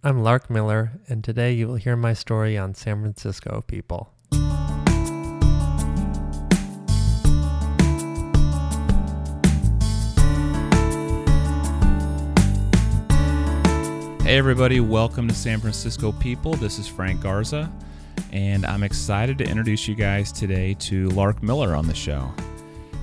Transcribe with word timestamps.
I'm 0.00 0.22
Lark 0.22 0.48
Miller, 0.48 0.92
and 1.08 1.24
today 1.24 1.54
you 1.54 1.66
will 1.66 1.74
hear 1.74 1.96
my 1.96 2.12
story 2.12 2.56
on 2.56 2.72
San 2.72 3.00
Francisco 3.00 3.64
people. 3.66 4.12
Hey, 14.22 14.38
everybody, 14.38 14.78
welcome 14.78 15.26
to 15.26 15.34
San 15.34 15.58
Francisco 15.58 16.12
People. 16.12 16.54
This 16.54 16.78
is 16.78 16.86
Frank 16.86 17.20
Garza, 17.20 17.72
and 18.30 18.64
I'm 18.64 18.84
excited 18.84 19.36
to 19.38 19.44
introduce 19.44 19.88
you 19.88 19.96
guys 19.96 20.30
today 20.30 20.74
to 20.74 21.08
Lark 21.08 21.42
Miller 21.42 21.74
on 21.74 21.88
the 21.88 21.94
show. 21.94 22.32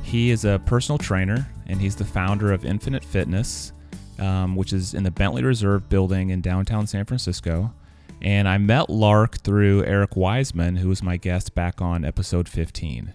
He 0.02 0.32
is 0.32 0.46
a 0.46 0.62
personal 0.66 0.98
trainer, 0.98 1.46
and 1.68 1.82
he's 1.82 1.98
the 1.98 2.06
founder 2.06 2.54
of 2.54 2.64
Infinite 2.64 3.04
Fitness, 3.04 3.74
um, 4.20 4.56
which 4.56 4.74
is 4.74 4.94
in 4.94 5.04
the 5.04 5.12
Bentley 5.12 5.44
Reserve 5.44 5.90
building 5.90 6.30
in 6.30 6.42
downtown 6.42 6.88
San 6.88 7.06
Francisco. 7.06 7.74
And 8.22 8.48
I 8.48 8.58
met 8.58 8.90
Lark 8.90 9.40
through 9.40 9.84
Eric 9.84 10.16
Wiseman, 10.16 10.78
who 10.78 10.90
was 10.90 11.04
my 11.04 11.18
guest 11.18 11.54
back 11.54 11.82
on 11.82 12.06
episode 12.06 12.48
15. 12.48 13.14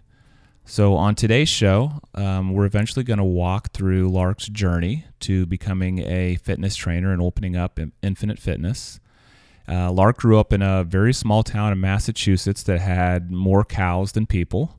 So, 0.67 0.95
on 0.95 1.15
today's 1.17 1.49
show, 1.49 2.01
um, 2.15 2.53
we're 2.53 2.67
eventually 2.67 3.03
going 3.03 3.19
to 3.19 3.25
walk 3.25 3.73
through 3.73 4.09
Lark's 4.11 4.47
journey 4.47 5.05
to 5.21 5.47
becoming 5.47 5.99
a 6.01 6.37
fitness 6.37 6.77
trainer 6.77 7.13
and 7.13 7.21
opening 7.21 7.57
up 7.57 7.81
Infinite 8.03 8.39
Fitness. 8.39 9.01
Uh, 9.69 9.91
Lark 9.91 10.19
grew 10.19 10.39
up 10.39 10.53
in 10.53 10.63
a 10.63 10.85
very 10.85 11.13
small 11.13 11.43
town 11.43 11.73
in 11.73 11.81
Massachusetts 11.81 12.63
that 12.65 12.81
had 12.81 13.31
more 13.31 13.65
cows 13.65 14.13
than 14.13 14.27
people. 14.27 14.79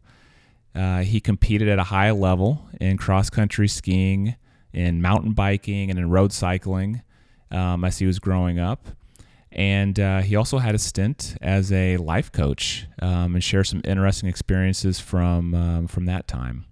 Uh, 0.73 1.01
he 1.01 1.19
competed 1.19 1.67
at 1.67 1.79
a 1.79 1.83
high 1.83 2.11
level 2.11 2.67
in 2.79 2.97
cross 2.97 3.29
country 3.29 3.67
skiing, 3.67 4.35
in 4.73 5.01
mountain 5.01 5.33
biking, 5.33 5.89
and 5.89 5.99
in 5.99 6.09
road 6.09 6.31
cycling 6.31 7.01
um, 7.51 7.83
as 7.83 7.99
he 7.99 8.05
was 8.05 8.19
growing 8.19 8.59
up. 8.59 8.87
And 9.51 9.99
uh, 9.99 10.21
he 10.21 10.35
also 10.35 10.59
had 10.59 10.75
a 10.75 10.79
stint 10.79 11.35
as 11.41 11.71
a 11.73 11.97
life 11.97 12.31
coach 12.31 12.87
um, 13.01 13.35
and 13.35 13.43
share 13.43 13.65
some 13.65 13.81
interesting 13.83 14.29
experiences 14.29 14.99
from 14.99 15.53
um, 15.53 15.87
from 15.87 16.05
that 16.05 16.27
time. 16.27 16.65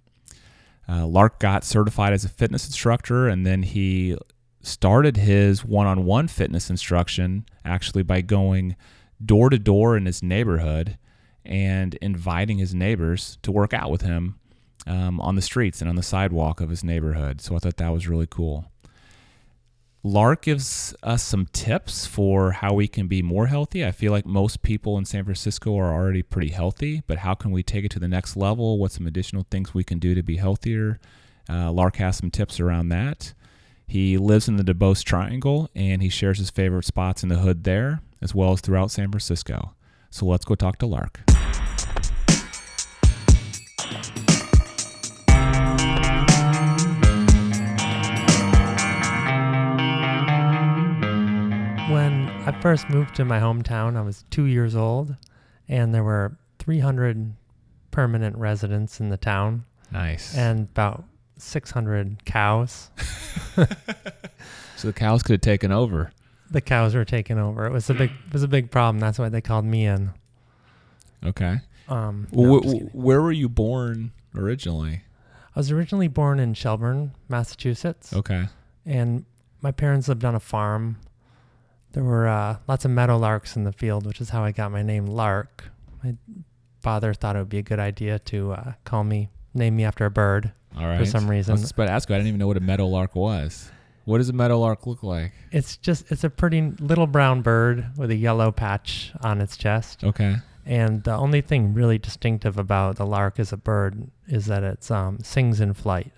Uh, 0.88 1.06
Lark 1.06 1.38
got 1.38 1.62
certified 1.62 2.12
as 2.12 2.24
a 2.24 2.28
fitness 2.28 2.66
instructor, 2.66 3.28
and 3.28 3.46
then 3.46 3.62
he 3.62 4.16
started 4.62 5.16
his 5.16 5.64
one-on-one 5.64 6.28
fitness 6.28 6.68
instruction 6.68 7.46
actually 7.64 8.02
by 8.02 8.20
going 8.20 8.76
door 9.24 9.50
to 9.50 9.58
door 9.58 9.96
in 9.96 10.06
his 10.06 10.22
neighborhood 10.22 10.98
and 11.44 11.94
inviting 11.96 12.58
his 12.58 12.74
neighbors 12.74 13.38
to 13.42 13.52
work 13.52 13.72
out 13.72 13.90
with 13.90 14.02
him 14.02 14.39
um, 14.86 15.20
on 15.20 15.36
the 15.36 15.42
streets 15.42 15.80
and 15.80 15.88
on 15.88 15.96
the 15.96 16.02
sidewalk 16.02 16.60
of 16.60 16.70
his 16.70 16.84
neighborhood. 16.84 17.40
So 17.40 17.54
I 17.54 17.58
thought 17.58 17.76
that 17.76 17.92
was 17.92 18.08
really 18.08 18.26
cool. 18.28 18.70
Lark 20.02 20.42
gives 20.42 20.94
us 21.02 21.22
some 21.22 21.46
tips 21.52 22.06
for 22.06 22.52
how 22.52 22.72
we 22.72 22.88
can 22.88 23.06
be 23.06 23.20
more 23.20 23.48
healthy. 23.48 23.84
I 23.84 23.92
feel 23.92 24.12
like 24.12 24.24
most 24.24 24.62
people 24.62 24.96
in 24.96 25.04
San 25.04 25.24
Francisco 25.24 25.76
are 25.78 25.92
already 25.92 26.22
pretty 26.22 26.48
healthy, 26.48 27.02
but 27.06 27.18
how 27.18 27.34
can 27.34 27.50
we 27.50 27.62
take 27.62 27.84
it 27.84 27.90
to 27.90 27.98
the 27.98 28.08
next 28.08 28.34
level? 28.34 28.78
What's 28.78 28.94
some 28.94 29.06
additional 29.06 29.46
things 29.50 29.74
we 29.74 29.84
can 29.84 29.98
do 29.98 30.14
to 30.14 30.22
be 30.22 30.36
healthier? 30.36 30.98
Uh, 31.50 31.70
Lark 31.70 31.96
has 31.96 32.16
some 32.16 32.30
tips 32.30 32.58
around 32.60 32.88
that. 32.88 33.34
He 33.86 34.16
lives 34.16 34.48
in 34.48 34.56
the 34.56 34.62
Duboce 34.62 35.04
Triangle 35.04 35.68
and 35.74 36.00
he 36.00 36.08
shares 36.08 36.38
his 36.38 36.48
favorite 36.48 36.86
spots 36.86 37.22
in 37.22 37.28
the 37.28 37.40
hood 37.40 37.64
there, 37.64 38.00
as 38.22 38.34
well 38.34 38.52
as 38.52 38.62
throughout 38.62 38.90
San 38.90 39.10
Francisco. 39.10 39.74
So 40.10 40.24
let's 40.24 40.46
go 40.46 40.54
talk 40.54 40.78
to 40.78 40.86
Lark. 40.86 41.29
First 52.60 52.90
moved 52.90 53.14
to 53.16 53.24
my 53.24 53.40
hometown. 53.40 53.96
I 53.96 54.02
was 54.02 54.24
two 54.30 54.44
years 54.44 54.76
old, 54.76 55.16
and 55.68 55.94
there 55.94 56.04
were 56.04 56.36
300 56.58 57.32
permanent 57.90 58.36
residents 58.36 59.00
in 59.00 59.08
the 59.08 59.16
town. 59.16 59.64
Nice. 59.90 60.36
And 60.36 60.68
about 60.70 61.04
600 61.38 62.24
cows. 62.24 62.90
so 64.76 64.88
the 64.88 64.92
cows 64.92 65.22
could 65.22 65.34
have 65.34 65.40
taken 65.40 65.72
over. 65.72 66.12
The 66.50 66.60
cows 66.60 66.94
were 66.94 67.04
taken 67.04 67.38
over. 67.38 67.66
It 67.66 67.72
was 67.72 67.88
a 67.88 67.94
big, 67.94 68.10
it 68.10 68.32
was 68.32 68.42
a 68.42 68.48
big 68.48 68.70
problem. 68.70 69.00
That's 69.00 69.18
why 69.18 69.28
they 69.28 69.40
called 69.40 69.64
me 69.64 69.86
in. 69.86 70.10
Okay. 71.24 71.58
Um, 71.88 72.28
no, 72.32 72.58
wh- 72.60 72.94
where 72.94 73.22
were 73.22 73.32
you 73.32 73.48
born 73.48 74.12
originally? 74.36 75.02
I 75.56 75.58
was 75.58 75.70
originally 75.70 76.08
born 76.08 76.38
in 76.38 76.54
Shelburne, 76.54 77.12
Massachusetts. 77.28 78.12
Okay. 78.12 78.48
And 78.84 79.24
my 79.62 79.72
parents 79.72 80.08
lived 80.08 80.24
on 80.24 80.34
a 80.34 80.40
farm 80.40 80.98
there 81.92 82.04
were 82.04 82.28
uh, 82.28 82.56
lots 82.68 82.84
of 82.84 82.90
meadow 82.90 83.18
larks 83.18 83.56
in 83.56 83.64
the 83.64 83.72
field, 83.72 84.06
which 84.06 84.20
is 84.20 84.30
how 84.30 84.44
I 84.44 84.52
got 84.52 84.70
my 84.70 84.82
name 84.82 85.06
Lark. 85.06 85.70
My 86.02 86.14
father 86.80 87.12
thought 87.14 87.36
it 87.36 87.40
would 87.40 87.48
be 87.48 87.58
a 87.58 87.62
good 87.62 87.80
idea 87.80 88.18
to 88.18 88.52
uh, 88.52 88.72
call 88.84 89.04
me, 89.04 89.28
name 89.54 89.76
me 89.76 89.84
after 89.84 90.06
a 90.06 90.10
bird 90.10 90.52
All 90.76 90.86
right. 90.86 90.98
for 90.98 91.04
some 91.04 91.28
reason. 91.28 91.52
I 91.52 91.54
was 91.60 91.70
about 91.70 91.86
to 91.86 91.92
ask 91.92 92.08
you, 92.08 92.14
I 92.14 92.18
didn't 92.18 92.28
even 92.28 92.38
know 92.38 92.46
what 92.46 92.56
a 92.56 92.60
meadow 92.60 92.86
lark 92.86 93.14
was. 93.14 93.70
What 94.04 94.18
does 94.18 94.28
a 94.28 94.32
meadow 94.32 94.58
lark 94.58 94.86
look 94.86 95.02
like? 95.02 95.32
It's 95.52 95.76
just, 95.76 96.10
it's 96.10 96.24
a 96.24 96.30
pretty 96.30 96.62
little 96.80 97.06
brown 97.06 97.42
bird 97.42 97.86
with 97.96 98.10
a 98.10 98.16
yellow 98.16 98.50
patch 98.50 99.12
on 99.20 99.40
its 99.40 99.56
chest. 99.56 100.02
Okay. 100.02 100.36
And 100.64 101.02
the 101.04 101.14
only 101.14 101.40
thing 101.40 101.74
really 101.74 101.98
distinctive 101.98 102.58
about 102.58 102.96
the 102.96 103.06
lark 103.06 103.38
as 103.38 103.52
a 103.52 103.56
bird 103.56 104.10
is 104.26 104.46
that 104.46 104.62
it 104.62 104.90
um, 104.90 105.18
sings 105.22 105.60
in 105.60 105.74
flight. 105.74 106.12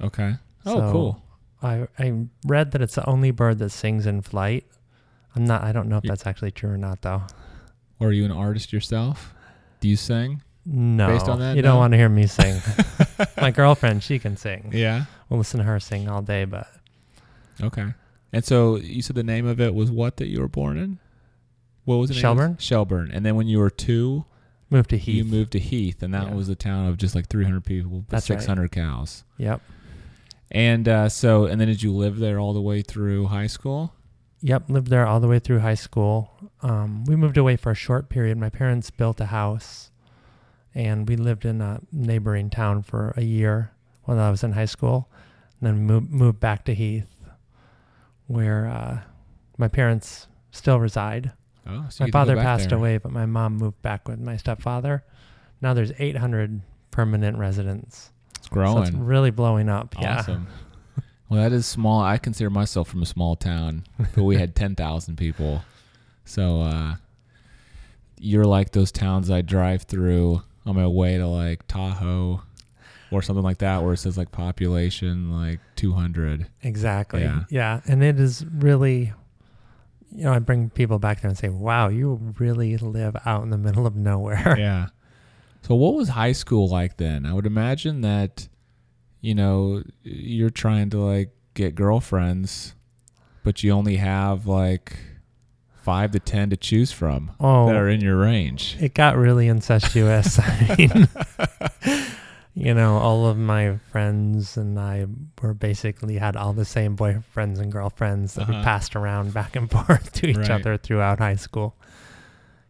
Okay. 0.00 0.34
Oh, 0.66 0.78
so 0.78 0.92
cool. 0.92 1.22
I, 1.62 1.86
I 1.98 2.26
read 2.46 2.72
that 2.72 2.82
it's 2.82 2.96
the 2.96 3.08
only 3.08 3.30
bird 3.30 3.58
that 3.58 3.70
sings 3.70 4.06
in 4.06 4.22
flight. 4.22 4.64
I'm 5.34 5.44
not. 5.44 5.62
I 5.62 5.72
don't 5.72 5.88
know 5.88 5.98
if 5.98 6.04
that's 6.04 6.26
actually 6.26 6.50
true 6.50 6.70
or 6.70 6.78
not, 6.78 7.02
though. 7.02 7.22
Or 7.98 8.08
are 8.08 8.12
you 8.12 8.24
an 8.24 8.32
artist 8.32 8.72
yourself? 8.72 9.32
Do 9.80 9.88
you 9.88 9.96
sing? 9.96 10.42
No. 10.64 11.08
Based 11.08 11.28
on 11.28 11.40
that, 11.40 11.56
you 11.56 11.62
no? 11.62 11.70
don't 11.70 11.78
want 11.78 11.92
to 11.92 11.96
hear 11.96 12.08
me 12.08 12.26
sing. 12.26 12.60
My 13.36 13.50
girlfriend, 13.50 14.02
she 14.02 14.18
can 14.18 14.36
sing. 14.36 14.70
Yeah. 14.72 15.06
We'll 15.28 15.38
listen 15.38 15.58
to 15.58 15.64
her 15.64 15.80
sing 15.80 16.08
all 16.08 16.22
day, 16.22 16.44
but. 16.44 16.68
Okay. 17.60 17.94
And 18.32 18.44
so 18.44 18.76
you 18.76 19.02
said 19.02 19.16
the 19.16 19.22
name 19.22 19.46
of 19.46 19.60
it 19.60 19.74
was 19.74 19.90
what 19.90 20.16
that 20.18 20.28
you 20.28 20.40
were 20.40 20.48
born 20.48 20.76
in? 20.76 20.98
What 21.84 21.96
was 21.96 22.10
it? 22.10 22.14
Shelburne. 22.14 22.58
Shelburne. 22.58 23.10
And 23.12 23.26
then 23.26 23.34
when 23.34 23.48
you 23.48 23.58
were 23.58 23.70
two, 23.70 24.24
moved 24.70 24.90
to 24.90 24.98
Heath. 24.98 25.16
You 25.16 25.24
moved 25.24 25.52
to 25.52 25.58
Heath, 25.58 26.02
and 26.02 26.14
that 26.14 26.28
yeah. 26.28 26.34
was 26.34 26.48
a 26.48 26.54
town 26.54 26.86
of 26.88 26.96
just 26.96 27.14
like 27.14 27.28
300 27.28 27.64
people, 27.64 28.04
That's 28.08 28.26
600 28.26 28.62
right. 28.62 28.70
cows. 28.70 29.24
Yep. 29.38 29.60
And 30.50 30.88
uh, 30.88 31.08
so, 31.08 31.46
and 31.46 31.60
then 31.60 31.68
did 31.68 31.82
you 31.82 31.92
live 31.92 32.18
there 32.18 32.38
all 32.38 32.52
the 32.52 32.60
way 32.60 32.82
through 32.82 33.26
high 33.26 33.46
school? 33.46 33.94
Yep, 34.42 34.68
lived 34.68 34.88
there 34.88 35.06
all 35.06 35.20
the 35.20 35.28
way 35.28 35.38
through 35.38 35.60
high 35.60 35.74
school. 35.74 36.32
Um, 36.62 37.04
we 37.04 37.14
moved 37.14 37.36
away 37.36 37.56
for 37.56 37.70
a 37.70 37.76
short 37.76 38.08
period. 38.08 38.36
My 38.38 38.50
parents 38.50 38.90
built 38.90 39.20
a 39.20 39.26
house, 39.26 39.92
and 40.74 41.08
we 41.08 41.14
lived 41.16 41.44
in 41.44 41.60
a 41.60 41.80
neighboring 41.92 42.50
town 42.50 42.82
for 42.82 43.14
a 43.16 43.22
year 43.22 43.70
while 44.02 44.18
I 44.18 44.30
was 44.30 44.42
in 44.42 44.52
high 44.52 44.64
school. 44.66 45.08
And 45.60 45.68
then 45.68 45.86
moved 45.86 46.10
moved 46.10 46.40
back 46.40 46.64
to 46.64 46.74
Heath, 46.74 47.06
where 48.26 48.66
uh, 48.66 49.00
my 49.58 49.68
parents 49.68 50.26
still 50.50 50.80
reside. 50.80 51.30
Oh, 51.64 51.86
so 51.88 52.04
my 52.04 52.10
father 52.10 52.34
passed 52.34 52.70
there. 52.70 52.78
away, 52.78 52.98
but 52.98 53.12
my 53.12 53.26
mom 53.26 53.56
moved 53.56 53.80
back 53.80 54.08
with 54.08 54.18
my 54.18 54.36
stepfather. 54.36 55.04
Now 55.60 55.72
there's 55.72 55.92
800 55.96 56.60
permanent 56.90 57.38
residents. 57.38 58.10
It's 58.36 58.48
growing. 58.48 58.76
So 58.76 58.82
it's 58.82 58.90
really 58.90 59.30
blowing 59.30 59.68
up. 59.68 59.94
Awesome. 59.98 60.48
Yeah. 60.48 60.71
Well, 61.32 61.40
that 61.40 61.52
is 61.54 61.64
small. 61.64 62.02
I 62.02 62.18
consider 62.18 62.50
myself 62.50 62.88
from 62.88 63.00
a 63.00 63.06
small 63.06 63.36
town, 63.36 63.84
but 64.14 64.22
we 64.22 64.36
had 64.36 64.54
10,000 64.54 65.16
people. 65.16 65.62
So 66.26 66.60
uh, 66.60 66.96
you're 68.20 68.44
like 68.44 68.72
those 68.72 68.92
towns 68.92 69.30
I 69.30 69.40
drive 69.40 69.84
through 69.84 70.42
on 70.66 70.76
my 70.76 70.86
way 70.86 71.16
to 71.16 71.26
like 71.26 71.66
Tahoe 71.66 72.42
or 73.10 73.22
something 73.22 73.42
like 73.42 73.58
that 73.58 73.82
where 73.82 73.94
it 73.94 73.96
says 73.96 74.18
like 74.18 74.30
population 74.30 75.32
like 75.32 75.60
200. 75.76 76.48
Exactly. 76.64 77.22
Yeah. 77.22 77.44
yeah. 77.48 77.80
And 77.86 78.04
it 78.04 78.20
is 78.20 78.44
really, 78.44 79.14
you 80.14 80.24
know, 80.24 80.34
I 80.34 80.38
bring 80.38 80.68
people 80.68 80.98
back 80.98 81.22
there 81.22 81.30
and 81.30 81.38
say, 81.38 81.48
wow, 81.48 81.88
you 81.88 82.34
really 82.38 82.76
live 82.76 83.16
out 83.24 83.42
in 83.42 83.48
the 83.48 83.56
middle 83.56 83.86
of 83.86 83.96
nowhere. 83.96 84.54
Yeah. 84.58 84.88
So 85.62 85.76
what 85.76 85.94
was 85.94 86.10
high 86.10 86.32
school 86.32 86.68
like 86.68 86.98
then? 86.98 87.24
I 87.24 87.32
would 87.32 87.46
imagine 87.46 88.02
that 88.02 88.48
you 89.22 89.34
know, 89.34 89.82
you're 90.02 90.50
trying 90.50 90.90
to 90.90 90.98
like 90.98 91.30
get 91.54 91.74
girlfriends, 91.74 92.74
but 93.42 93.62
you 93.62 93.70
only 93.70 93.96
have 93.96 94.46
like 94.46 94.98
five 95.80 96.10
to 96.10 96.18
ten 96.18 96.50
to 96.50 96.56
choose 96.56 96.92
from 96.92 97.30
oh, 97.40 97.66
that 97.66 97.76
are 97.76 97.88
in 97.88 98.00
your 98.00 98.18
range. 98.18 98.76
It 98.80 98.94
got 98.94 99.16
really 99.16 99.48
incestuous. 99.48 100.38
I 100.42 100.76
mean, 100.76 101.08
you 102.54 102.74
know, 102.74 102.98
all 102.98 103.26
of 103.26 103.38
my 103.38 103.78
friends 103.92 104.56
and 104.56 104.78
I 104.78 105.06
were 105.40 105.54
basically 105.54 106.18
had 106.18 106.36
all 106.36 106.52
the 106.52 106.64
same 106.64 106.96
boyfriends 106.96 107.60
and 107.60 107.70
girlfriends 107.70 108.34
that 108.34 108.42
uh-huh. 108.42 108.58
we 108.58 108.64
passed 108.64 108.96
around 108.96 109.32
back 109.32 109.54
and 109.54 109.70
forth 109.70 110.12
to 110.14 110.28
each 110.28 110.36
right. 110.36 110.50
other 110.50 110.76
throughout 110.76 111.20
high 111.20 111.36
school. 111.36 111.76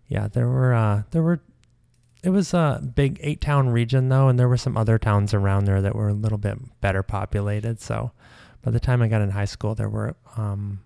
Yeah, 0.07 0.29
there 0.29 0.49
were 0.49 0.75
uh, 0.75 1.03
there 1.13 1.23
were 1.23 1.41
it 2.23 2.31
was 2.31 2.55
a 2.55 2.81
big 2.95 3.19
eight 3.23 3.41
town 3.41 3.69
region 3.69 4.09
though, 4.09 4.29
and 4.29 4.39
there 4.39 4.49
were 4.49 4.57
some 4.57 4.77
other 4.77 4.99
towns 4.99 5.35
around 5.35 5.65
there 5.65 5.83
that 5.83 5.95
were 5.95 6.09
a 6.09 6.15
little 6.15 6.39
bit 6.39 6.59
better 6.81 7.03
populated. 7.03 7.81
So 7.81 8.13
by 8.63 8.71
the 8.71 8.81
time 8.81 9.03
I 9.03 9.09
got 9.09 9.23
in 9.23 9.31
high 9.31 9.45
school, 9.45 9.75
there 9.75 9.89
were, 9.89 10.15
um, 10.37 10.81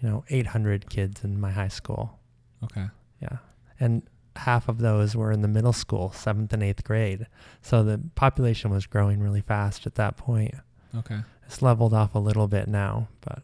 you 0.00 0.08
know, 0.08 0.24
800 0.28 0.90
kids 0.90 1.22
in 1.22 1.40
my 1.40 1.50
high 1.52 1.68
school. 1.68 2.18
Okay. 2.64 2.86
Yeah. 3.22 3.38
And 3.78 4.02
half 4.36 4.68
of 4.68 4.78
those 4.78 5.14
were 5.14 5.30
in 5.30 5.42
the 5.42 5.48
middle 5.48 5.72
school, 5.72 6.10
seventh 6.12 6.52
and 6.52 6.62
eighth 6.62 6.82
grade. 6.82 7.26
So 7.62 7.82
the 7.84 8.00
population 8.16 8.70
was 8.70 8.86
growing 8.86 9.20
really 9.20 9.42
fast 9.42 9.86
at 9.86 9.94
that 9.94 10.16
point. 10.16 10.54
Okay. 10.96 11.20
It's 11.46 11.62
leveled 11.62 11.94
off 11.94 12.14
a 12.14 12.18
little 12.18 12.48
bit 12.48 12.68
now, 12.68 13.08
but 13.20 13.42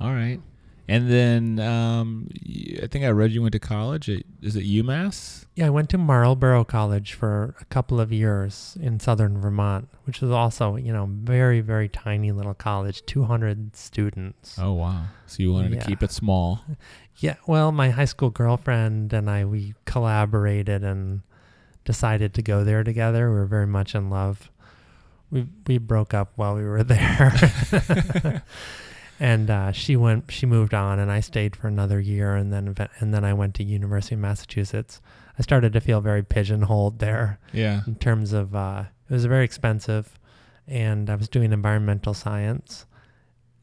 All 0.00 0.12
right. 0.12 0.40
And 0.86 1.10
then 1.10 1.58
um, 1.60 2.28
I 2.82 2.86
think 2.88 3.04
I 3.06 3.08
read 3.08 3.32
you 3.32 3.40
went 3.42 3.52
to 3.52 3.58
college. 3.58 4.08
At, 4.10 4.22
is 4.42 4.54
it 4.56 4.64
UMass? 4.64 5.46
yeah, 5.54 5.66
I 5.66 5.70
went 5.70 5.88
to 5.90 5.98
Marlboro 5.98 6.64
College 6.64 7.14
for 7.14 7.54
a 7.60 7.64
couple 7.66 8.00
of 8.00 8.12
years 8.12 8.76
in 8.80 9.00
southern 9.00 9.40
Vermont, 9.40 9.88
which 10.04 10.20
was 10.20 10.30
also, 10.30 10.76
you 10.76 10.92
know, 10.92 11.08
very, 11.10 11.60
very 11.60 11.88
tiny 11.88 12.32
little 12.32 12.52
college, 12.54 13.06
200 13.06 13.74
students. 13.76 14.58
Oh 14.58 14.72
wow. 14.74 15.04
So 15.26 15.42
you 15.42 15.52
wanted 15.52 15.72
Yeah. 15.72 15.80
to 15.80 15.86
keep 15.86 16.02
it 16.02 16.10
small. 16.12 16.60
Yeah, 17.18 17.36
well, 17.46 17.70
my 17.70 17.90
high 17.90 18.06
school 18.06 18.30
girlfriend 18.30 19.12
and 19.12 19.30
I 19.30 19.44
we 19.44 19.74
collaborated 19.84 20.82
and 20.82 21.22
decided 21.84 22.34
to 22.34 22.42
go 22.42 22.64
there 22.64 22.82
together. 22.82 23.28
We 23.30 23.36
were 23.36 23.46
very 23.46 23.68
much 23.68 23.94
in 23.94 24.10
love. 24.10 24.50
We 25.30 25.46
we 25.64 25.78
broke 25.78 26.12
up 26.12 26.32
while 26.34 26.56
we 26.56 26.64
were 26.64 26.82
there, 26.94 27.32
and 29.24 29.48
uh, 29.50 29.72
she 29.72 29.96
went. 29.96 30.30
She 30.30 30.44
moved 30.46 30.74
on, 30.74 30.98
and 30.98 31.10
I 31.10 31.20
stayed 31.20 31.56
for 31.56 31.66
another 31.68 31.98
year, 31.98 32.34
and 32.36 32.52
then 32.52 32.74
and 33.00 33.14
then 33.14 33.24
I 33.24 33.32
went 33.32 33.54
to 33.56 33.64
University 33.64 34.14
of 34.14 34.20
Massachusetts. 34.20 35.00
I 35.38 35.42
started 35.42 35.72
to 35.72 35.80
feel 35.80 36.00
very 36.00 36.22
pigeonholed 36.22 36.98
there 36.98 37.38
Yeah. 37.52 37.80
in 37.86 37.94
terms 37.96 38.32
of 38.32 38.54
uh, 38.54 38.84
it 39.08 39.12
was 39.12 39.24
very 39.24 39.44
expensive, 39.44 40.18
and 40.68 41.08
I 41.08 41.14
was 41.16 41.28
doing 41.28 41.52
environmental 41.52 42.12
science, 42.14 42.86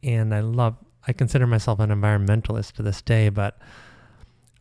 and 0.04 0.34
I 0.34 0.40
love 0.42 0.76
I 1.08 1.14
consider 1.14 1.46
myself 1.48 1.80
an 1.80 1.90
environmentalist 1.90 2.74
to 2.74 2.84
this 2.84 3.02
day, 3.02 3.30
but 3.30 3.58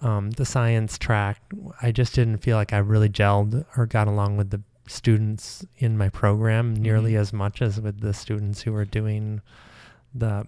um, 0.03 0.31
the 0.33 0.45
science 0.45 0.99
track 0.99 1.39
I 1.83 1.93
just 1.93 2.15
didn't 2.15 2.39
feel 2.39 2.57
like 2.57 2.73
I 2.73 2.79
really 2.79 3.09
gelled 3.09 3.65
or 3.77 3.87
got 3.87 4.07
along 4.09 4.37
with 4.37 4.51
the 4.51 4.63
students 4.89 5.65
in 5.79 5.97
my 5.99 6.09
program 6.09 6.75
nearly 6.75 7.13
Mhm. 7.13 7.21
as 7.21 7.33
much 7.33 7.63
as 7.63 7.81
with 7.81 8.01
the 8.01 8.13
students 8.15 8.63
who 8.63 8.73
were 8.73 8.85
doing 8.87 9.41
the 10.15 10.47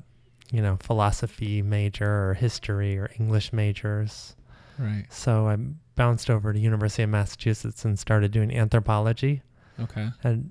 you 0.52 0.62
know 0.62 0.76
philosophy 0.80 1.62
major 1.62 2.28
or 2.28 2.34
history 2.34 2.96
or 2.96 3.10
English 3.18 3.52
majors. 3.52 4.36
Right. 4.78 5.06
So 5.10 5.48
I 5.48 5.56
bounced 5.96 6.30
over 6.30 6.52
to 6.52 6.58
University 6.58 7.02
of 7.02 7.10
Massachusetts 7.10 7.84
and 7.84 7.98
started 7.98 8.30
doing 8.30 8.54
anthropology. 8.54 9.42
Okay. 9.80 10.08
And 10.22 10.50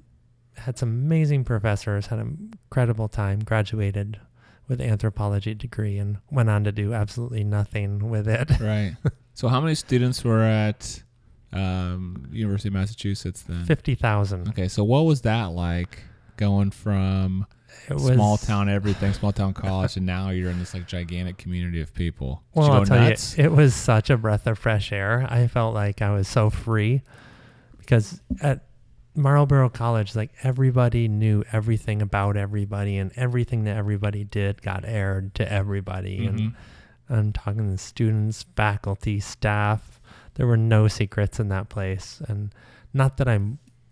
had 0.58 0.78
some 0.78 0.90
amazing 0.90 1.44
professors, 1.44 2.08
had 2.08 2.20
an 2.20 2.52
incredible 2.54 3.08
time, 3.08 3.40
graduated 3.40 4.20
with 4.68 4.82
anthropology 4.82 5.54
degree 5.54 5.98
and 5.98 6.18
went 6.30 6.50
on 6.50 6.64
to 6.64 6.72
do 6.72 6.94
absolutely 6.94 7.44
nothing 7.44 8.10
with 8.10 8.28
it. 8.28 8.50
Right. 8.60 8.96
so 9.34 9.48
how 9.48 9.60
many 9.62 9.76
students 9.76 10.24
were 10.24 10.42
at 10.42 11.04
um, 11.52 12.28
University 12.32 12.70
of 12.70 12.74
Massachusetts 12.74 13.42
then? 13.44 13.66
50,000. 13.66 14.50
Okay. 14.50 14.68
So 14.68 14.84
what 14.84 15.02
was 15.02 15.22
that 15.22 15.52
like 15.52 16.04
going 16.38 16.72
from 16.72 17.46
It 17.90 18.00
small 18.00 18.38
town 18.38 18.70
everything, 18.70 19.14
small 19.14 19.32
town 19.34 19.54
college, 19.54 19.98
and 19.98 20.06
now 20.06 20.30
you're 20.30 20.50
in 20.50 20.60
this 20.60 20.74
like 20.74 20.88
gigantic 20.88 21.38
community 21.38 21.82
of 21.82 21.94
people? 21.94 22.44
Did 22.54 22.60
Well, 22.60 22.72
I'll 22.72 22.86
tell 22.86 23.00
nuts? 23.00 23.38
you, 23.38 23.46
it 23.46 23.52
was 23.52 23.74
such 23.76 24.10
a 24.10 24.18
breath 24.18 24.48
of 24.48 24.58
fresh 24.60 24.92
air. 24.92 25.26
I 25.30 25.48
felt 25.48 25.74
like 25.74 26.02
I 26.02 26.12
was 26.12 26.28
so 26.28 26.50
free 26.50 27.02
because 27.80 28.22
at 28.42 28.64
Marlboro 29.16 29.70
College, 29.70 30.16
like 30.16 30.32
everybody 30.44 31.08
knew 31.08 31.44
everything 31.52 32.02
about 32.02 32.38
everybody, 32.38 32.98
and 32.98 33.12
everything 33.16 33.66
that 33.66 33.76
everybody 33.78 34.24
did 34.24 34.62
got 34.62 34.86
aired 34.86 35.34
to 35.36 35.52
everybody. 35.52 36.26
And 36.26 36.40
Mhm. 36.40 36.54
I'm 37.10 37.34
talking 37.34 37.70
to 37.72 37.78
students, 37.78 38.44
faculty, 38.56 39.20
staff. 39.20 40.00
There 40.36 40.48
were 40.48 40.56
no 40.56 40.88
secrets 40.88 41.42
in 41.42 41.50
that 41.50 41.68
place. 41.68 42.22
And 42.26 42.54
not 42.94 43.18
that 43.18 43.28
I 43.28 43.40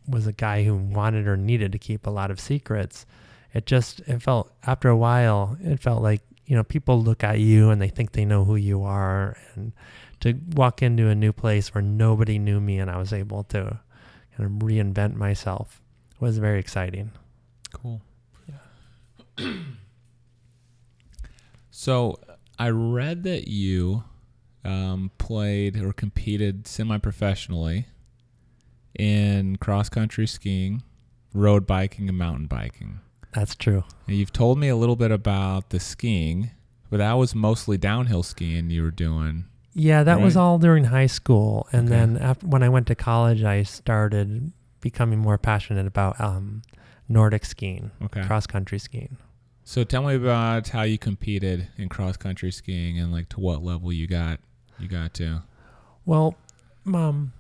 was 0.07 0.25
a 0.25 0.31
guy 0.31 0.63
who 0.63 0.75
wanted 0.75 1.27
or 1.27 1.35
needed 1.35 1.73
to 1.73 1.77
keep 1.77 2.07
a 2.07 2.09
lot 2.09 2.31
of 2.31 2.39
secrets. 2.39 3.05
It 3.53 3.65
just, 3.65 3.99
it 4.01 4.21
felt, 4.21 4.51
after 4.65 4.89
a 4.89 4.97
while, 4.97 5.57
it 5.61 5.79
felt 5.79 6.01
like, 6.01 6.21
you 6.45 6.55
know, 6.55 6.63
people 6.63 7.01
look 7.01 7.23
at 7.23 7.39
you 7.39 7.69
and 7.69 7.81
they 7.81 7.89
think 7.89 8.11
they 8.11 8.25
know 8.25 8.45
who 8.45 8.55
you 8.55 8.83
are. 8.83 9.37
And 9.55 9.73
to 10.21 10.33
walk 10.53 10.81
into 10.81 11.07
a 11.07 11.15
new 11.15 11.31
place 11.31 11.73
where 11.73 11.81
nobody 11.81 12.37
knew 12.37 12.59
me 12.59 12.79
and 12.79 12.89
I 12.89 12.97
was 12.97 13.13
able 13.13 13.43
to 13.45 13.79
kind 14.35 14.45
of 14.45 14.67
reinvent 14.67 15.15
myself 15.15 15.81
was 16.19 16.37
very 16.37 16.59
exciting. 16.59 17.11
Cool. 17.71 18.01
Yeah. 18.47 19.53
so 21.71 22.19
I 22.57 22.69
read 22.69 23.23
that 23.23 23.47
you 23.47 24.03
um, 24.65 25.11
played 25.17 25.77
or 25.77 25.93
competed 25.93 26.67
semi-professionally 26.67 27.87
in 28.97 29.55
cross-country 29.57 30.27
skiing, 30.27 30.83
road 31.33 31.65
biking, 31.65 32.09
and 32.09 32.17
mountain 32.17 32.47
biking. 32.47 32.99
That's 33.33 33.55
true. 33.55 33.83
You've 34.07 34.33
told 34.33 34.57
me 34.57 34.69
a 34.69 34.75
little 34.75 34.95
bit 34.95 35.11
about 35.11 35.69
the 35.69 35.79
skiing, 35.79 36.51
but 36.89 36.97
that 36.97 37.13
was 37.13 37.35
mostly 37.35 37.77
downhill 37.77 38.23
skiing 38.23 38.69
you 38.69 38.83
were 38.83 38.91
doing. 38.91 39.45
Yeah, 39.73 40.03
that 40.03 40.19
was 40.19 40.35
all 40.35 40.57
during 40.57 40.85
high 40.85 41.05
school, 41.05 41.67
and 41.71 41.87
Okay. 41.87 41.95
then 41.95 42.17
after 42.17 42.47
when 42.47 42.63
I 42.63 42.69
went 42.69 42.87
to 42.87 42.95
college, 42.95 43.43
I 43.43 43.63
started 43.63 44.51
becoming 44.81 45.19
more 45.19 45.37
passionate 45.37 45.85
about 45.85 46.19
um, 46.19 46.63
Nordic 47.07 47.45
skiing, 47.45 47.91
Okay. 48.01 48.23
cross 48.23 48.47
country 48.47 48.79
skiing. 48.79 49.17
So 49.63 49.83
tell 49.83 50.01
me 50.01 50.15
about 50.15 50.69
how 50.69 50.81
you 50.81 50.97
competed 50.97 51.67
in 51.77 51.89
cross-country 51.89 52.51
skiing 52.51 52.97
and 52.97 53.11
like 53.11 53.29
to 53.29 53.39
what 53.39 53.63
level 53.63 53.93
you 53.93 54.07
got 54.07 54.39
you 54.79 54.87
got 54.87 55.13
to. 55.15 55.43
Well, 56.05 56.35
um, 56.91 57.33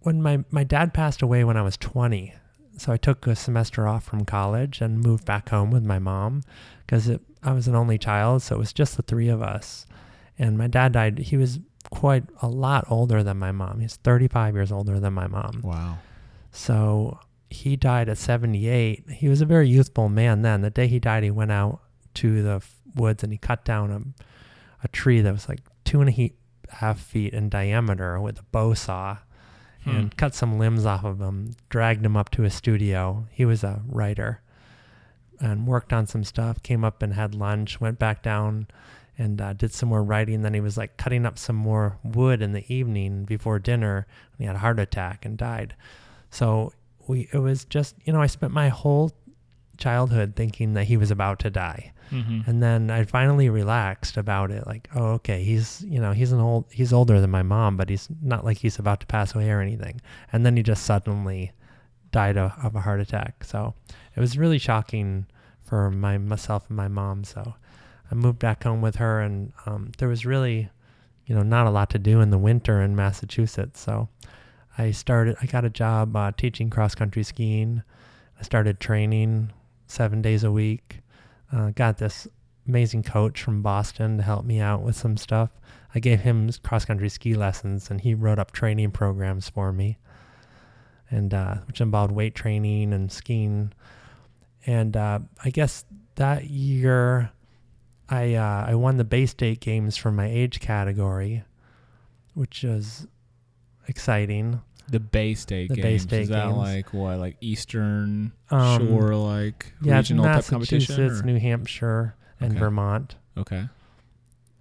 when 0.00 0.22
my 0.22 0.44
my 0.50 0.64
dad 0.64 0.94
passed 0.94 1.20
away 1.20 1.44
when 1.44 1.58
I 1.58 1.62
was 1.62 1.76
twenty, 1.76 2.34
so 2.76 2.92
I 2.92 2.96
took 2.96 3.26
a 3.26 3.36
semester 3.36 3.86
off 3.86 4.04
from 4.04 4.24
college 4.24 4.80
and 4.80 5.00
moved 5.00 5.24
back 5.24 5.50
home 5.50 5.70
with 5.70 5.84
my 5.84 5.98
mom 5.98 6.42
because 6.86 7.10
I 7.42 7.52
was 7.52 7.68
an 7.68 7.74
only 7.74 7.98
child, 7.98 8.42
so 8.42 8.56
it 8.56 8.58
was 8.58 8.72
just 8.72 8.96
the 8.96 9.02
three 9.02 9.28
of 9.28 9.42
us. 9.42 9.86
And 10.38 10.56
my 10.56 10.66
dad 10.66 10.92
died. 10.92 11.18
He 11.18 11.36
was 11.36 11.60
quite 11.90 12.24
a 12.40 12.48
lot 12.48 12.84
older 12.88 13.22
than 13.22 13.38
my 13.38 13.52
mom. 13.52 13.80
He's 13.80 13.96
35 13.96 14.54
years 14.54 14.72
older 14.72 14.98
than 14.98 15.12
my 15.12 15.26
mom. 15.26 15.60
Wow. 15.62 15.98
So 16.50 17.18
he 17.50 17.76
died 17.76 18.08
at 18.08 18.18
78. 18.18 19.04
He 19.10 19.28
was 19.28 19.40
a 19.40 19.46
very 19.46 19.68
youthful 19.68 20.08
man 20.08 20.42
then. 20.42 20.62
The 20.62 20.70
day 20.70 20.86
he 20.86 20.98
died, 20.98 21.22
he 21.22 21.30
went 21.30 21.52
out 21.52 21.80
to 22.14 22.42
the 22.42 22.56
f- 22.56 22.76
woods 22.94 23.22
and 23.22 23.32
he 23.32 23.38
cut 23.38 23.64
down 23.64 23.90
a, 23.90 24.24
a 24.84 24.88
tree 24.88 25.20
that 25.20 25.32
was 25.32 25.48
like 25.48 25.60
two 25.84 26.00
and 26.00 26.10
a 26.10 26.32
half 26.70 26.98
feet 27.00 27.34
in 27.34 27.48
diameter 27.48 28.20
with 28.20 28.40
a 28.40 28.44
bow 28.44 28.74
saw 28.74 29.18
and 29.84 30.04
Hmm. 30.12 30.16
cut 30.16 30.34
some 30.34 30.58
limbs 30.58 30.86
off 30.86 31.04
of 31.04 31.20
him, 31.20 31.54
dragged 31.68 32.04
him 32.04 32.16
up 32.16 32.30
to 32.30 32.42
his 32.42 32.54
studio. 32.54 33.26
He 33.30 33.44
was 33.44 33.64
a 33.64 33.82
writer 33.86 34.40
and 35.40 35.66
worked 35.66 35.92
on 35.92 36.06
some 36.06 36.22
stuff, 36.24 36.62
came 36.62 36.84
up 36.84 37.02
and 37.02 37.14
had 37.14 37.34
lunch, 37.34 37.80
went 37.80 37.98
back 37.98 38.22
down 38.22 38.68
and 39.18 39.40
uh, 39.40 39.52
did 39.52 39.72
some 39.72 39.88
more 39.88 40.02
writing. 40.02 40.42
Then 40.42 40.54
he 40.54 40.60
was 40.60 40.76
like 40.76 40.96
cutting 40.96 41.26
up 41.26 41.38
some 41.38 41.56
more 41.56 41.98
wood 42.04 42.40
in 42.42 42.52
the 42.52 42.64
evening 42.72 43.24
before 43.24 43.58
dinner. 43.58 44.06
And 44.32 44.38
he 44.38 44.44
had 44.44 44.56
a 44.56 44.60
heart 44.60 44.78
attack 44.78 45.24
and 45.24 45.36
died. 45.36 45.74
So 46.30 46.72
we, 47.08 47.28
it 47.32 47.38
was 47.38 47.64
just, 47.64 47.96
you 48.04 48.12
know, 48.12 48.22
I 48.22 48.26
spent 48.26 48.52
my 48.52 48.68
whole 48.68 49.12
childhood 49.76 50.34
thinking 50.36 50.74
that 50.74 50.84
he 50.84 50.96
was 50.96 51.10
about 51.10 51.40
to 51.40 51.50
die. 51.50 51.92
Mm-hmm. 52.12 52.48
And 52.48 52.62
then 52.62 52.90
I 52.90 53.04
finally 53.04 53.48
relaxed 53.48 54.16
about 54.16 54.50
it. 54.50 54.66
Like, 54.66 54.88
oh, 54.94 55.12
okay, 55.14 55.42
he's 55.42 55.82
you 55.88 56.00
know 56.00 56.12
he's 56.12 56.32
an 56.32 56.40
old 56.40 56.66
he's 56.70 56.92
older 56.92 57.20
than 57.20 57.30
my 57.30 57.42
mom, 57.42 57.76
but 57.76 57.88
he's 57.88 58.08
not 58.20 58.44
like 58.44 58.58
he's 58.58 58.78
about 58.78 59.00
to 59.00 59.06
pass 59.06 59.34
away 59.34 59.50
or 59.50 59.60
anything. 59.60 60.00
And 60.32 60.44
then 60.44 60.56
he 60.56 60.62
just 60.62 60.84
suddenly 60.84 61.52
died 62.12 62.36
of, 62.36 62.52
of 62.62 62.76
a 62.76 62.80
heart 62.80 63.00
attack. 63.00 63.44
So 63.44 63.74
it 64.14 64.20
was 64.20 64.38
really 64.38 64.58
shocking 64.58 65.26
for 65.62 65.90
my 65.90 66.18
myself 66.18 66.64
and 66.68 66.76
my 66.76 66.88
mom. 66.88 67.24
So 67.24 67.54
I 68.10 68.14
moved 68.14 68.38
back 68.38 68.64
home 68.64 68.82
with 68.82 68.96
her, 68.96 69.20
and 69.20 69.52
um, 69.64 69.92
there 69.98 70.08
was 70.08 70.26
really 70.26 70.68
you 71.26 71.34
know 71.34 71.42
not 71.42 71.66
a 71.66 71.70
lot 71.70 71.90
to 71.90 71.98
do 71.98 72.20
in 72.20 72.30
the 72.30 72.38
winter 72.38 72.82
in 72.82 72.94
Massachusetts. 72.94 73.80
So 73.80 74.08
I 74.76 74.90
started. 74.90 75.36
I 75.40 75.46
got 75.46 75.64
a 75.64 75.70
job 75.70 76.14
uh, 76.14 76.32
teaching 76.36 76.68
cross 76.68 76.94
country 76.94 77.22
skiing. 77.22 77.82
I 78.38 78.42
started 78.42 78.80
training 78.80 79.50
seven 79.86 80.22
days 80.22 80.44
a 80.44 80.50
week. 80.50 81.01
Uh, 81.52 81.70
got 81.70 81.98
this 81.98 82.26
amazing 82.66 83.02
coach 83.02 83.42
from 83.42 83.62
Boston 83.62 84.16
to 84.16 84.22
help 84.22 84.44
me 84.44 84.60
out 84.60 84.82
with 84.82 84.96
some 84.96 85.16
stuff. 85.16 85.50
I 85.94 86.00
gave 86.00 86.20
him 86.20 86.50
cross 86.62 86.84
country 86.84 87.08
ski 87.08 87.34
lessons, 87.34 87.90
and 87.90 88.00
he 88.00 88.14
wrote 88.14 88.38
up 88.38 88.52
training 88.52 88.92
programs 88.92 89.48
for 89.48 89.72
me, 89.72 89.98
and 91.10 91.34
uh, 91.34 91.56
which 91.66 91.80
involved 91.80 92.12
weight 92.12 92.34
training 92.34 92.92
and 92.92 93.12
skiing. 93.12 93.72
And 94.66 94.96
uh, 94.96 95.20
I 95.44 95.50
guess 95.50 95.84
that 96.14 96.44
year, 96.48 97.32
I 98.08 98.34
uh, 98.34 98.66
I 98.68 98.74
won 98.74 98.96
the 98.96 99.04
Bay 99.04 99.26
State 99.26 99.60
Games 99.60 99.96
for 99.96 100.10
my 100.10 100.26
age 100.26 100.60
category, 100.60 101.44
which 102.34 102.62
was 102.62 103.06
exciting. 103.88 104.60
The 104.88 105.00
Bay 105.00 105.34
State 105.34 105.68
The 105.70 105.76
Bay 105.76 105.82
Games. 105.82 106.02
State 106.02 106.22
Is 106.22 106.28
that 106.30 106.46
Games. 106.46 106.56
like 106.58 106.92
what, 106.92 107.18
like 107.18 107.36
Eastern 107.40 108.32
Um, 108.50 108.88
Shore, 108.88 109.14
like 109.14 109.72
Yeah, 109.80 109.96
regional 109.98 110.24
type 110.24 110.44
competition? 110.46 110.94
Massachusetts, 110.96 111.24
New 111.24 111.38
Hampshire, 111.38 112.14
and 112.40 112.52
Okay. 112.52 112.58
Vermont. 112.60 113.14
Okay. 113.38 113.68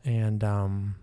and 0.05 0.43
um, 0.43 0.95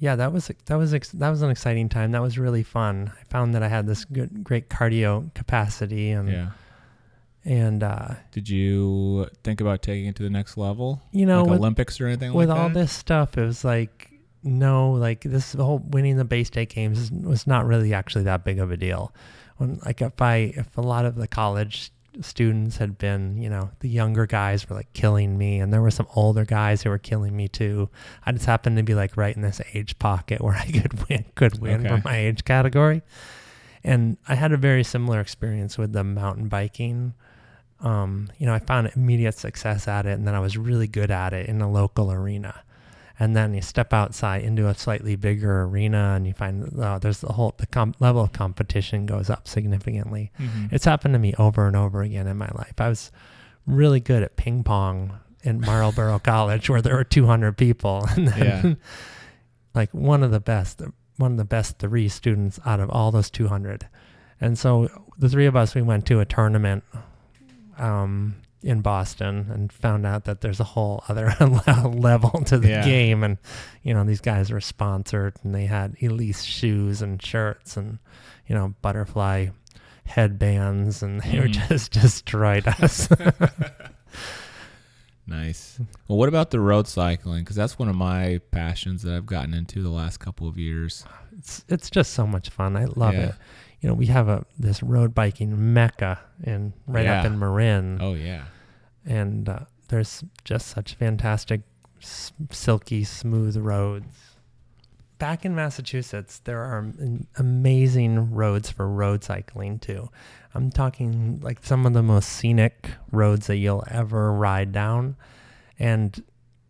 yeah, 0.00 0.14
that 0.16 0.32
was 0.32 0.50
that 0.66 0.76
was 0.76 0.94
ex- 0.94 1.10
that 1.12 1.28
was 1.30 1.42
an 1.42 1.50
exciting 1.50 1.88
time. 1.88 2.12
That 2.12 2.22
was 2.22 2.38
really 2.38 2.62
fun. 2.62 3.10
I 3.20 3.24
found 3.24 3.54
that 3.54 3.62
I 3.62 3.68
had 3.68 3.86
this 3.86 4.04
good, 4.04 4.44
great 4.44 4.68
cardio 4.68 5.32
capacity, 5.34 6.10
and 6.10 6.28
Yeah. 6.28 6.50
and 7.44 7.82
uh, 7.82 8.14
Did 8.30 8.48
you 8.48 9.28
think 9.42 9.60
about 9.60 9.82
taking 9.82 10.06
it 10.06 10.16
to 10.16 10.22
the 10.22 10.30
next 10.30 10.56
level? 10.56 11.02
you 11.10 11.26
know, 11.26 11.42
like 11.42 11.50
with, 11.52 11.58
Olympics 11.60 12.00
or 12.00 12.06
anything 12.06 12.32
with 12.32 12.48
like 12.48 12.58
all 12.58 12.68
this 12.68 12.92
stuff, 12.92 13.36
it 13.38 13.42
was 13.44 13.64
like 13.64 14.12
no, 14.42 14.92
like 14.92 15.22
this 15.22 15.52
whole 15.54 15.78
winning 15.78 16.16
the 16.16 16.24
Bay 16.24 16.44
State 16.44 16.70
games 16.70 17.10
was 17.10 17.46
not 17.46 17.66
really 17.66 17.92
actually 17.94 18.24
that 18.24 18.44
big 18.44 18.58
of 18.58 18.70
a 18.70 18.76
deal. 18.76 19.12
When 19.56 19.80
like 19.84 20.00
if 20.02 20.20
I 20.22 20.52
if 20.56 20.76
a 20.76 20.80
lot 20.82 21.04
of 21.04 21.16
the 21.16 21.26
college 21.28 21.90
students 22.20 22.78
had 22.78 22.98
been, 22.98 23.40
you 23.40 23.48
know, 23.48 23.70
the 23.80 23.88
younger 23.88 24.26
guys 24.26 24.68
were 24.68 24.74
like 24.76 24.92
killing 24.92 25.36
me, 25.38 25.58
and 25.60 25.72
there 25.72 25.82
were 25.82 25.90
some 25.90 26.06
older 26.14 26.44
guys 26.44 26.82
who 26.82 26.90
were 26.90 26.98
killing 26.98 27.36
me 27.36 27.48
too. 27.48 27.88
I 28.24 28.32
just 28.32 28.46
happened 28.46 28.76
to 28.76 28.82
be 28.82 28.94
like 28.94 29.16
right 29.16 29.34
in 29.34 29.42
this 29.42 29.60
age 29.74 29.98
pocket 29.98 30.40
where 30.40 30.54
I 30.56 30.66
could 30.66 31.08
win, 31.08 31.24
could 31.34 31.60
win 31.60 31.86
Okay. 31.86 31.96
for 31.96 32.02
my 32.04 32.16
age 32.16 32.44
category. 32.44 33.02
And 33.84 34.16
I 34.26 34.34
had 34.34 34.52
a 34.52 34.56
very 34.56 34.82
similar 34.84 35.20
experience 35.20 35.78
with 35.78 35.92
the 35.92 36.02
mountain 36.02 36.48
biking. 36.48 37.14
Um, 37.80 38.28
you 38.38 38.46
know, 38.46 38.52
I 38.54 38.58
found 38.58 38.90
immediate 38.96 39.36
success 39.38 39.86
at 39.86 40.04
it, 40.04 40.12
and 40.18 40.26
then 40.26 40.34
I 40.34 40.40
was 40.40 40.56
really 40.56 40.88
good 40.88 41.12
at 41.12 41.32
it 41.32 41.48
in 41.48 41.60
a 41.60 41.70
local 41.70 42.10
arena. 42.10 42.62
And 43.20 43.34
then 43.34 43.52
you 43.52 43.62
step 43.62 43.92
outside 43.92 44.42
into 44.42 44.68
a 44.68 44.74
slightly 44.74 45.16
bigger 45.16 45.62
arena, 45.62 46.14
and 46.16 46.26
you 46.26 46.32
find 46.32 46.78
uh, 46.78 46.98
there's 47.00 47.20
the 47.20 47.32
whole 47.32 47.54
the 47.56 47.66
comp- 47.66 48.00
level 48.00 48.22
of 48.22 48.32
competition 48.32 49.06
goes 49.06 49.28
up 49.28 49.48
significantly. 49.48 50.30
Mhm. 50.38 50.72
It's 50.72 50.84
happened 50.84 51.14
to 51.14 51.18
me 51.18 51.34
over 51.38 51.66
and 51.66 51.74
over 51.76 52.02
again 52.02 52.26
in 52.28 52.36
my 52.36 52.48
life. 52.54 52.74
I 52.78 52.88
was 52.88 53.10
really 53.66 53.98
good 54.00 54.22
at 54.22 54.36
ping 54.36 54.62
pong 54.62 55.18
in 55.42 55.60
Marlboro 55.60 56.18
College, 56.22 56.70
where 56.70 56.80
there 56.80 56.94
were 56.94 57.02
200 57.04 57.56
people, 57.56 58.06
and 58.16 58.28
then 58.28 58.38
Yeah. 58.38 58.74
like 59.74 59.92
one 59.92 60.22
of 60.22 60.30
the 60.30 60.40
best, 60.40 60.80
one 61.16 61.32
of 61.32 61.38
the 61.38 61.44
best 61.44 61.78
three 61.80 62.08
students 62.08 62.60
out 62.64 62.78
of 62.80 62.88
all 62.90 63.10
those 63.10 63.30
200. 63.30 63.88
And 64.40 64.56
so 64.56 64.88
the 65.18 65.28
three 65.28 65.46
of 65.46 65.56
us, 65.56 65.74
we 65.74 65.82
went 65.82 66.06
to 66.06 66.20
a 66.20 66.24
tournament 66.24 66.84
um, 67.78 68.36
in 68.62 68.80
Boston 68.80 69.46
and 69.50 69.72
found 69.72 70.04
out 70.04 70.24
that 70.24 70.40
there's 70.40 70.58
a 70.60 70.64
whole 70.64 71.04
other 71.08 71.32
level 71.84 72.42
to 72.46 72.58
the 72.58 72.68
Yeah. 72.68 72.84
game. 72.84 73.22
And, 73.22 73.38
you 73.82 73.94
know, 73.94 74.04
these 74.04 74.20
guys 74.20 74.50
were 74.50 74.60
sponsored 74.60 75.34
and 75.44 75.54
they 75.54 75.66
had 75.66 75.96
Elise 76.02 76.42
shoes 76.42 77.00
and 77.02 77.22
shirts 77.22 77.76
and, 77.76 77.98
you 78.46 78.54
know, 78.56 78.74
butterfly 78.82 79.48
headbands 80.04 81.02
and 81.02 81.20
they 81.22 81.38
were 81.38 81.46
Mhm. 81.46 81.68
just 81.68 81.92
destroyed 81.92 82.66
us. 82.66 83.08
Nice. 85.26 85.78
Well, 86.08 86.16
what 86.16 86.28
about 86.30 86.50
the 86.50 86.60
road 86.60 86.88
cycling? 86.88 87.40
Because 87.44 87.56
that's 87.56 87.78
one 87.78 87.88
of 87.88 87.94
my 87.94 88.40
passions 88.50 89.02
that 89.02 89.14
I've 89.14 89.26
gotten 89.26 89.52
into 89.52 89.82
the 89.82 89.90
last 89.90 90.18
couple 90.20 90.48
of 90.48 90.56
years. 90.56 91.04
it's, 91.36 91.64
it's 91.68 91.90
just 91.90 92.14
so 92.14 92.26
much 92.26 92.48
fun. 92.48 92.76
I 92.76 92.86
love 92.86 93.12
Yeah. 93.14 93.20
it. 93.28 93.34
You 93.80 93.88
know, 93.88 93.94
we 93.94 94.06
have 94.06 94.28
a 94.28 94.44
this 94.58 94.82
road 94.82 95.14
biking 95.14 95.72
mecca 95.72 96.18
in 96.42 96.72
right 96.86 97.06
up 97.20 97.26
in 97.26 97.38
Marin. 97.38 97.98
Oh 98.00 98.14
yeah. 98.14 98.44
and 99.06 99.48
uh, 99.48 99.60
there's 99.88 100.24
just 100.44 100.66
such 100.68 100.94
fantastic, 100.94 101.62
s- 102.02 102.32
silky, 102.50 103.04
smooth 103.04 103.56
roads. 103.56 104.06
Back 105.18 105.44
in 105.44 105.54
Massachusetts, 105.54 106.40
there 106.44 106.60
are 106.62 106.78
am- 106.78 107.26
amazing 107.36 108.32
roads 108.32 108.70
for 108.70 108.88
road 108.88 109.24
cycling 109.24 109.78
too. 109.78 110.08
I'm 110.54 110.70
talking 110.70 111.40
like 111.40 111.64
some 111.64 111.86
of 111.86 111.92
the 111.92 112.02
most 112.02 112.28
scenic 112.28 112.90
roads 113.12 113.46
that 113.48 113.56
you'll 113.56 113.84
ever 113.88 114.32
ride 114.32 114.72
down. 114.72 115.16
And 115.78 116.22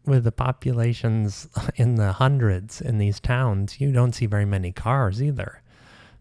with 0.05 0.25
the 0.25 0.33
populations 0.33 1.49
in 1.77 1.95
the 1.97 2.13
hundreds 2.13 2.81
in 2.81 2.99
these 2.99 3.19
towns, 3.21 3.81
you 3.81 3.93
don't 3.93 4.15
see 4.15 4.27
very 4.27 4.45
many 4.47 4.73
cars 4.73 5.23
either. 5.23 5.63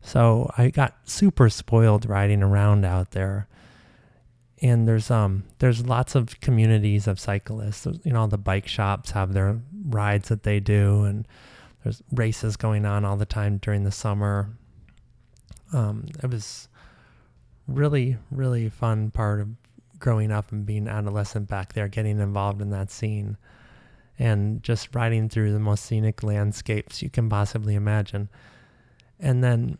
So 0.07 0.49
I 0.57 0.69
got 0.69 0.95
super 1.03 1.49
spoiled 1.49 2.07
riding 2.07 2.41
around 2.41 2.85
out 2.85 3.11
there 3.11 3.47
and 4.61 4.87
there's 4.87 5.11
um 5.11 5.43
there's 5.59 5.85
lots 5.85 6.15
of 6.15 6.39
communities 6.41 7.07
of 7.07 7.19
cyclists. 7.19 7.85
You 8.03 8.13
know, 8.13 8.27
the 8.27 8.37
bike 8.37 8.67
shops 8.67 9.11
have 9.11 9.33
their 9.33 9.59
rides 9.85 10.29
that 10.29 10.43
they 10.43 10.59
do, 10.59 11.03
and 11.03 11.27
there's 11.83 12.01
races 12.11 12.57
going 12.57 12.85
on 12.85 13.05
all 13.05 13.17
the 13.17 13.25
time 13.25 13.57
during 13.57 13.83
the 13.83 13.91
summer. 13.91 14.49
Um, 15.73 16.05
it 16.23 16.29
was 16.29 16.69
really 17.67 18.17
really 18.31 18.69
fun 18.69 19.11
part 19.11 19.41
of 19.41 19.49
growing 19.99 20.31
up 20.31 20.51
and 20.51 20.65
being 20.65 20.87
adolescent 20.87 21.47
back 21.47 21.73
there, 21.73 21.87
getting 21.87 22.19
involved 22.19 22.61
in 22.61 22.69
that 22.71 22.89
scene, 22.89 23.37
and 24.17 24.63
just 24.63 24.95
riding 24.95 25.29
through 25.29 25.53
the 25.53 25.59
most 25.59 25.85
scenic 25.85 26.23
landscapes 26.23 27.01
you 27.01 27.09
can 27.09 27.29
possibly 27.29 27.75
imagine. 27.75 28.29
And 29.19 29.43
then 29.43 29.77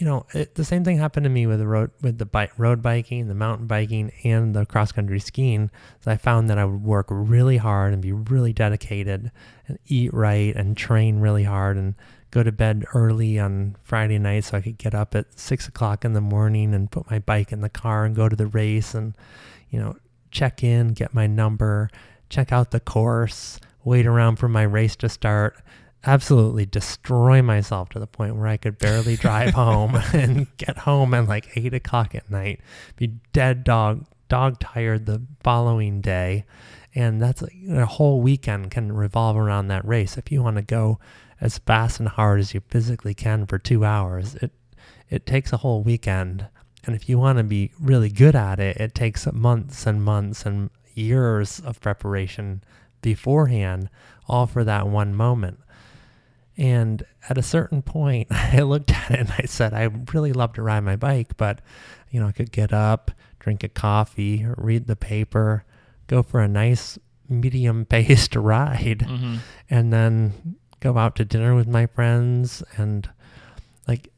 you 0.00 0.06
know, 0.06 0.24
it, 0.32 0.54
the 0.54 0.64
same 0.64 0.82
thing 0.82 0.96
happened 0.96 1.24
to 1.24 1.30
me 1.30 1.46
with 1.46 1.58
the 1.58 1.66
road 1.66 1.90
with 2.00 2.16
the 2.16 2.24
bike, 2.24 2.58
road 2.58 2.80
biking, 2.80 3.28
the 3.28 3.34
mountain 3.34 3.66
biking, 3.66 4.10
and 4.24 4.54
the 4.54 4.64
cross 4.64 4.92
country 4.92 5.20
skiing. 5.20 5.70
So 6.00 6.10
I 6.10 6.16
found 6.16 6.48
that 6.48 6.56
I 6.56 6.64
would 6.64 6.82
work 6.82 7.06
really 7.10 7.58
hard 7.58 7.92
and 7.92 8.00
be 8.00 8.12
really 8.12 8.54
dedicated, 8.54 9.30
and 9.68 9.78
eat 9.86 10.14
right 10.14 10.56
and 10.56 10.74
train 10.74 11.20
really 11.20 11.44
hard, 11.44 11.76
and 11.76 11.94
go 12.30 12.42
to 12.42 12.50
bed 12.50 12.86
early 12.94 13.38
on 13.38 13.76
Friday 13.82 14.18
night 14.18 14.44
so 14.44 14.56
I 14.56 14.62
could 14.62 14.78
get 14.78 14.94
up 14.94 15.14
at 15.14 15.38
six 15.38 15.68
o'clock 15.68 16.02
in 16.02 16.14
the 16.14 16.22
morning 16.22 16.72
and 16.72 16.90
put 16.90 17.10
my 17.10 17.18
bike 17.18 17.52
in 17.52 17.60
the 17.60 17.68
car 17.68 18.06
and 18.06 18.16
go 18.16 18.26
to 18.26 18.36
the 18.36 18.46
race 18.46 18.94
and, 18.94 19.14
you 19.68 19.78
know, 19.78 19.96
check 20.30 20.64
in, 20.64 20.94
get 20.94 21.12
my 21.12 21.26
number, 21.26 21.90
check 22.30 22.52
out 22.52 22.70
the 22.70 22.80
course, 22.80 23.60
wait 23.84 24.06
around 24.06 24.36
for 24.36 24.48
my 24.48 24.62
race 24.62 24.96
to 24.96 25.10
start 25.10 25.60
absolutely 26.04 26.66
destroy 26.66 27.42
myself 27.42 27.90
to 27.90 27.98
the 27.98 28.06
point 28.06 28.36
where 28.36 28.46
I 28.46 28.56
could 28.56 28.78
barely 28.78 29.16
drive 29.16 29.50
home 29.54 29.96
and 30.12 30.46
get 30.56 30.78
home 30.78 31.14
at 31.14 31.28
like 31.28 31.56
eight 31.56 31.74
o'clock 31.74 32.14
at 32.14 32.30
night, 32.30 32.60
be 32.96 33.08
dead 33.32 33.64
dog, 33.64 34.06
dog 34.28 34.58
tired 34.60 35.06
the 35.06 35.22
following 35.42 36.00
day. 36.00 36.44
And 36.94 37.20
that's 37.20 37.42
like, 37.42 37.54
a 37.70 37.86
whole 37.86 38.20
weekend 38.20 38.70
can 38.70 38.92
revolve 38.92 39.36
around 39.36 39.68
that 39.68 39.86
race. 39.86 40.16
If 40.16 40.32
you 40.32 40.42
want 40.42 40.56
to 40.56 40.62
go 40.62 40.98
as 41.40 41.58
fast 41.58 42.00
and 42.00 42.08
hard 42.08 42.40
as 42.40 42.52
you 42.52 42.62
physically 42.68 43.14
can 43.14 43.46
for 43.46 43.58
two 43.58 43.84
hours, 43.84 44.34
it, 44.36 44.50
it 45.08 45.26
takes 45.26 45.52
a 45.52 45.58
whole 45.58 45.82
weekend. 45.82 46.46
And 46.84 46.96
if 46.96 47.08
you 47.08 47.18
want 47.18 47.38
to 47.38 47.44
be 47.44 47.72
really 47.78 48.08
good 48.08 48.34
at 48.34 48.58
it, 48.58 48.78
it 48.78 48.94
takes 48.94 49.30
months 49.32 49.86
and 49.86 50.02
months 50.02 50.44
and 50.46 50.70
years 50.94 51.60
of 51.60 51.80
preparation 51.80 52.62
beforehand, 53.02 53.88
all 54.28 54.46
for 54.46 54.64
that 54.64 54.88
one 54.88 55.14
moment. 55.14 55.60
And 56.60 57.02
at 57.28 57.38
a 57.38 57.42
certain 57.42 57.82
point, 57.82 58.28
I 58.30 58.60
looked 58.60 58.92
at 58.92 59.10
it 59.10 59.18
and 59.20 59.32
I 59.36 59.46
said, 59.46 59.74
I 59.74 59.84
really 60.12 60.32
love 60.32 60.52
to 60.52 60.62
ride 60.62 60.80
my 60.84 60.94
bike, 60.96 61.36
but 61.36 61.60
you 62.10 62.20
know, 62.20 62.26
I 62.28 62.32
could 62.32 62.52
get 62.52 62.72
up, 62.72 63.10
drink 63.40 63.64
a 63.64 63.68
coffee, 63.68 64.46
read 64.56 64.86
the 64.86 64.94
paper, 64.96 65.64
go 66.06 66.22
for 66.22 66.40
a 66.40 66.48
nice 66.48 66.98
medium 67.28 67.84
paced 67.86 68.36
ride, 68.36 69.00
Mm-hmm. 69.00 69.36
and 69.70 69.92
then 69.92 70.56
go 70.80 70.96
out 70.98 71.16
to 71.16 71.24
dinner 71.24 71.54
with 71.54 71.66
my 71.68 71.86
friends. 71.86 72.62
And 72.76 73.08
like, 73.88 74.12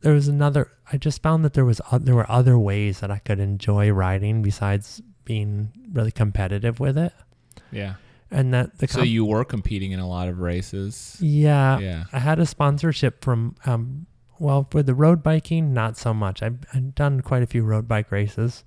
there 0.00 0.12
was 0.14 0.26
another, 0.28 0.70
I 0.92 0.96
just 0.96 1.22
found 1.22 1.44
that 1.44 1.52
there 1.54 1.64
was, 1.64 1.80
o- 1.92 1.98
there 1.98 2.14
were 2.14 2.30
other 2.30 2.58
ways 2.58 3.00
that 3.00 3.10
I 3.10 3.18
could 3.18 3.38
enjoy 3.40 3.90
riding 3.92 4.42
besides 4.42 5.00
being 5.24 5.70
really 5.92 6.12
competitive 6.12 6.80
with 6.80 6.96
it. 6.98 7.12
Yeah. 7.70 7.94
And 8.34 8.52
that 8.52 8.78
the 8.78 8.88
So 8.88 9.02
you 9.02 9.24
were 9.24 9.44
competing 9.44 9.92
in 9.92 10.00
a 10.00 10.08
lot 10.08 10.28
of 10.28 10.40
races. 10.40 11.16
yeah, 11.20 11.78
yeah. 11.78 12.04
I 12.12 12.18
had 12.18 12.40
a 12.40 12.46
sponsorship 12.46 13.22
from, 13.24 13.54
um, 13.64 14.06
well, 14.40 14.66
for 14.70 14.82
the 14.82 14.94
road 14.94 15.22
biking, 15.22 15.72
not 15.72 15.96
so 15.96 16.12
much. 16.12 16.42
I've, 16.42 16.58
I've 16.74 16.96
done 16.96 17.20
quite 17.20 17.44
a 17.44 17.46
few 17.46 17.62
road 17.62 17.86
bike 17.86 18.10
races, 18.10 18.64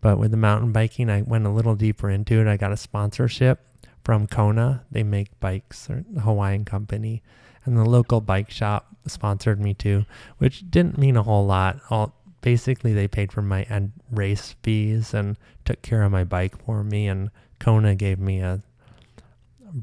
but 0.00 0.18
with 0.18 0.32
the 0.32 0.36
mountain 0.36 0.72
biking, 0.72 1.08
I 1.08 1.22
went 1.22 1.46
a 1.46 1.50
little 1.50 1.76
deeper 1.76 2.10
into 2.10 2.40
it. 2.40 2.48
I 2.48 2.56
got 2.56 2.72
a 2.72 2.76
sponsorship 2.76 3.60
from 4.02 4.26
Kona. 4.26 4.84
They 4.90 5.04
make 5.04 5.38
bikes, 5.38 5.88
or 5.88 6.04
a 6.16 6.20
Hawaiian 6.20 6.64
company, 6.64 7.22
and 7.64 7.76
the 7.78 7.84
local 7.84 8.20
bike 8.20 8.50
shop 8.50 8.96
sponsored 9.06 9.60
me 9.60 9.74
too, 9.74 10.06
which 10.38 10.68
didn't 10.70 10.98
mean 10.98 11.16
a 11.16 11.22
whole 11.22 11.46
lot. 11.46 11.78
All 11.88 12.14
basically, 12.40 12.92
they 12.92 13.06
paid 13.06 13.32
for 13.32 13.42
my 13.42 13.62
end 13.62 13.92
race 14.10 14.56
fees 14.64 15.14
and 15.14 15.38
took 15.64 15.82
care 15.82 16.02
of 16.02 16.10
my 16.10 16.24
bike 16.24 16.62
for 16.64 16.82
me, 16.82 17.06
and 17.06 17.30
Kona 17.60 17.94
gave 17.94 18.18
me 18.18 18.40
a 18.40 18.60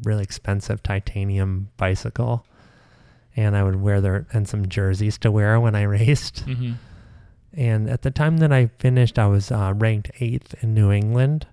really 0.03 0.23
expensive 0.23 0.81
titanium 0.83 1.69
bicycle 1.77 2.45
and 3.35 3.55
I 3.55 3.63
would 3.63 3.81
wear 3.81 4.01
their 4.01 4.27
and 4.33 4.47
some 4.47 4.67
jerseys 4.67 5.17
to 5.19 5.31
wear 5.31 5.59
when 5.59 5.73
I 5.75 5.83
raced. 5.99 6.45
Mm-hmm. 6.45 6.73
And 7.53 7.89
at 7.89 8.01
the 8.01 8.11
time 8.11 8.37
that 8.37 8.51
I 8.53 8.67
finished, 8.79 9.17
I 9.19 9.27
was 9.27 9.51
uh, 9.51 9.73
ranked 9.75 10.11
eighth 10.19 10.55
in 10.63 10.73
New 10.73 10.91
England, 10.91 11.47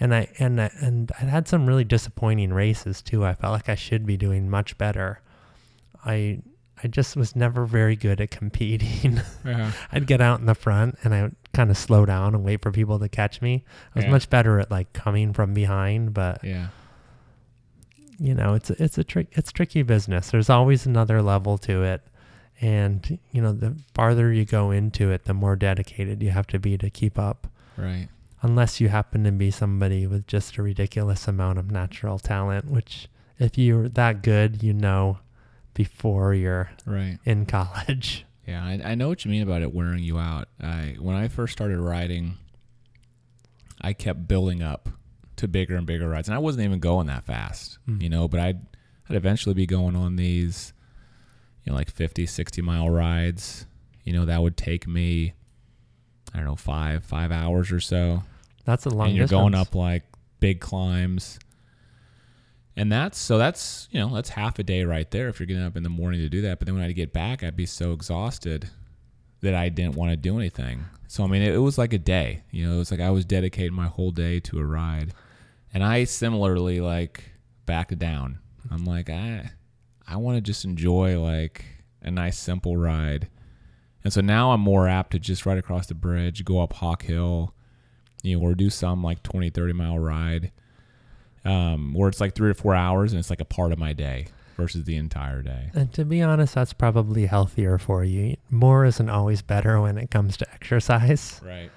and 0.00 0.14
I 0.14 0.28
and 0.38 0.60
I, 0.60 0.70
and 0.80 1.10
I 1.20 1.24
had 1.24 1.46
some 1.48 1.66
really 1.66 1.84
disappointing 1.84 2.52
races 2.52 3.02
too. 3.02 3.24
I 3.24 3.34
felt 3.34 3.52
like 3.52 3.68
I 3.68 3.74
should 3.74 4.06
be 4.06 4.16
doing 4.16 4.48
much 4.48 4.76
better. 4.78 5.20
I 6.04 6.40
I 6.84 6.88
just 6.88 7.16
was 7.16 7.36
never 7.36 7.64
very 7.66 7.96
good 7.96 8.20
at 8.20 8.30
competing. 8.30 9.20
Uh-huh. 9.44 9.70
I'd 9.90 10.06
get 10.06 10.20
out 10.20 10.38
in 10.40 10.46
the 10.46 10.54
front 10.54 10.96
and 11.02 11.12
I 11.14 11.22
would 11.22 11.36
kind 11.52 11.70
of 11.70 11.76
slow 11.76 12.06
down 12.06 12.34
and 12.34 12.44
wait 12.44 12.62
for 12.62 12.70
people 12.70 12.98
to 13.00 13.08
catch 13.08 13.42
me. 13.42 13.64
I 13.94 13.98
was 13.98 14.04
Yeah. 14.04 14.10
much 14.12 14.30
better 14.30 14.60
at 14.60 14.70
like 14.70 14.92
coming 14.92 15.32
from 15.32 15.52
behind, 15.52 16.14
but 16.14 16.42
Yeah. 16.44 16.68
You 18.22 18.34
know, 18.34 18.54
it's 18.54 18.70
a, 18.70 18.80
it's 18.80 18.96
a 18.98 19.02
trick 19.02 19.26
it's 19.32 19.50
tricky 19.50 19.82
business. 19.82 20.30
There's 20.30 20.48
always 20.48 20.86
another 20.86 21.20
level 21.20 21.58
to 21.58 21.82
it. 21.82 22.02
And, 22.60 23.18
you 23.32 23.42
know, 23.42 23.52
the 23.52 23.76
farther 23.94 24.32
you 24.32 24.44
go 24.44 24.70
into 24.70 25.10
it, 25.10 25.24
the 25.24 25.34
more 25.34 25.56
dedicated 25.56 26.22
you 26.22 26.30
have 26.30 26.46
to 26.48 26.60
be 26.60 26.78
to 26.78 26.88
keep 26.88 27.18
up. 27.18 27.48
Right. 27.76 28.08
Unless 28.40 28.80
you 28.80 28.88
happen 28.90 29.24
to 29.24 29.32
be 29.32 29.50
somebody 29.50 30.06
with 30.06 30.28
just 30.28 30.56
a 30.56 30.62
ridiculous 30.62 31.26
amount 31.26 31.58
of 31.58 31.72
natural 31.72 32.20
talent, 32.20 32.70
which 32.70 33.08
if 33.40 33.58
you're 33.58 33.88
that 33.88 34.22
good, 34.22 34.62
you 34.62 34.72
know 34.72 35.18
before 35.74 36.32
you're 36.32 36.70
right 36.86 37.18
in 37.24 37.46
college. 37.46 38.24
Yeah, 38.44 38.64
I, 38.64 38.80
I 38.84 38.94
know 38.96 39.08
what 39.08 39.24
you 39.24 39.30
mean 39.30 39.44
about 39.44 39.62
it 39.62 39.72
wearing 39.72 40.02
you 40.02 40.18
out. 40.18 40.48
I 40.60 40.96
when 40.98 41.14
I 41.14 41.28
first 41.28 41.52
started 41.52 41.78
riding, 41.78 42.38
I 43.80 43.92
kept 43.92 44.26
building 44.26 44.64
up 44.64 44.88
to 45.42 45.48
bigger 45.48 45.76
and 45.76 45.86
bigger 45.86 46.08
rides, 46.08 46.28
and 46.28 46.34
I 46.34 46.38
wasn't 46.38 46.64
even 46.64 46.80
going 46.80 47.06
that 47.06 47.24
fast, 47.24 47.78
mm. 47.88 48.00
you 48.02 48.08
know. 48.08 48.28
But 48.28 48.40
I'd 48.40 48.66
I'd 49.08 49.16
eventually 49.16 49.54
be 49.54 49.66
going 49.66 49.94
on 49.94 50.16
these, 50.16 50.72
you 51.64 51.72
know, 51.72 51.76
like 51.76 51.90
50, 51.90 52.26
60 52.26 52.62
mile 52.62 52.90
rides. 52.90 53.66
You 54.04 54.12
know, 54.12 54.24
that 54.24 54.42
would 54.42 54.56
take 54.56 54.88
me, 54.88 55.34
I 56.34 56.38
don't 56.38 56.46
know, 56.46 56.56
five 56.56 57.04
five 57.04 57.30
hours 57.30 57.70
or 57.70 57.80
so. 57.80 58.22
That's 58.64 58.86
a 58.86 58.90
long. 58.90 59.08
And 59.08 59.16
you're 59.16 59.24
distance. 59.24 59.40
going 59.40 59.54
up 59.54 59.74
like 59.74 60.04
big 60.40 60.60
climbs 60.60 61.38
and 62.76 62.90
that's 62.90 63.18
so 63.18 63.38
that's 63.38 63.88
you 63.90 64.00
know 64.00 64.14
that's 64.14 64.30
half 64.30 64.58
a 64.58 64.62
day 64.62 64.84
right 64.84 65.10
there 65.10 65.28
if 65.28 65.38
you're 65.38 65.46
getting 65.46 65.62
up 65.62 65.76
in 65.76 65.82
the 65.82 65.88
morning 65.88 66.20
to 66.20 66.28
do 66.28 66.40
that 66.42 66.58
but 66.58 66.66
then 66.66 66.74
when 66.74 66.84
i 66.84 66.92
get 66.92 67.12
back 67.12 67.42
i'd 67.42 67.56
be 67.56 67.66
so 67.66 67.92
exhausted 67.92 68.70
that 69.40 69.54
i 69.54 69.68
didn't 69.68 69.94
want 69.94 70.10
to 70.10 70.16
do 70.16 70.38
anything 70.38 70.84
so 71.06 71.24
i 71.24 71.26
mean 71.26 71.42
it, 71.42 71.54
it, 71.54 71.58
was 71.58 71.76
like 71.76 71.92
a 71.92 71.98
day 71.98 72.42
you 72.50 72.66
know 72.66 72.74
it 72.74 72.78
was 72.78 72.90
like 72.90 73.00
i 73.00 73.10
was 73.10 73.24
dedicating 73.24 73.74
my 73.74 73.86
whole 73.86 74.10
day 74.10 74.40
to 74.40 74.58
a 74.58 74.64
ride 74.64 75.12
and 75.72 75.84
i 75.84 76.04
similarly 76.04 76.80
like 76.80 77.24
backed 77.66 77.98
down 77.98 78.38
i'm 78.70 78.84
like 78.84 79.08
i 79.10 79.50
i 80.06 80.16
want 80.16 80.36
to 80.36 80.40
just 80.40 80.64
enjoy 80.64 81.18
like 81.20 81.64
a 82.02 82.10
nice 82.10 82.38
simple 82.38 82.76
ride 82.76 83.28
and 84.04 84.12
so 84.12 84.20
now 84.20 84.52
i'm 84.52 84.60
more 84.60 84.88
apt 84.88 85.12
to 85.12 85.18
just 85.18 85.46
ride 85.46 85.58
across 85.58 85.86
the 85.86 85.94
bridge 85.94 86.44
go 86.44 86.60
up 86.60 86.72
hawk 86.74 87.02
hill 87.02 87.54
you 88.22 88.38
know 88.38 88.44
or 88.44 88.54
do 88.54 88.70
some 88.70 89.02
like 89.02 89.22
20 89.22 89.50
30 89.50 89.72
mile 89.72 89.98
ride 89.98 90.52
um, 91.44 91.92
where 91.92 92.08
it's 92.08 92.20
like 92.20 92.34
three 92.34 92.50
or 92.50 92.54
four 92.54 92.74
hours 92.74 93.12
and 93.12 93.18
it's 93.18 93.30
like 93.30 93.40
a 93.40 93.44
part 93.44 93.72
of 93.72 93.78
my 93.78 93.92
day 93.92 94.28
versus 94.56 94.84
the 94.84 94.96
entire 94.96 95.42
day. 95.42 95.70
And 95.74 95.92
to 95.94 96.04
be 96.04 96.22
honest, 96.22 96.54
that's 96.54 96.72
probably 96.72 97.26
healthier 97.26 97.78
for 97.78 98.04
you. 98.04 98.36
More 98.50 98.84
isn't 98.84 99.10
always 99.10 99.42
better 99.42 99.80
when 99.80 99.98
it 99.98 100.10
comes 100.10 100.36
to 100.38 100.50
exercise. 100.54 101.40
Right. 101.44 101.70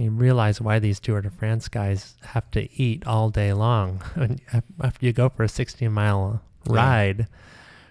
You 0.00 0.10
realize 0.10 0.60
why 0.60 0.78
these 0.78 1.00
Tour 1.00 1.20
de 1.20 1.30
France 1.30 1.68
guys 1.68 2.14
have 2.22 2.50
to 2.52 2.70
eat 2.80 3.06
all 3.06 3.30
day 3.30 3.52
long. 3.52 4.02
after 4.82 5.06
you 5.06 5.12
go 5.12 5.28
for 5.28 5.44
a 5.44 5.48
60 5.48 5.88
mile 5.88 6.42
ride 6.66 7.28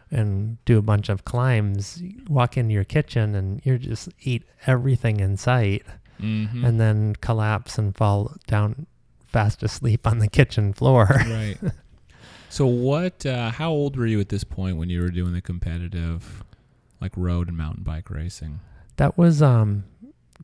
yeah. 0.10 0.20
and 0.20 0.64
do 0.66 0.78
a 0.78 0.82
bunch 0.82 1.10
of 1.10 1.26
climbs, 1.26 2.02
walk 2.28 2.58
into 2.58 2.74
your 2.74 2.84
kitchen 2.84 3.36
and 3.36 3.62
you 3.66 3.78
just 3.78 4.10
eat 4.22 4.44
everything 4.66 5.20
in 5.20 5.38
sight 5.38 5.84
mm-hmm. 6.20 6.66
and 6.66 6.80
then 6.80 7.16
collapse 7.22 7.78
and 7.78 7.96
fall 7.96 8.36
down 8.48 8.88
fast 9.28 9.64
asleep 9.64 10.08
on 10.08 10.20
the 10.20 10.28
kitchen 10.28 10.74
floor. 10.74 11.08
right. 11.10 11.58
So 12.50 12.66
what? 12.66 13.26
Uh, 13.26 13.52
how 13.52 13.72
old 13.72 13.96
were 13.96 14.08
you 14.08 14.20
at 14.20 14.30
this 14.30 14.44
point 14.44 14.78
when 14.78 14.90
you 14.90 15.02
were 15.02 15.10
doing 15.10 15.34
the 15.34 15.42
competitive, 15.42 16.44
like 17.00 17.12
road 17.16 17.48
and 17.48 17.58
mountain 17.58 17.84
bike 17.84 18.10
racing? 18.10 18.60
That 18.98 19.18
was 19.18 19.42
um, 19.42 19.86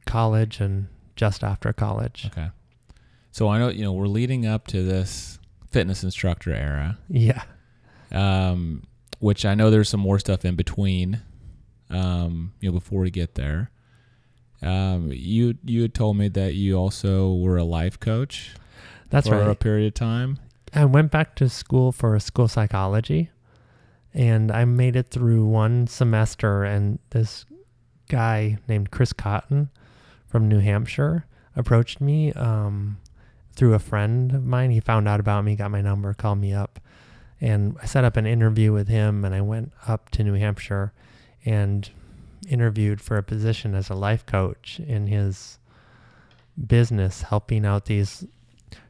college 0.06 0.62
and 0.62 0.88
just 1.16 1.44
after 1.44 1.74
college. 1.74 2.30
Okay. 2.32 2.50
So 3.32 3.48
I 3.50 3.60
know 3.60 3.70
you 3.70 3.84
know 3.84 3.94
we're 3.94 4.08
leading 4.08 4.46
up 4.46 4.68
to 4.68 4.84
this 4.84 5.40
fitness 5.72 6.04
instructor 6.04 6.54
era. 6.54 6.98
Yeah. 7.10 7.44
Um, 8.12 8.84
which 9.20 9.46
I 9.46 9.56
know 9.56 9.70
there's 9.70 9.90
some 9.90 10.00
more 10.00 10.20
stuff 10.20 10.46
in 10.46 10.56
between. 10.56 11.22
Um, 11.90 12.54
you 12.62 12.70
know, 12.70 12.74
before 12.74 13.02
we 13.02 13.12
get 13.12 13.36
there. 13.36 13.72
Um, 14.62 15.12
you 15.14 15.58
you 15.64 15.82
had 15.82 15.94
told 15.94 16.18
me 16.18 16.30
that 16.30 16.56
you 16.56 16.76
also 16.76 17.34
were 17.34 17.58
a 17.58 17.64
life 17.64 18.00
coach. 18.00 18.56
That's 19.10 19.28
right. 19.30 19.40
for 19.40 19.46
right. 19.46 19.52
a 19.52 19.56
period 19.56 19.88
of 19.88 19.94
time. 19.94 20.40
I 20.74 20.86
went 20.86 21.12
back 21.12 21.36
to 21.36 21.50
school 21.50 21.92
for 21.92 22.18
school 22.20 22.48
psychology, 22.48 23.30
and 24.14 24.52
I 24.52 24.66
made 24.66 24.96
it 24.96 25.10
through 25.10 25.46
one 25.46 25.88
semester. 25.88 26.64
And 26.64 27.00
this 27.12 27.46
guy 28.10 28.58
named 28.68 28.92
Chris 28.92 29.14
Cotton 29.14 29.70
from 30.28 30.48
New 30.48 30.60
Hampshire 30.60 31.26
approached 31.56 32.02
me 32.02 32.34
um, 32.34 32.98
through 33.56 33.74
a 33.74 33.80
friend 33.80 34.34
of 34.34 34.46
mine. 34.46 34.72
He 34.72 34.80
found 34.80 35.08
out 35.08 35.20
about 35.20 35.44
me, 35.44 35.56
got 35.56 35.72
my 35.72 35.82
number, 35.82 36.14
called 36.14 36.40
me 36.40 36.54
up, 36.54 36.80
and 37.40 37.78
I 37.82 37.86
set 37.86 38.04
up 38.04 38.18
an 38.18 38.26
interview 38.26 38.74
with 38.74 38.88
him. 38.88 39.24
And 39.24 39.34
I 39.34 39.42
went 39.42 39.72
up 39.88 40.10
to 40.12 40.24
New 40.24 40.34
Hampshire 40.34 40.94
and 41.46 41.90
interviewed 42.50 43.02
for 43.02 43.18
a 43.18 43.24
position 43.24 43.76
as 43.76 43.90
a 43.90 43.96
life 43.96 44.26
coach 44.26 44.80
in 44.86 45.08
his 45.08 45.60
business, 46.68 47.24
helping 47.24 47.66
out 47.66 47.86
these 47.86 48.26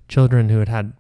children 0.07 0.49
who 0.49 0.59
had 0.59 0.69
had 0.69 0.93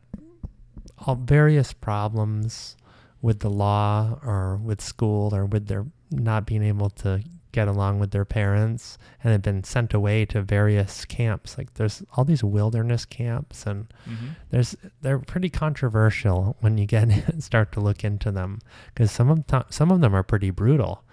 all 1.05 1.15
various 1.15 1.73
problems 1.73 2.75
with 3.21 3.39
the 3.39 3.49
law 3.49 4.19
or 4.23 4.57
with 4.57 4.81
school 4.81 5.33
or 5.33 5.45
with 5.45 5.67
their 5.67 5.85
not 6.11 6.45
being 6.45 6.63
able 6.63 6.89
to 6.89 7.23
get 7.55 7.67
along 7.67 7.99
with 7.99 8.11
their 8.11 8.25
parents 8.25 8.97
and 9.23 9.31
had 9.31 9.41
been 9.41 9.63
sent 9.63 9.93
away 9.93 10.25
to 10.25 10.41
various 10.41 11.05
camps 11.05 11.57
like 11.57 11.73
there's 11.75 12.03
all 12.13 12.23
these 12.23 12.43
wilderness 12.43 13.05
camps 13.05 13.65
and 13.65 13.87
mm-hmm. 14.07 14.27
there's 14.49 14.75
they're 15.01 15.19
pretty 15.19 15.49
controversial 15.49 16.55
when 16.59 16.77
you 16.77 16.85
get 16.85 17.09
start 17.41 17.71
to 17.71 17.79
look 17.79 18.03
into 18.03 18.31
them 18.31 18.59
because 18.93 19.11
some 19.11 19.29
of 19.29 19.47
th- 19.47 19.63
some 19.69 19.91
of 19.91 20.01
them 20.01 20.13
are 20.13 20.23
pretty 20.23 20.49
brutal 20.49 21.03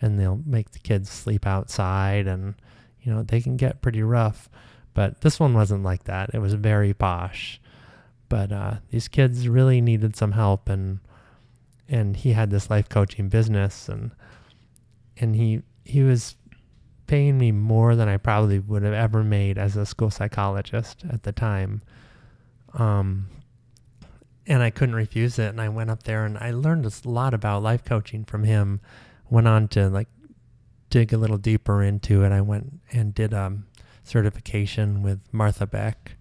and 0.00 0.20
they'll 0.20 0.42
make 0.46 0.70
the 0.70 0.78
kids 0.78 1.10
sleep 1.10 1.46
outside 1.46 2.26
and 2.26 2.54
you 3.00 3.12
know 3.12 3.22
they 3.22 3.40
can 3.40 3.56
get 3.56 3.82
pretty 3.82 4.02
rough 4.02 4.48
but 4.96 5.20
this 5.20 5.38
one 5.38 5.52
wasn't 5.52 5.82
like 5.82 6.04
that. 6.04 6.30
It 6.32 6.38
was 6.38 6.54
very 6.54 6.94
posh. 6.94 7.60
But 8.30 8.50
uh, 8.50 8.76
these 8.88 9.08
kids 9.08 9.46
really 9.46 9.82
needed 9.82 10.16
some 10.16 10.32
help, 10.32 10.70
and 10.70 11.00
and 11.86 12.16
he 12.16 12.32
had 12.32 12.48
this 12.48 12.70
life 12.70 12.88
coaching 12.88 13.28
business, 13.28 13.90
and 13.90 14.12
and 15.18 15.36
he 15.36 15.60
he 15.86 16.02
was 16.02 16.36
paying 17.06 17.38
me 17.38 17.52
more 17.52 17.94
than 17.94 18.08
I 18.08 18.16
probably 18.16 18.58
would 18.58 18.82
have 18.82 18.92
ever 18.92 19.22
made 19.22 19.58
as 19.58 19.76
a 19.76 19.86
school 19.86 20.10
psychologist 20.10 21.04
at 21.08 21.22
the 21.22 21.32
time. 21.32 21.82
Um, 22.74 23.28
and 24.46 24.62
I 24.62 24.70
couldn't 24.70 24.94
refuse 24.94 25.38
it. 25.38 25.48
And 25.48 25.60
I 25.60 25.68
went 25.68 25.90
up 25.90 26.02
there 26.02 26.24
and 26.24 26.36
I 26.38 26.50
learned 26.50 26.86
a 26.86 27.08
lot 27.08 27.34
about 27.34 27.62
life 27.62 27.84
coaching 27.84 28.24
from 28.24 28.44
him. 28.44 28.80
Went 29.30 29.48
on 29.48 29.68
to 29.68 29.88
like 29.88 30.08
dig 30.90 31.12
a 31.12 31.18
little 31.18 31.38
deeper 31.38 31.82
into 31.82 32.24
it. 32.24 32.32
I 32.32 32.40
went 32.40 32.80
and 32.92 33.14
did 33.14 33.32
um, 33.32 33.66
certification 34.02 35.02
with 35.02 35.20
Martha 35.32 35.66
Beck 35.66 36.16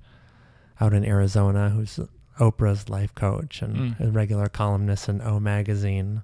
out 0.79 0.93
in 0.93 1.05
Arizona, 1.05 1.69
who's 1.69 1.99
Oprah's 2.39 2.89
life 2.89 3.13
coach 3.15 3.61
and 3.61 3.95
mm. 3.95 4.07
a 4.07 4.11
regular 4.11 4.49
columnist 4.49 5.09
in 5.09 5.21
O 5.21 5.39
Magazine. 5.39 6.21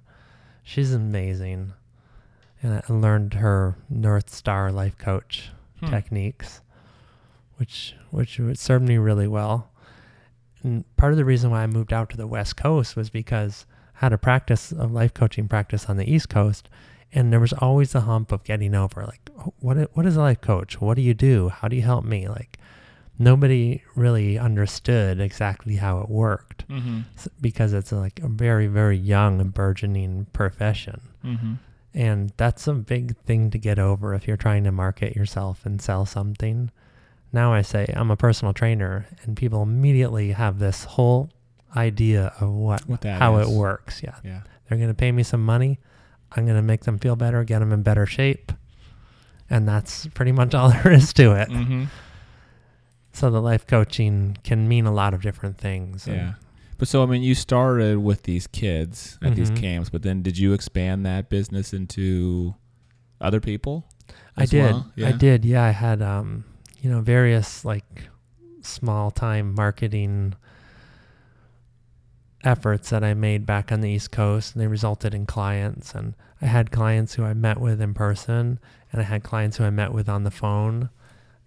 She's 0.62 0.92
amazing. 0.92 1.72
And 2.62 2.82
I 2.88 2.92
learned 2.92 3.34
her 3.34 3.76
North 3.90 4.30
Star 4.30 4.70
life 4.70 4.96
coach 4.96 5.50
hmm. 5.80 5.86
techniques, 5.90 6.60
which 7.56 7.94
which 8.10 8.40
served 8.54 8.86
me 8.86 8.98
really 8.98 9.26
well. 9.26 9.70
And 10.62 10.84
part 10.96 11.12
of 11.12 11.16
the 11.16 11.24
reason 11.24 11.50
why 11.50 11.62
I 11.62 11.66
moved 11.66 11.92
out 11.92 12.10
to 12.10 12.16
the 12.16 12.26
West 12.26 12.56
Coast 12.56 12.94
was 12.94 13.10
because 13.10 13.66
I 13.96 14.06
had 14.06 14.12
a 14.12 14.18
practice 14.18 14.70
of 14.70 14.92
life 14.92 15.12
coaching 15.12 15.48
practice 15.48 15.86
on 15.86 15.96
the 15.96 16.08
East 16.08 16.28
Coast, 16.28 16.68
and 17.12 17.32
there 17.32 17.40
was 17.40 17.52
always 17.52 17.92
the 17.92 18.02
hump 18.02 18.30
of 18.30 18.44
getting 18.44 18.74
over 18.74 19.04
like 19.04 19.30
what 19.58 19.76
what 19.94 20.06
is 20.06 20.16
a 20.16 20.20
life 20.20 20.40
coach? 20.40 20.80
What 20.80 20.94
do 20.94 21.02
you 21.02 21.14
do? 21.14 21.48
How 21.48 21.68
do 21.68 21.76
you 21.76 21.82
help 21.82 22.04
me? 22.04 22.28
Like 22.28 22.58
nobody 23.18 23.82
really 23.94 24.38
understood 24.38 25.20
exactly 25.20 25.76
how 25.76 26.00
it 26.00 26.08
worked 26.08 26.66
mm-hmm. 26.68 27.00
because 27.40 27.72
it's 27.72 27.92
like 27.92 28.20
a 28.20 28.28
very 28.28 28.66
very 28.66 28.96
young 28.96 29.40
and 29.40 29.52
burgeoning 29.52 30.26
profession. 30.32 31.00
Mm-hmm. 31.24 31.54
And 31.94 32.32
that's 32.36 32.66
a 32.66 32.72
big 32.72 33.16
thing 33.18 33.50
to 33.50 33.58
get 33.58 33.78
over 33.78 34.14
if 34.14 34.26
you're 34.26 34.36
trying 34.36 34.64
to 34.64 34.72
market 34.72 35.14
yourself 35.14 35.66
and 35.66 35.80
sell 35.80 36.06
something. 36.06 36.70
Now 37.32 37.52
I 37.52 37.62
say 37.62 37.92
I'm 37.94 38.10
a 38.10 38.16
personal 38.16 38.54
trainer 38.54 39.06
and 39.22 39.36
people 39.36 39.62
immediately 39.62 40.32
have 40.32 40.58
this 40.58 40.84
whole 40.84 41.30
idea 41.76 42.32
of 42.40 42.50
what, 42.50 42.88
what 42.88 43.04
how 43.04 43.36
is. 43.38 43.48
it 43.48 43.52
works. 43.52 44.02
Yeah. 44.02 44.16
Yeah. 44.24 44.40
They're 44.68 44.78
going 44.78 44.88
to 44.90 44.94
pay 44.94 45.12
me 45.12 45.22
some 45.22 45.44
money. 45.44 45.78
I'm 46.34 46.44
going 46.46 46.56
to 46.56 46.62
make 46.62 46.84
them 46.84 46.98
feel 46.98 47.16
better, 47.16 47.44
get 47.44 47.58
them 47.58 47.72
in 47.72 47.82
better 47.82 48.06
shape 48.06 48.52
and 49.52 49.68
that's 49.68 50.06
pretty 50.08 50.32
much 50.32 50.54
all 50.54 50.70
there 50.82 50.90
is 50.90 51.12
to 51.12 51.32
it. 51.32 51.48
Mm-hmm. 51.48 51.84
So 53.12 53.30
the 53.30 53.42
life 53.42 53.66
coaching 53.66 54.38
can 54.42 54.66
mean 54.66 54.86
a 54.86 54.92
lot 54.92 55.12
of 55.12 55.20
different 55.20 55.58
things. 55.58 56.08
Yeah. 56.08 56.32
But 56.82 56.88
so 56.88 57.04
I 57.04 57.06
mean, 57.06 57.22
you 57.22 57.36
started 57.36 57.98
with 57.98 58.24
these 58.24 58.48
kids 58.48 59.16
at 59.22 59.28
mm-hmm. 59.28 59.34
these 59.36 59.50
camps, 59.50 59.88
but 59.88 60.02
then 60.02 60.20
did 60.20 60.36
you 60.36 60.52
expand 60.52 61.06
that 61.06 61.28
business 61.28 61.72
into 61.72 62.56
other 63.20 63.38
people? 63.38 63.86
I 64.36 64.46
did. 64.46 64.72
Well? 64.72 64.92
Yeah. 64.96 65.10
I 65.10 65.12
did. 65.12 65.44
Yeah, 65.44 65.62
I 65.62 65.70
had 65.70 66.02
um, 66.02 66.42
you 66.80 66.90
know, 66.90 67.00
various 67.00 67.64
like 67.64 68.08
small 68.62 69.12
time 69.12 69.54
marketing 69.54 70.34
efforts 72.42 72.90
that 72.90 73.04
I 73.04 73.14
made 73.14 73.46
back 73.46 73.70
on 73.70 73.80
the 73.80 73.88
East 73.88 74.10
Coast, 74.10 74.56
and 74.56 74.60
they 74.60 74.66
resulted 74.66 75.14
in 75.14 75.24
clients. 75.24 75.94
And 75.94 76.16
I 76.40 76.46
had 76.46 76.72
clients 76.72 77.14
who 77.14 77.22
I 77.22 77.32
met 77.32 77.60
with 77.60 77.80
in 77.80 77.94
person, 77.94 78.58
and 78.90 79.00
I 79.00 79.04
had 79.04 79.22
clients 79.22 79.56
who 79.56 79.62
I 79.62 79.70
met 79.70 79.92
with 79.92 80.08
on 80.08 80.24
the 80.24 80.32
phone. 80.32 80.90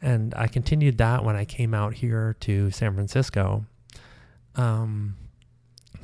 And 0.02 0.34
I 0.36 0.48
continued 0.48 0.98
that 1.00 1.26
when 1.26 1.36
I 1.36 1.44
came 1.44 1.74
out 1.74 1.96
here 1.96 2.38
to 2.40 2.72
San 2.72 2.94
Francisco. 2.94 3.66
Um, 4.56 5.18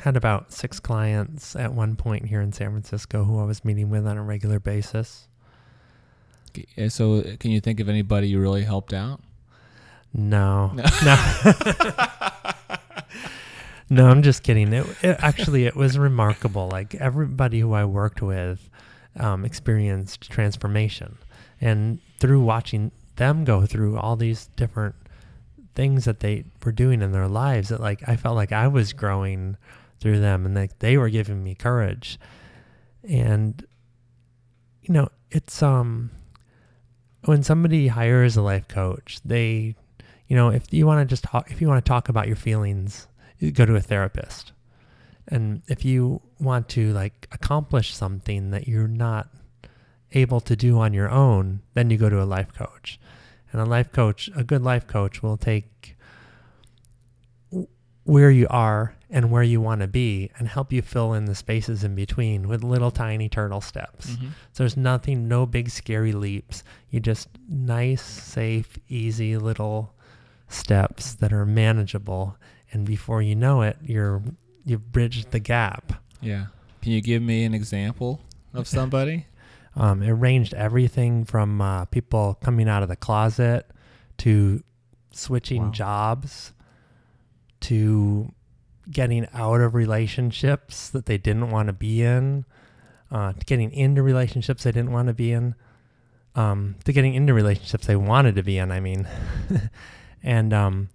had 0.01 0.17
about 0.17 0.51
six 0.51 0.79
clients 0.79 1.55
at 1.55 1.73
one 1.73 1.95
point 1.95 2.25
here 2.25 2.41
in 2.41 2.51
San 2.51 2.71
Francisco 2.71 3.23
who 3.23 3.39
I 3.39 3.43
was 3.43 3.63
meeting 3.63 3.91
with 3.91 4.07
on 4.07 4.17
a 4.17 4.23
regular 4.23 4.59
basis. 4.59 5.27
So, 6.89 7.19
uh, 7.19 7.35
can 7.39 7.51
you 7.51 7.61
think 7.61 7.79
of 7.79 7.87
anybody 7.87 8.27
you 8.27 8.39
really 8.39 8.63
helped 8.63 8.93
out? 8.93 9.21
No, 10.13 10.71
no, 10.73 10.83
no. 11.05 11.33
no 13.89 14.07
I'm 14.07 14.23
just 14.23 14.43
kidding. 14.43 14.73
It, 14.73 14.85
it, 15.03 15.17
actually 15.19 15.65
it 15.65 15.75
was 15.75 15.97
remarkable. 15.99 16.67
Like 16.67 16.95
everybody 16.95 17.59
who 17.59 17.73
I 17.73 17.85
worked 17.85 18.21
with 18.21 18.69
um, 19.17 19.45
experienced 19.45 20.29
transformation, 20.29 21.17
and 21.61 21.99
through 22.17 22.41
watching 22.41 22.91
them 23.17 23.43
go 23.45 23.67
through 23.67 23.97
all 23.99 24.15
these 24.15 24.47
different 24.55 24.95
things 25.75 26.05
that 26.05 26.21
they 26.21 26.43
were 26.65 26.71
doing 26.71 27.03
in 27.03 27.11
their 27.11 27.27
lives, 27.27 27.69
that 27.69 27.79
like 27.79 28.09
I 28.09 28.15
felt 28.15 28.35
like 28.35 28.51
I 28.51 28.67
was 28.67 28.93
growing 28.93 29.57
through 30.01 30.19
them, 30.19 30.45
and 30.45 30.55
like 30.55 30.79
they 30.79 30.97
were 30.97 31.09
giving 31.09 31.41
me 31.43 31.55
courage, 31.55 32.19
and 33.07 33.65
you 34.81 34.93
know 34.93 35.07
it's 35.29 35.63
um 35.63 36.11
when 37.25 37.43
somebody 37.43 37.87
hires 37.87 38.35
a 38.35 38.41
life 38.41 38.67
coach, 38.67 39.19
they, 39.23 39.75
you 40.27 40.35
know, 40.35 40.49
if 40.49 40.73
you 40.73 40.87
want 40.87 41.07
to 41.07 41.11
just 41.11 41.23
talk, 41.23 41.51
if 41.51 41.61
you 41.61 41.67
want 41.67 41.83
to 41.83 41.89
talk 41.89 42.09
about 42.09 42.27
your 42.27 42.35
feelings, 42.35 43.07
you 43.39 43.51
go 43.51 43.65
to 43.65 43.75
a 43.75 43.81
therapist. 43.81 44.53
And 45.27 45.61
if 45.67 45.85
you 45.85 46.21
want 46.39 46.67
to 46.69 46.91
like 46.93 47.27
accomplish 47.31 47.95
something 47.95 48.51
that 48.51 48.67
you're 48.67 48.87
not 48.87 49.29
able 50.13 50.41
to 50.41 50.55
do 50.55 50.79
on 50.79 50.93
your 50.93 51.09
own, 51.09 51.61
then 51.73 51.89
you 51.89 51.97
go 51.97 52.09
to 52.09 52.21
a 52.21 52.25
life 52.25 52.53
coach. 52.53 52.99
And 53.51 53.61
a 53.61 53.65
life 53.65 53.91
coach, 53.91 54.29
a 54.35 54.43
good 54.43 54.63
life 54.63 54.87
coach 54.87 55.21
will 55.21 55.37
take 55.37 55.95
where 58.03 58.31
you 58.31 58.47
are 58.49 58.95
and 59.11 59.29
where 59.29 59.43
you 59.43 59.59
want 59.59 59.81
to 59.81 59.87
be 59.87 60.31
and 60.37 60.47
help 60.47 60.71
you 60.71 60.81
fill 60.81 61.13
in 61.13 61.25
the 61.25 61.35
spaces 61.35 61.83
in 61.83 61.93
between 61.93 62.47
with 62.47 62.63
little 62.63 62.91
tiny 62.91 63.27
turtle 63.27 63.59
steps. 63.59 64.11
Mm-hmm. 64.11 64.27
So 64.53 64.63
there's 64.63 64.77
nothing, 64.77 65.27
no 65.27 65.45
big 65.45 65.69
scary 65.69 66.13
leaps. 66.13 66.63
You 66.89 67.01
just 67.01 67.27
nice, 67.49 68.01
safe, 68.01 68.77
easy 68.87 69.37
little 69.37 69.93
steps 70.47 71.13
that 71.15 71.33
are 71.33 71.45
manageable. 71.45 72.37
And 72.71 72.85
before 72.85 73.21
you 73.21 73.35
know 73.35 73.61
it, 73.63 73.77
you're 73.83 74.23
you've 74.63 74.91
bridged 74.93 75.31
the 75.31 75.39
gap. 75.39 75.93
Yeah. 76.21 76.47
Can 76.81 76.93
you 76.93 77.01
give 77.01 77.21
me 77.21 77.43
an 77.43 77.53
example 77.53 78.21
of 78.53 78.65
somebody? 78.65 79.25
um, 79.75 80.01
it 80.01 80.11
ranged 80.11 80.53
everything 80.53 81.25
from 81.25 81.59
uh, 81.59 81.85
people 81.85 82.37
coming 82.41 82.69
out 82.69 82.81
of 82.81 82.87
the 82.87 82.95
closet 82.95 83.69
to 84.19 84.63
switching 85.11 85.63
wow. 85.63 85.71
jobs 85.71 86.53
to 87.59 88.31
getting 88.89 89.27
out 89.33 89.61
of 89.61 89.75
relationships 89.75 90.89
that 90.89 91.05
they 91.05 91.17
didn't 91.17 91.51
want 91.51 91.67
to 91.67 91.73
be 91.73 92.01
in, 92.01 92.45
uh, 93.11 93.33
to 93.33 93.45
getting 93.45 93.71
into 93.71 94.01
relationships 94.01 94.63
they 94.63 94.71
didn't 94.71 94.91
want 94.91 95.07
to 95.07 95.13
be 95.13 95.31
in, 95.31 95.55
um, 96.35 96.75
to 96.85 96.93
getting 96.93 97.13
into 97.13 97.33
relationships 97.33 97.87
they 97.87 97.95
wanted 97.95 98.35
to 98.35 98.43
be 98.43 98.57
in. 98.57 98.71
I 98.71 98.79
mean, 98.79 99.07
and 100.23 100.53
um, 100.53 100.89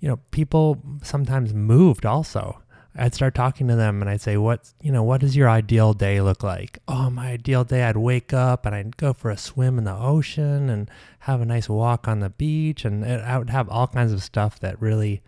you 0.00 0.08
know, 0.08 0.18
people 0.30 0.80
sometimes 1.02 1.52
moved 1.52 2.06
also. 2.06 2.62
I'd 2.96 3.14
start 3.14 3.36
talking 3.36 3.68
to 3.68 3.76
them 3.76 4.00
and 4.00 4.10
I'd 4.10 4.20
say, 4.20 4.36
"What 4.36 4.72
you 4.82 4.90
know? 4.90 5.02
What 5.02 5.20
does 5.20 5.36
your 5.36 5.48
ideal 5.48 5.94
day 5.94 6.20
look 6.20 6.42
like?" 6.42 6.80
Oh, 6.88 7.08
my 7.08 7.28
ideal 7.28 7.62
day, 7.62 7.84
I'd 7.84 7.96
wake 7.96 8.32
up 8.32 8.66
and 8.66 8.74
I'd 8.74 8.96
go 8.96 9.12
for 9.12 9.30
a 9.30 9.36
swim 9.36 9.78
in 9.78 9.84
the 9.84 9.94
ocean 9.94 10.68
and 10.68 10.90
have 11.20 11.40
a 11.40 11.46
nice 11.46 11.68
walk 11.68 12.08
on 12.08 12.20
the 12.20 12.30
beach, 12.30 12.84
and 12.84 13.04
I 13.04 13.38
would 13.38 13.50
have 13.50 13.68
all 13.68 13.86
kinds 13.86 14.12
of 14.12 14.22
stuff 14.22 14.58
that 14.60 14.80
really 14.80 15.22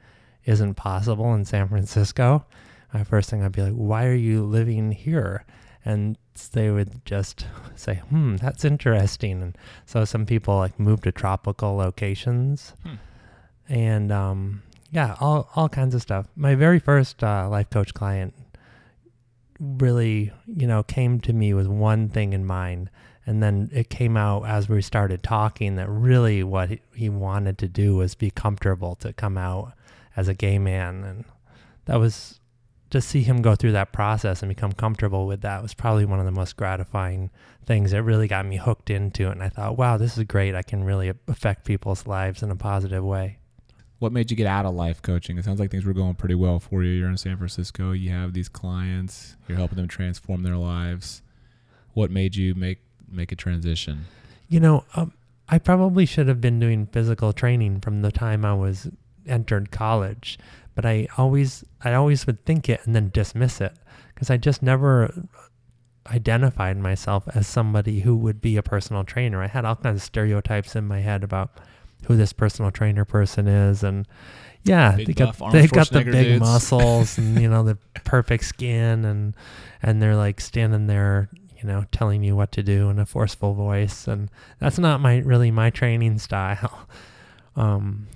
isn't 0.44 0.74
possible 0.74 1.34
in 1.34 1.44
San 1.44 1.68
Francisco, 1.68 2.44
my 2.92 3.04
first 3.04 3.30
thing 3.30 3.42
I'd 3.42 3.52
be 3.52 3.62
like, 3.62 3.72
why 3.72 4.06
are 4.06 4.14
you 4.14 4.44
living 4.44 4.92
here? 4.92 5.44
And 5.84 6.16
they 6.52 6.70
would 6.70 7.04
just 7.04 7.46
say, 7.74 7.96
hmm, 7.96 8.36
that's 8.36 8.64
interesting. 8.64 9.42
And 9.42 9.58
so 9.86 10.04
some 10.04 10.26
people 10.26 10.56
like 10.56 10.78
move 10.78 11.02
to 11.02 11.12
tropical 11.12 11.74
locations. 11.76 12.74
Hmm. 12.82 12.94
And 13.68 14.12
um, 14.12 14.62
yeah, 14.90 15.16
all, 15.20 15.48
all 15.56 15.68
kinds 15.68 15.94
of 15.94 16.02
stuff. 16.02 16.26
My 16.36 16.54
very 16.54 16.78
first 16.78 17.22
uh, 17.24 17.48
life 17.48 17.70
coach 17.70 17.94
client 17.94 18.34
really, 19.58 20.32
you 20.46 20.66
know, 20.66 20.82
came 20.82 21.20
to 21.20 21.32
me 21.32 21.54
with 21.54 21.66
one 21.66 22.08
thing 22.08 22.32
in 22.32 22.44
mind. 22.44 22.90
And 23.24 23.40
then 23.40 23.70
it 23.72 23.88
came 23.88 24.16
out 24.16 24.46
as 24.46 24.68
we 24.68 24.82
started 24.82 25.22
talking 25.22 25.76
that 25.76 25.88
really 25.88 26.42
what 26.42 26.70
he, 26.70 26.80
he 26.92 27.08
wanted 27.08 27.56
to 27.58 27.68
do 27.68 27.94
was 27.96 28.16
be 28.16 28.32
comfortable 28.32 28.96
to 28.96 29.12
come 29.12 29.38
out 29.38 29.74
as 30.16 30.28
a 30.28 30.34
gay 30.34 30.58
man. 30.58 31.04
And 31.04 31.24
that 31.86 31.98
was 31.98 32.40
to 32.90 33.00
see 33.00 33.22
him 33.22 33.40
go 33.40 33.54
through 33.54 33.72
that 33.72 33.92
process 33.92 34.42
and 34.42 34.50
become 34.50 34.72
comfortable 34.72 35.26
with 35.26 35.40
that 35.40 35.62
was 35.62 35.72
probably 35.72 36.04
one 36.04 36.18
of 36.18 36.26
the 36.26 36.30
most 36.30 36.56
gratifying 36.56 37.30
things 37.64 37.90
that 37.90 38.02
really 38.02 38.28
got 38.28 38.44
me 38.44 38.58
hooked 38.58 38.90
into 38.90 39.28
it. 39.28 39.32
And 39.32 39.42
I 39.42 39.48
thought, 39.48 39.78
wow, 39.78 39.96
this 39.96 40.18
is 40.18 40.24
great. 40.24 40.54
I 40.54 40.62
can 40.62 40.84
really 40.84 41.10
affect 41.26 41.64
people's 41.64 42.06
lives 42.06 42.42
in 42.42 42.50
a 42.50 42.56
positive 42.56 43.02
way. 43.02 43.38
What 43.98 44.12
made 44.12 44.30
you 44.30 44.36
get 44.36 44.46
out 44.46 44.66
of 44.66 44.74
life 44.74 45.00
coaching? 45.00 45.38
It 45.38 45.44
sounds 45.44 45.58
like 45.58 45.70
things 45.70 45.86
were 45.86 45.94
going 45.94 46.16
pretty 46.16 46.34
well 46.34 46.60
for 46.60 46.82
you. 46.82 46.90
You're 46.90 47.08
in 47.08 47.16
San 47.16 47.36
Francisco. 47.38 47.92
You 47.92 48.10
have 48.10 48.34
these 48.34 48.48
clients. 48.48 49.36
You're 49.48 49.58
helping 49.58 49.76
them 49.76 49.88
transform 49.88 50.42
their 50.42 50.56
lives. 50.56 51.22
What 51.94 52.10
made 52.10 52.36
you 52.36 52.54
make 52.54 52.80
make 53.10 53.32
a 53.32 53.36
transition? 53.36 54.06
You 54.48 54.60
know, 54.60 54.84
um, 54.96 55.12
I 55.48 55.58
probably 55.58 56.04
should 56.04 56.28
have 56.28 56.40
been 56.40 56.58
doing 56.58 56.86
physical 56.86 57.32
training 57.32 57.80
from 57.80 58.02
the 58.02 58.10
time 58.10 58.44
I 58.44 58.54
was 58.54 58.90
entered 59.26 59.70
college, 59.70 60.38
but 60.74 60.84
I 60.86 61.08
always 61.18 61.64
I 61.82 61.94
always 61.94 62.26
would 62.26 62.44
think 62.44 62.68
it 62.68 62.80
and 62.84 62.94
then 62.94 63.10
dismiss 63.12 63.60
it 63.60 63.74
because 64.14 64.30
I 64.30 64.36
just 64.36 64.62
never 64.62 65.12
identified 66.08 66.76
myself 66.78 67.24
as 67.34 67.46
somebody 67.46 68.00
who 68.00 68.16
would 68.16 68.40
be 68.40 68.56
a 68.56 68.62
personal 68.62 69.04
trainer. 69.04 69.42
I 69.42 69.46
had 69.46 69.64
all 69.64 69.76
kinds 69.76 69.96
of 69.96 70.02
stereotypes 70.02 70.74
in 70.74 70.86
my 70.86 71.00
head 71.00 71.22
about 71.22 71.58
who 72.06 72.16
this 72.16 72.32
personal 72.32 72.70
trainer 72.70 73.04
person 73.04 73.46
is 73.46 73.82
and 73.82 74.06
yeah, 74.64 74.96
big 74.96 75.08
they 75.08 75.12
got 75.12 75.52
they 75.52 75.66
got 75.66 75.90
the 75.90 76.04
big 76.04 76.12
dudes. 76.12 76.40
muscles 76.40 77.18
and 77.18 77.40
you 77.40 77.48
know 77.48 77.64
the 77.64 77.76
perfect 78.04 78.44
skin 78.44 79.04
and 79.04 79.34
and 79.82 80.00
they're 80.00 80.16
like 80.16 80.40
standing 80.40 80.86
there, 80.86 81.28
you 81.60 81.68
know, 81.68 81.84
telling 81.90 82.22
you 82.22 82.36
what 82.36 82.52
to 82.52 82.62
do 82.62 82.88
in 82.88 82.98
a 82.98 83.06
forceful 83.06 83.54
voice 83.54 84.06
and 84.06 84.30
that's 84.58 84.78
not 84.78 85.00
my 85.00 85.18
really 85.18 85.50
my 85.50 85.70
training 85.70 86.18
style. 86.18 86.88
Um, 87.54 88.06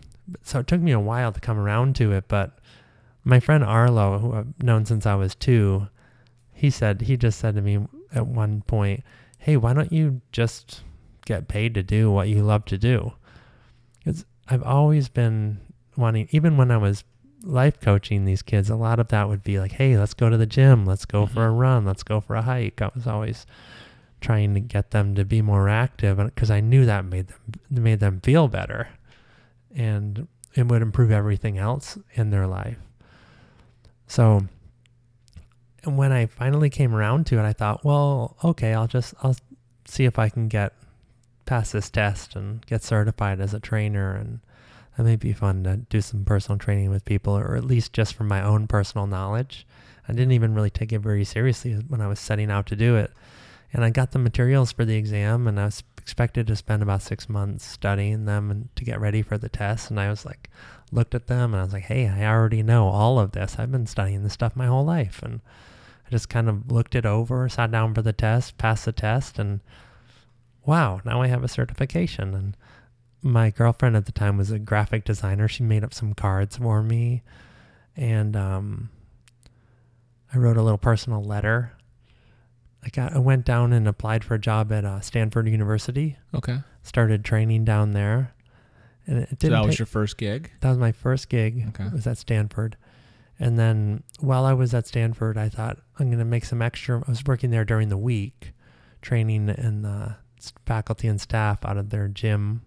so 0.42 0.60
it 0.60 0.66
took 0.66 0.80
me 0.80 0.92
a 0.92 1.00
while 1.00 1.32
to 1.32 1.40
come 1.40 1.58
around 1.58 1.96
to 1.96 2.12
it. 2.12 2.24
But 2.28 2.58
my 3.24 3.40
friend 3.40 3.64
Arlo, 3.64 4.18
who 4.18 4.32
I've 4.32 4.62
known 4.62 4.84
since 4.84 5.06
I 5.06 5.14
was 5.14 5.34
two, 5.34 5.88
he 6.52 6.70
said 6.70 7.02
he 7.02 7.16
just 7.16 7.38
said 7.38 7.54
to 7.54 7.62
me 7.62 7.86
at 8.12 8.26
one 8.26 8.62
point, 8.62 9.04
"Hey, 9.38 9.56
why 9.56 9.72
don't 9.72 9.92
you 9.92 10.20
just 10.32 10.82
get 11.24 11.48
paid 11.48 11.74
to 11.74 11.82
do 11.82 12.10
what 12.10 12.28
you 12.28 12.42
love 12.42 12.64
to 12.66 12.78
do?" 12.78 13.12
Because 13.98 14.24
I've 14.48 14.62
always 14.62 15.08
been 15.08 15.60
wanting, 15.96 16.28
even 16.30 16.56
when 16.56 16.70
I 16.70 16.76
was 16.76 17.04
life 17.42 17.80
coaching 17.80 18.24
these 18.24 18.42
kids, 18.42 18.70
a 18.70 18.76
lot 18.76 18.98
of 18.98 19.08
that 19.08 19.28
would 19.28 19.42
be 19.42 19.58
like, 19.58 19.72
"Hey, 19.72 19.98
let's 19.98 20.14
go 20.14 20.30
to 20.30 20.36
the 20.36 20.46
gym, 20.46 20.86
let's 20.86 21.04
go 21.04 21.24
mm-hmm. 21.24 21.34
for 21.34 21.46
a 21.46 21.50
run, 21.50 21.84
let's 21.84 22.02
go 22.02 22.20
for 22.20 22.36
a 22.36 22.42
hike." 22.42 22.80
I 22.82 22.90
was 22.94 23.06
always 23.06 23.46
trying 24.20 24.54
to 24.54 24.60
get 24.60 24.90
them 24.90 25.14
to 25.14 25.24
be 25.24 25.42
more 25.42 25.68
active 25.68 26.16
because 26.16 26.50
I 26.50 26.60
knew 26.60 26.86
that 26.86 27.04
made 27.04 27.28
them 27.28 27.40
made 27.70 28.00
them 28.00 28.20
feel 28.20 28.48
better 28.48 28.88
and 29.76 30.26
it 30.54 30.66
would 30.66 30.82
improve 30.82 31.10
everything 31.12 31.58
else 31.58 31.98
in 32.14 32.30
their 32.30 32.46
life. 32.46 32.78
So 34.08 34.46
and 35.86 35.96
when 35.96 36.10
I 36.10 36.26
finally 36.26 36.68
came 36.68 36.94
around 36.94 37.26
to 37.26 37.38
it, 37.38 37.44
I 37.44 37.52
thought, 37.52 37.84
well, 37.84 38.36
okay, 38.42 38.74
I'll 38.74 38.88
just 38.88 39.14
I'll 39.22 39.36
see 39.86 40.04
if 40.04 40.18
I 40.18 40.28
can 40.28 40.48
get 40.48 40.72
pass 41.44 41.70
this 41.70 41.88
test 41.88 42.34
and 42.34 42.66
get 42.66 42.82
certified 42.82 43.40
as 43.40 43.54
a 43.54 43.60
trainer 43.60 44.12
and 44.12 44.40
that 44.96 45.04
may 45.04 45.14
be 45.14 45.32
fun 45.32 45.62
to 45.62 45.76
do 45.76 46.00
some 46.00 46.24
personal 46.24 46.58
training 46.58 46.90
with 46.90 47.04
people 47.04 47.36
or 47.36 47.54
at 47.54 47.64
least 47.64 47.92
just 47.92 48.14
from 48.14 48.26
my 48.26 48.42
own 48.42 48.66
personal 48.66 49.06
knowledge. 49.06 49.64
I 50.08 50.12
didn't 50.12 50.32
even 50.32 50.54
really 50.54 50.70
take 50.70 50.92
it 50.92 50.98
very 50.98 51.24
seriously 51.24 51.74
when 51.74 52.00
I 52.00 52.08
was 52.08 52.18
setting 52.18 52.50
out 52.50 52.66
to 52.66 52.76
do 52.76 52.96
it. 52.96 53.12
And 53.72 53.84
I 53.84 53.90
got 53.90 54.10
the 54.10 54.18
materials 54.18 54.72
for 54.72 54.84
the 54.84 54.96
exam 54.96 55.46
and 55.46 55.60
I 55.60 55.66
was 55.66 55.84
expected 56.06 56.46
to 56.46 56.54
spend 56.54 56.84
about 56.84 57.02
six 57.02 57.28
months 57.28 57.64
studying 57.64 58.26
them 58.26 58.48
and 58.48 58.68
to 58.76 58.84
get 58.84 59.00
ready 59.00 59.22
for 59.22 59.36
the 59.36 59.48
test. 59.48 59.90
And 59.90 59.98
I 59.98 60.08
was 60.08 60.24
like, 60.24 60.48
looked 60.92 61.16
at 61.16 61.26
them 61.26 61.52
and 61.52 61.60
I 61.60 61.64
was 61.64 61.72
like, 61.72 61.82
hey, 61.82 62.06
I 62.06 62.24
already 62.26 62.62
know 62.62 62.86
all 62.86 63.18
of 63.18 63.32
this. 63.32 63.56
I've 63.58 63.72
been 63.72 63.88
studying 63.88 64.22
this 64.22 64.34
stuff 64.34 64.54
my 64.54 64.66
whole 64.66 64.84
life. 64.84 65.20
And 65.20 65.40
I 66.06 66.10
just 66.10 66.28
kind 66.28 66.48
of 66.48 66.70
looked 66.70 66.94
it 66.94 67.04
over, 67.04 67.48
sat 67.48 67.72
down 67.72 67.92
for 67.92 68.02
the 68.02 68.12
test, 68.12 68.56
passed 68.56 68.84
the 68.84 68.92
test, 68.92 69.40
and 69.40 69.58
wow, 70.64 71.00
now 71.04 71.22
I 71.22 71.26
have 71.26 71.42
a 71.42 71.48
certification. 71.48 72.34
And 72.34 72.56
my 73.20 73.50
girlfriend 73.50 73.96
at 73.96 74.06
the 74.06 74.12
time 74.12 74.36
was 74.36 74.52
a 74.52 74.60
graphic 74.60 75.04
designer. 75.04 75.48
She 75.48 75.64
made 75.64 75.82
up 75.82 75.92
some 75.92 76.14
cards 76.14 76.58
for 76.58 76.84
me. 76.84 77.24
And 77.96 78.36
um, 78.36 78.90
I 80.32 80.38
wrote 80.38 80.56
a 80.56 80.62
little 80.62 80.78
personal 80.78 81.24
letter. 81.24 81.72
I 82.86 82.88
got 82.88 83.14
I 83.14 83.18
went 83.18 83.44
down 83.44 83.72
and 83.72 83.88
applied 83.88 84.22
for 84.22 84.34
a 84.34 84.38
job 84.38 84.70
at 84.70 84.84
uh, 84.84 85.00
Stanford 85.00 85.48
University. 85.48 86.16
Okay. 86.32 86.58
Started 86.84 87.24
training 87.24 87.64
down 87.64 87.90
there, 87.90 88.32
and 89.08 89.18
it 89.18 89.38
didn't. 89.40 89.54
that 89.54 89.64
was 89.66 89.72
take- 89.72 89.80
your 89.80 89.86
first 89.86 90.16
gig. 90.16 90.52
that 90.60 90.68
was 90.68 90.78
my 90.78 90.92
first 90.92 91.28
gig. 91.28 91.66
Okay. 91.70 91.88
Was 91.92 92.06
at 92.06 92.16
Stanford, 92.16 92.76
and 93.40 93.58
then 93.58 94.04
while 94.20 94.44
I 94.44 94.52
was 94.52 94.72
at 94.72 94.86
Stanford, 94.86 95.36
I 95.36 95.48
thought 95.48 95.78
I'm 95.98 96.06
going 96.06 96.20
to 96.20 96.24
make 96.24 96.44
some 96.44 96.62
extra. 96.62 97.02
I 97.04 97.10
was 97.10 97.24
working 97.26 97.50
there 97.50 97.64
during 97.64 97.88
the 97.88 97.98
week, 97.98 98.52
training 99.02 99.50
and 99.50 99.84
the 99.84 100.14
faculty 100.64 101.08
and 101.08 101.20
staff 101.20 101.64
out 101.64 101.76
of 101.76 101.90
their 101.90 102.06
gym, 102.06 102.62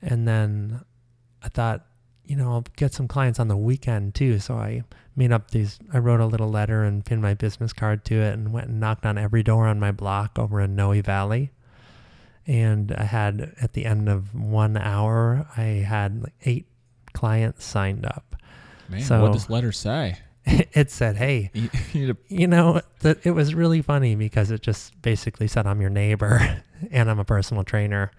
and 0.00 0.26
then 0.26 0.80
I 1.42 1.50
thought, 1.50 1.84
you 2.24 2.34
know, 2.34 2.50
I'll 2.50 2.64
get 2.76 2.94
some 2.94 3.08
clients 3.08 3.38
on 3.38 3.48
the 3.48 3.58
weekend 3.58 4.14
too. 4.14 4.38
So 4.38 4.54
I 4.56 4.84
made 5.16 5.32
up 5.32 5.50
these. 5.50 5.78
I 5.92 5.98
wrote 5.98 6.20
a 6.20 6.26
little 6.26 6.50
letter 6.50 6.82
and 6.84 7.04
pinned 7.04 7.22
my 7.22 7.34
business 7.34 7.72
card 7.72 8.04
to 8.06 8.14
it, 8.16 8.32
and 8.34 8.52
went 8.52 8.68
and 8.68 8.80
knocked 8.80 9.06
on 9.06 9.18
every 9.18 9.42
door 9.42 9.66
on 9.66 9.78
my 9.80 9.92
block 9.92 10.38
over 10.38 10.60
in 10.60 10.74
Noe 10.76 11.00
Valley. 11.02 11.50
And 12.46 12.92
I 12.92 13.04
had 13.04 13.54
at 13.60 13.72
the 13.74 13.84
end 13.84 14.08
of 14.08 14.34
one 14.34 14.76
hour, 14.76 15.46
I 15.56 15.62
had 15.62 16.22
like 16.22 16.32
eight 16.44 16.66
clients 17.12 17.64
signed 17.64 18.04
up. 18.04 18.36
Man, 18.88 19.00
So- 19.02 19.22
what 19.22 19.32
does 19.32 19.42
this 19.42 19.50
letter 19.50 19.72
say? 19.72 20.18
it 20.44 20.90
said, 20.90 21.16
"Hey, 21.16 21.50
You, 21.54 21.70
you 21.92 22.16
you 22.26 22.46
know, 22.48 22.80
that 23.00 23.24
it 23.24 23.30
was 23.30 23.54
really 23.54 23.80
funny 23.80 24.16
because 24.16 24.50
it 24.50 24.60
just 24.60 25.00
basically 25.00 25.46
said 25.46 25.68
I'm 25.68 25.80
your 25.80 25.90
neighbor 25.90 26.62
and 26.90 27.08
I'm 27.08 27.20
a 27.20 27.24
personal 27.24 27.62
trainer, 27.62 28.10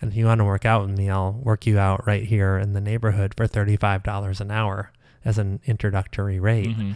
and 0.00 0.12
if 0.12 0.16
you 0.16 0.26
want 0.26 0.38
to 0.38 0.44
work 0.44 0.64
out 0.64 0.86
with 0.86 0.96
me, 0.96 1.10
I'll 1.10 1.32
work 1.32 1.66
you 1.66 1.80
out 1.80 2.06
right 2.06 2.22
here 2.22 2.56
in 2.56 2.72
the 2.72 2.80
neighborhood 2.80 3.34
for 3.36 3.48
thirty-five 3.48 4.04
dollars 4.04 4.40
an 4.40 4.52
hour 4.52 4.92
as 5.24 5.38
an 5.38 5.60
introductory 5.64 6.36
to, 6.36 6.40
rate." 6.40 6.76
Mhm. 6.76 6.94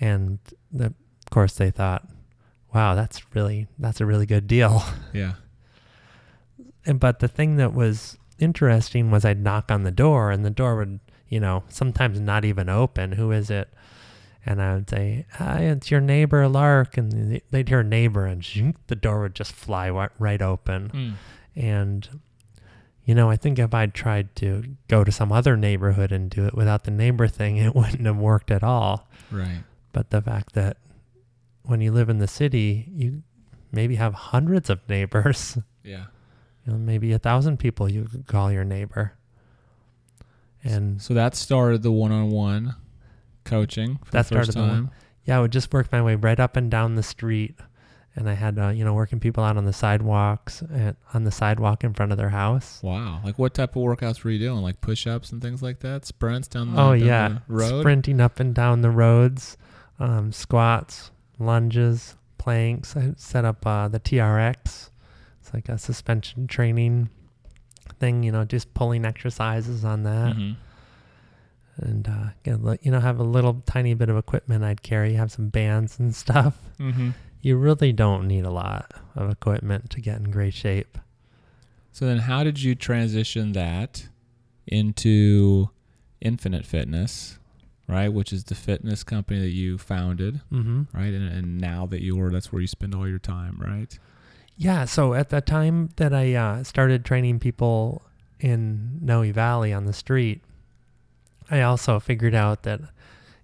And 0.00 0.38
the, 0.72 0.86
of 0.86 1.30
course, 1.30 1.54
they 1.54 1.70
thought, 1.70 2.08
"Wow, 2.74 2.94
that's 2.94 3.34
really 3.34 3.68
that's 3.78 4.00
a 4.00 4.06
really 4.06 4.26
good 4.26 4.46
deal." 4.46 4.82
Yeah. 5.12 5.34
And 6.86 7.00
but 7.00 7.20
the 7.20 7.28
thing 7.28 7.56
that 7.56 7.72
was 7.72 8.18
interesting 8.38 9.10
was 9.10 9.24
I'd 9.24 9.40
knock 9.40 9.70
on 9.70 9.84
the 9.84 9.90
door 9.90 10.30
and 10.30 10.44
the 10.44 10.50
door 10.50 10.76
would, 10.76 11.00
you 11.28 11.40
know, 11.40 11.64
sometimes 11.68 12.20
not 12.20 12.44
even 12.44 12.68
open. 12.68 13.12
Who 13.12 13.30
is 13.30 13.48
it? 13.50 13.72
And 14.44 14.60
I 14.60 14.74
would 14.74 14.90
say, 14.90 15.24
Hi, 15.34 15.60
it's 15.60 15.90
your 15.90 16.02
neighbor 16.02 16.46
Lark. 16.48 16.98
And 16.98 17.40
they'd 17.50 17.68
hear 17.68 17.82
neighbor 17.82 18.26
and 18.26 18.44
the 18.88 18.96
door 18.96 19.22
would 19.22 19.34
just 19.34 19.52
fly 19.52 19.88
right 20.18 20.42
open. 20.42 20.90
Mm. 20.90 21.14
And, 21.56 22.20
you 23.04 23.14
know, 23.14 23.28
I 23.30 23.36
think 23.36 23.58
if 23.58 23.74
I'd 23.74 23.92
tried 23.94 24.34
to 24.36 24.64
go 24.88 25.04
to 25.04 25.12
some 25.12 25.30
other 25.32 25.56
neighborhood 25.56 26.10
and 26.12 26.30
do 26.30 26.46
it 26.46 26.54
without 26.54 26.84
the 26.84 26.90
neighbor 26.90 27.28
thing, 27.28 27.56
it 27.58 27.74
wouldn't 27.74 28.06
have 28.06 28.16
worked 28.16 28.50
at 28.50 28.62
all. 28.62 29.08
Right. 29.30 29.62
But 29.92 30.10
the 30.10 30.22
fact 30.22 30.54
that 30.54 30.78
when 31.62 31.80
you 31.80 31.92
live 31.92 32.08
in 32.08 32.18
the 32.18 32.26
city, 32.26 32.90
you 32.94 33.22
maybe 33.72 33.96
have 33.96 34.14
hundreds 34.14 34.70
of 34.70 34.80
neighbors. 34.88 35.58
Yeah. 35.86 36.06
you 36.64 36.72
know, 36.72 36.78
maybe 36.78 37.12
a 37.12 37.18
thousand 37.18 37.58
people 37.58 37.90
you 37.90 38.04
could 38.04 38.26
call 38.26 38.50
your 38.50 38.64
neighbor. 38.64 39.12
And 40.62 41.00
So 41.02 41.12
that 41.12 41.34
started 41.34 41.82
the 41.82 41.92
one-on-one 41.92 42.74
coaching 43.44 43.98
for 44.02 44.12
That 44.12 44.28
the 44.28 44.36
first 44.36 44.52
started 44.52 44.70
the 44.70 44.74
one- 44.84 44.90
yeah, 45.26 45.38
I 45.38 45.40
would 45.42 45.52
just 45.52 45.72
work 45.72 45.92
my 45.92 46.00
way 46.02 46.14
right 46.14 46.40
up 46.40 46.56
and 46.56 46.70
down 46.70 46.94
the 46.94 47.02
street. 47.02 47.58
And 48.16 48.28
I 48.28 48.34
had, 48.34 48.58
uh, 48.60 48.68
you 48.68 48.84
know, 48.84 48.94
working 48.94 49.18
people 49.18 49.42
out 49.42 49.56
on 49.56 49.64
the 49.64 49.72
sidewalks 49.72 50.62
and 50.62 50.94
on 51.14 51.24
the 51.24 51.32
sidewalk 51.32 51.82
in 51.82 51.94
front 51.94 52.12
of 52.12 52.18
their 52.18 52.28
house. 52.28 52.78
Wow. 52.80 53.20
Like 53.24 53.38
what 53.40 53.54
type 53.54 53.74
of 53.74 53.82
workouts 53.82 54.22
were 54.22 54.30
you 54.30 54.38
doing? 54.38 54.62
Like 54.62 54.80
push-ups 54.80 55.32
and 55.32 55.42
things 55.42 55.62
like 55.62 55.80
that? 55.80 56.04
Sprints 56.04 56.46
down 56.46 56.72
the, 56.74 56.80
oh, 56.80 56.96
down 56.96 56.98
yeah. 57.06 57.28
the 57.28 57.42
road? 57.52 57.80
Sprinting 57.80 58.20
up 58.20 58.38
and 58.38 58.54
down 58.54 58.82
the 58.82 58.90
roads, 58.90 59.56
um, 59.98 60.30
squats, 60.30 61.10
lunges, 61.40 62.16
planks. 62.38 62.96
I 62.96 63.14
set 63.16 63.44
up 63.44 63.66
uh, 63.66 63.88
the 63.88 63.98
TRX. 63.98 64.90
It's 65.40 65.52
like 65.52 65.68
a 65.68 65.76
suspension 65.76 66.46
training 66.46 67.10
thing, 67.98 68.22
you 68.22 68.30
know, 68.30 68.44
just 68.44 68.72
pulling 68.74 69.04
exercises 69.04 69.84
on 69.84 70.04
that. 70.04 70.36
Mhm. 70.36 70.56
and 71.78 72.06
uh, 72.08 72.26
get, 72.44 72.54
a 72.54 72.58
li- 72.58 72.78
you 72.82 72.92
know 72.92 73.00
have 73.00 73.18
a 73.18 73.24
little 73.24 73.60
tiny 73.66 73.94
bit 73.94 74.08
of 74.08 74.16
equipment 74.16 74.62
I'd 74.62 74.82
carry, 74.82 75.14
have 75.14 75.32
some 75.32 75.48
bands 75.48 75.98
and 75.98 76.14
stuff. 76.24 76.56
Mhm. 76.78 77.14
You 77.44 77.56
really 77.58 77.92
don't 77.92 78.26
need 78.26 78.44
a 78.46 78.50
lot 78.50 78.90
of 79.14 79.30
equipment 79.30 79.90
to 79.90 80.00
get 80.00 80.16
in 80.16 80.30
great 80.30 80.54
shape. 80.54 80.96
So 81.92 82.06
then 82.06 82.18
how 82.20 82.42
did 82.42 82.62
you 82.62 82.74
transition 82.74 83.52
that 83.52 84.08
into 84.66 85.68
Infinite 86.22 86.64
Fitness, 86.64 87.38
right? 87.86 88.08
Which 88.08 88.32
is 88.32 88.44
the 88.44 88.54
fitness 88.54 89.04
company 89.04 89.40
that 89.40 89.50
you 89.50 89.76
founded, 89.76 90.40
Mm-hmm. 90.50 90.84
right? 90.96 91.12
And, 91.12 91.28
and 91.28 91.58
now 91.60 91.84
that 91.86 92.02
you're, 92.02 92.30
that's 92.30 92.50
where 92.50 92.62
you 92.62 92.66
spend 92.66 92.94
all 92.94 93.06
your 93.06 93.18
time, 93.18 93.60
right? 93.60 93.96
Yeah. 94.56 94.86
So 94.86 95.12
at 95.12 95.28
the 95.28 95.42
time 95.42 95.90
that 95.96 96.14
I 96.14 96.32
uh, 96.34 96.62
started 96.64 97.04
training 97.04 97.40
people 97.40 98.02
in 98.40 99.00
Noe 99.02 99.30
Valley 99.32 99.72
on 99.72 99.84
the 99.84 99.92
street, 99.92 100.40
I 101.50 101.60
also 101.60 102.00
figured 102.00 102.34
out 102.34 102.62
that, 102.62 102.80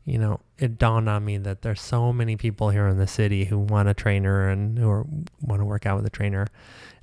you 0.04 0.18
know, 0.18 0.40
it 0.58 0.78
dawned 0.78 1.08
on 1.08 1.24
me 1.24 1.38
that 1.38 1.62
there's 1.62 1.80
so 1.80 2.12
many 2.12 2.36
people 2.36 2.70
here 2.70 2.88
in 2.88 2.98
the 2.98 3.06
city 3.06 3.44
who 3.44 3.58
want 3.58 3.88
a 3.88 3.94
trainer 3.94 4.48
and 4.48 4.78
who 4.78 4.88
are, 4.88 5.06
want 5.40 5.60
to 5.60 5.66
work 5.66 5.86
out 5.86 5.96
with 5.96 6.06
a 6.06 6.10
trainer 6.10 6.46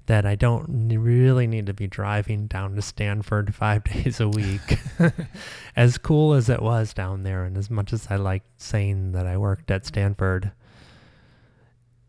that 0.07 0.25
I 0.25 0.35
don't 0.35 0.89
really 0.89 1.47
need 1.47 1.65
to 1.65 1.73
be 1.73 1.85
driving 1.85 2.47
down 2.47 2.75
to 2.75 2.81
Stanford 2.81 3.53
five 3.53 3.83
days 3.83 4.19
a 4.19 4.27
week. 4.27 4.79
as 5.75 5.97
cool 5.97 6.33
as 6.33 6.49
it 6.49 6.61
was 6.61 6.93
down 6.93 7.23
there, 7.23 7.43
and 7.43 7.57
as 7.57 7.69
much 7.69 7.93
as 7.93 8.07
I 8.09 8.15
liked 8.15 8.47
saying 8.57 9.11
that 9.11 9.27
I 9.27 9.37
worked 9.37 9.69
at 9.69 9.85
Stanford, 9.85 10.51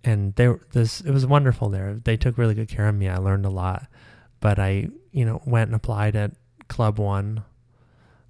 and 0.04 0.34
they 0.36 0.48
this 0.72 1.00
it 1.00 1.10
was 1.10 1.26
wonderful 1.26 1.68
there. 1.68 1.94
They 1.94 2.16
took 2.16 2.38
really 2.38 2.54
good 2.54 2.68
care 2.68 2.88
of 2.88 2.94
me. 2.94 3.08
I 3.08 3.18
learned 3.18 3.44
a 3.44 3.50
lot, 3.50 3.86
but 4.40 4.58
I 4.58 4.88
you 5.12 5.24
know 5.24 5.42
went 5.44 5.68
and 5.68 5.74
applied 5.74 6.14
at 6.14 6.32
Club 6.68 6.98
One, 6.98 7.42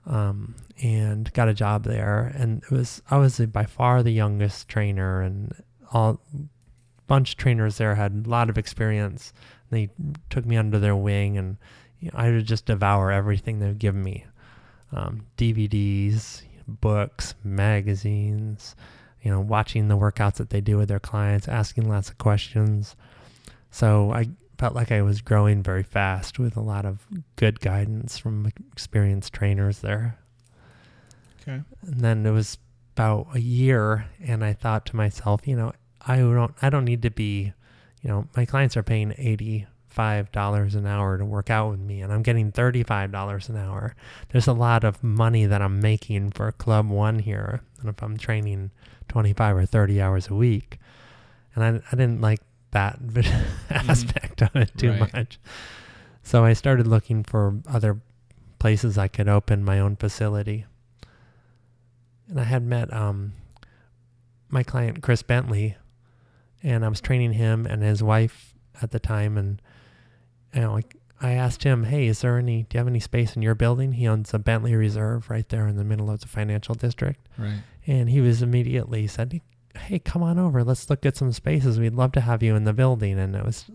um, 0.08 0.56
and 0.82 1.32
got 1.32 1.48
a 1.48 1.54
job 1.54 1.84
there. 1.84 2.32
And 2.36 2.62
it 2.64 2.70
was 2.70 3.02
I 3.10 3.18
was 3.18 3.38
by 3.38 3.64
far 3.64 4.02
the 4.02 4.10
youngest 4.10 4.68
trainer, 4.68 5.20
and 5.20 5.54
all 5.92 6.20
bunch 7.06 7.32
of 7.32 7.36
trainers 7.36 7.78
there 7.78 7.94
had 7.94 8.24
a 8.26 8.28
lot 8.28 8.50
of 8.50 8.58
experience. 8.58 9.32
They 9.70 9.90
took 10.30 10.44
me 10.44 10.56
under 10.56 10.80
their 10.80 10.96
wing, 10.96 11.38
and 11.38 11.56
you 12.00 12.10
know, 12.10 12.18
I 12.18 12.30
would 12.30 12.46
just 12.46 12.66
devour 12.66 13.12
everything 13.12 13.60
they 13.60 13.66
would 13.66 13.78
give 13.78 13.94
me, 13.94 14.24
um, 14.92 15.26
DVDs, 15.36 16.42
books, 16.66 17.34
magazines 17.44 18.74
you 19.22 19.30
know, 19.30 19.40
watching 19.40 19.88
the 19.88 19.96
workouts 19.96 20.34
that 20.34 20.50
they 20.50 20.60
do 20.60 20.76
with 20.76 20.88
their 20.88 21.00
clients, 21.00 21.48
asking 21.48 21.88
lots 21.88 22.08
of 22.08 22.18
questions. 22.18 22.96
So 23.70 24.12
I 24.12 24.28
felt 24.58 24.74
like 24.74 24.90
I 24.90 25.02
was 25.02 25.20
growing 25.20 25.62
very 25.62 25.84
fast 25.84 26.38
with 26.38 26.56
a 26.56 26.60
lot 26.60 26.84
of 26.84 27.06
good 27.36 27.60
guidance 27.60 28.18
from 28.18 28.50
experienced 28.72 29.32
trainers 29.32 29.78
there. 29.80 30.18
Okay. 31.40 31.62
And 31.82 32.00
then 32.00 32.26
it 32.26 32.32
was 32.32 32.58
about 32.94 33.28
a 33.34 33.40
year 33.40 34.06
and 34.20 34.44
I 34.44 34.52
thought 34.52 34.84
to 34.86 34.96
myself, 34.96 35.46
you 35.46 35.56
know, 35.56 35.72
I 36.06 36.16
don't 36.16 36.54
I 36.60 36.70
don't 36.70 36.84
need 36.84 37.02
to 37.02 37.10
be, 37.10 37.52
you 38.02 38.10
know, 38.10 38.26
my 38.36 38.44
clients 38.44 38.76
are 38.76 38.82
paying 38.82 39.14
eighty 39.16 39.66
five 39.86 40.30
dollars 40.32 40.74
an 40.74 40.86
hour 40.86 41.16
to 41.18 41.24
work 41.24 41.50
out 41.50 41.70
with 41.70 41.80
me 41.80 42.02
and 42.02 42.12
I'm 42.12 42.22
getting 42.22 42.50
thirty 42.50 42.82
five 42.82 43.12
dollars 43.12 43.48
an 43.48 43.56
hour. 43.56 43.94
There's 44.30 44.48
a 44.48 44.52
lot 44.52 44.82
of 44.82 45.04
money 45.04 45.46
that 45.46 45.62
I'm 45.62 45.80
making 45.80 46.32
for 46.32 46.50
club 46.50 46.88
one 46.88 47.20
here. 47.20 47.62
And 47.80 47.88
if 47.88 48.02
I'm 48.02 48.18
training 48.18 48.72
twenty 49.06 49.32
five 49.32 49.56
or 49.56 49.66
thirty 49.66 50.02
hours 50.02 50.28
a 50.28 50.34
week. 50.34 50.78
And 51.54 51.64
I 51.64 51.68
I 51.92 51.96
didn't 51.96 52.20
like 52.20 52.40
that 52.72 52.98
aspect 53.70 54.42
of 54.42 54.54
it 54.56 54.70
too 54.76 54.90
Right. 54.92 55.12
much. 55.12 55.38
So 56.22 56.44
I 56.44 56.52
started 56.52 56.86
looking 56.86 57.24
for 57.24 57.60
other 57.66 58.00
places 58.58 58.98
I 58.98 59.08
could 59.08 59.28
open 59.28 59.64
my 59.64 59.78
own 59.80 59.96
facility. 59.96 60.66
And 62.28 62.38
I 62.38 62.44
had 62.44 62.62
met 62.62 62.92
um, 62.92 63.32
my 64.50 64.62
client 64.62 65.02
Chris 65.02 65.22
Bentley, 65.22 65.76
and 66.62 66.84
I 66.84 66.88
was 66.88 67.00
training 67.00 67.32
him 67.34 67.66
and 67.66 67.82
his 67.82 68.02
wife 68.02 68.54
at 68.82 68.90
the 68.90 68.98
time. 68.98 69.38
And 69.38 69.62
you 70.54 70.60
know, 70.60 70.74
like 70.74 70.96
I 71.22 71.32
asked 71.32 71.62
him, 71.62 71.84
"Hey, 71.84 72.06
is 72.06 72.20
there 72.20 72.36
any? 72.36 72.64
Do 72.64 72.76
you 72.76 72.78
have 72.80 72.86
any 72.88 73.00
space 73.00 73.34
in 73.34 73.40
your 73.40 73.54
building?" 73.54 73.92
He 73.94 74.06
owns 74.06 74.34
a 74.34 74.38
Bentley 74.38 74.74
Reserve 74.74 75.30
right 75.30 75.48
there 75.48 75.66
in 75.66 75.76
the 75.76 75.84
middle 75.84 76.10
of 76.10 76.20
the 76.20 76.28
financial 76.28 76.74
district. 76.74 77.26
Right. 77.38 77.62
And 77.86 78.10
he 78.10 78.20
was 78.20 78.42
immediately 78.42 79.06
said, 79.06 79.40
"Hey, 79.78 79.98
come 79.98 80.22
on 80.22 80.38
over. 80.38 80.62
Let's 80.64 80.88
look 80.90 81.06
at 81.06 81.16
some 81.16 81.32
spaces. 81.32 81.78
We'd 81.78 81.94
love 81.94 82.12
to 82.12 82.20
have 82.20 82.42
you 82.42 82.54
in 82.56 82.64
the 82.64 82.72
building." 82.72 83.18
And 83.18 83.34
it 83.34 83.44
was, 83.44 83.70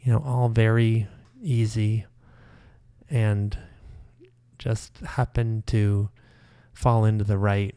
you 0.00 0.12
know, 0.12 0.20
all 0.20 0.48
very 0.48 1.08
easy, 1.42 2.06
and 3.10 3.56
just 4.58 4.98
happened 4.98 5.66
to 5.66 6.08
fall 6.72 7.04
into 7.04 7.24
the 7.24 7.38
right, 7.38 7.74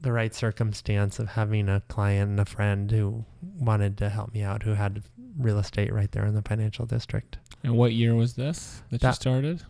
the 0.00 0.12
right 0.12 0.34
circumstance 0.34 1.18
of 1.18 1.28
having 1.28 1.68
a 1.68 1.80
client 1.88 2.30
and 2.30 2.40
a 2.40 2.44
friend 2.44 2.90
who 2.90 3.24
wanted 3.58 3.96
to 3.98 4.08
help 4.08 4.32
me 4.34 4.42
out, 4.42 4.62
who 4.62 4.74
had 4.74 5.02
real 5.38 5.58
estate 5.58 5.92
right 5.92 6.12
there 6.12 6.26
in 6.26 6.34
the 6.34 6.42
financial 6.42 6.86
district. 6.86 7.38
And 7.62 7.76
what 7.76 7.92
year 7.92 8.14
was 8.14 8.34
this 8.34 8.82
that, 8.90 9.02
you 9.02 9.12
started? 9.12 9.62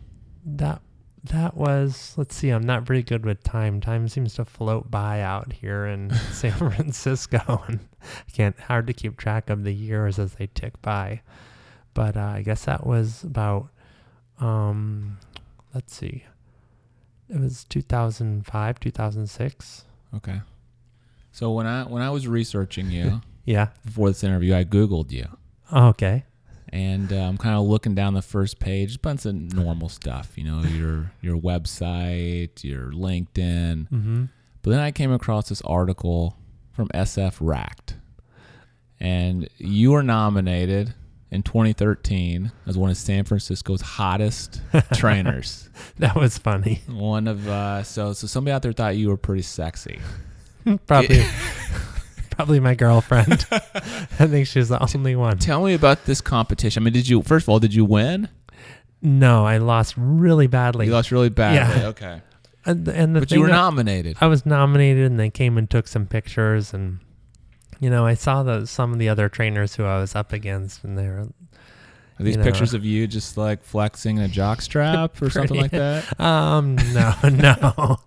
That 0.45 0.81
That 1.25 1.55
was, 1.57 2.13
let's 2.15 2.35
see, 2.35 2.49
I'm 2.49 2.65
not 2.65 2.83
very 2.83 3.03
good 3.03 3.25
with 3.25 3.43
time. 3.43 3.81
Time 3.81 4.07
seems 4.07 4.35
to 4.35 4.45
float 4.45 4.89
by 4.89 5.21
out 5.21 5.51
here 5.51 5.85
in 5.85 6.11
San 6.31 6.53
Francisco, 6.53 7.61
and 7.67 7.79
I 8.01 8.31
can't 8.31 8.57
hard 8.59 8.87
to 8.87 8.93
keep 8.93 9.17
track 9.17 9.49
of 9.49 9.63
the 9.63 9.73
years 9.73 10.17
as 10.17 10.35
they 10.35 10.47
tick 10.47 10.81
by. 10.81 11.21
But 11.93 12.15
uh, 12.15 12.21
I 12.21 12.41
guess 12.41 12.65
that 12.65 12.87
was 12.87 13.23
about, 13.23 13.67
um, 14.39 15.17
let's 15.73 15.93
see, 15.93 16.23
it 17.27 17.39
was 17.39 17.65
2005, 17.65 18.79
2006. 18.79 19.85
Okay. 20.15 20.41
So 21.31 21.51
when 21.51 21.67
I 21.67 21.83
when 21.83 22.01
I 22.01 22.09
was 22.09 22.27
researching 22.27 22.89
you 22.89 23.21
Yeah. 23.45 23.67
before 23.85 24.09
this 24.09 24.23
interview, 24.23 24.55
I 24.55 24.63
googled 24.63 25.11
you, 25.11 25.27
Okay. 25.71 26.23
And 26.71 27.11
uh, 27.11 27.17
I'm 27.17 27.37
kind 27.37 27.55
of 27.55 27.65
looking 27.65 27.95
down 27.95 28.13
the 28.13 28.21
first 28.21 28.59
page, 28.59 28.95
a 28.95 28.99
bunch 28.99 29.25
of 29.25 29.35
normal 29.35 29.89
stuff, 29.89 30.31
you 30.35 30.43
know, 30.43 30.61
your 30.63 31.11
your 31.21 31.37
website, 31.37 32.63
your 32.63 32.91
LinkedIn. 32.91 33.89
Mm-hmm. 33.89 34.25
But 34.61 34.71
then 34.71 34.79
I 34.79 34.91
came 34.91 35.11
across 35.11 35.49
this 35.49 35.61
article 35.61 36.37
from 36.73 36.87
SF 36.89 37.37
Racked, 37.39 37.95
and 38.99 39.49
you 39.57 39.91
were 39.91 40.03
nominated 40.03 40.93
in 41.31 41.43
2013 41.43 42.51
as 42.65 42.77
one 42.77 42.89
of 42.89 42.97
San 42.97 43.23
Francisco's 43.23 43.81
hottest 43.81 44.61
trainers. 44.93 45.69
That 45.99 46.15
was 46.15 46.37
funny. 46.37 46.81
One 46.87 47.27
of 47.27 47.47
uh, 47.47 47.83
so 47.83 48.13
so 48.13 48.27
somebody 48.27 48.53
out 48.53 48.61
there 48.61 48.73
thought 48.73 48.97
you 48.97 49.09
were 49.09 49.17
pretty 49.17 49.43
sexy. 49.43 49.99
Probably, 50.87 51.23
probably 52.39 52.61
my 52.61 52.73
girlfriend. 52.73 53.45
I 53.51 54.27
think 54.27 54.47
she's 54.47 54.69
the 54.69 54.79
only 54.95 55.13
one. 55.17 55.37
Tell 55.39 55.61
me 55.65 55.73
about 55.73 56.05
this 56.05 56.21
competition. 56.21 56.81
I 56.81 56.85
mean, 56.85 56.93
did 56.93 57.09
you 57.09 57.21
first 57.21 57.43
of 57.43 57.49
all 57.49 57.59
did 57.59 57.73
you 57.73 57.83
win? 57.83 58.29
No, 59.01 59.45
I 59.45 59.57
lost 59.57 59.95
really 59.97 60.47
badly. 60.47 60.85
You 60.85 60.93
lost 60.93 61.11
really 61.11 61.27
badly. 61.27 61.81
Yeah. 61.81 61.87
Okay, 61.89 62.21
and, 62.65 62.87
and 62.87 63.13
the 63.15 63.19
but 63.19 63.31
you 63.31 63.41
were 63.41 63.47
that- 63.47 63.53
nominated. 63.53 64.15
I 64.21 64.27
was 64.27 64.45
nominated, 64.45 65.05
and 65.11 65.19
they 65.19 65.29
came 65.29 65.57
and 65.57 65.69
took 65.69 65.87
some 65.89 66.05
pictures, 66.05 66.73
and 66.73 66.99
you 67.81 67.89
know, 67.89 68.05
I 68.05 68.13
saw 68.13 68.41
the 68.43 68.65
some 68.65 68.93
of 68.93 68.99
the 68.99 69.09
other 69.09 69.27
trainers 69.27 69.75
who 69.75 69.83
I 69.83 69.99
was 69.99 70.15
up 70.15 70.31
against, 70.31 70.85
and 70.85 70.97
they 70.97 71.07
were 71.07 71.27
Are 72.19 72.23
these 72.23 72.35
you 72.35 72.37
know. 72.39 72.43
pictures 72.45 72.73
of 72.73 72.85
you 72.85 73.05
just 73.05 73.35
like 73.37 73.63
flexing 73.63 74.19
a 74.19 74.29
jock 74.29 74.61
strap 74.61 75.21
or 75.21 75.29
something 75.29 75.57
like 75.59 75.71
that? 75.83 76.19
um 76.21 76.75
no 76.93 77.13
no. 77.23 77.97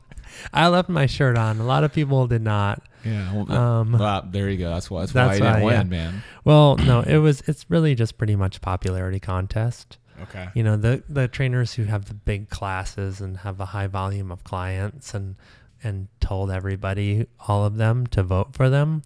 I 0.53 0.69
left 0.69 0.89
my 0.89 1.07
shirt 1.07 1.37
on. 1.39 1.59
A 1.61 1.65
lot 1.65 1.85
of 1.85 1.93
people 1.93 2.27
did 2.27 2.43
not. 2.43 2.83
Yeah. 3.05 3.33
Well, 3.35 3.53
Um, 3.53 3.93
well, 3.93 4.23
there 4.31 4.49
you 4.49 4.59
go. 4.59 4.71
That's 4.71 4.91
why. 4.91 5.01
That's, 5.01 5.13
That's 5.13 5.29
why 5.41 5.47
you 5.47 5.53
didn't 5.53 5.63
why, 5.65 5.73
yeah. 5.73 5.79
win, 5.81 5.89
man. 5.89 6.23
Well, 6.45 6.77
no, 6.77 7.01
it 7.01 7.19
was. 7.19 7.43
It's 7.47 7.67
really 7.69 7.95
just 7.95 8.17
pretty 8.19 8.37
much 8.37 8.61
popularity 8.61 9.21
contest. 9.21 9.99
Okay. 10.21 10.51
you 10.55 10.63
know 10.63 10.77
the 10.77 11.03
the 11.09 11.27
trainers 11.27 11.75
who 11.75 11.85
have 11.85 12.05
the 12.05 12.15
big 12.15 12.49
classes 12.49 13.21
and 13.21 13.39
have 13.39 13.59
a 13.59 13.65
high 13.67 13.89
volume 13.89 14.31
of 14.31 14.45
clients 14.45 15.15
and 15.15 15.35
and 15.83 16.07
told 16.21 16.49
everybody 16.49 17.27
all 17.49 17.65
of 17.65 17.77
them 17.77 18.07
to 18.09 18.23
vote 18.23 18.51
for 18.55 18.71
them 18.71 19.03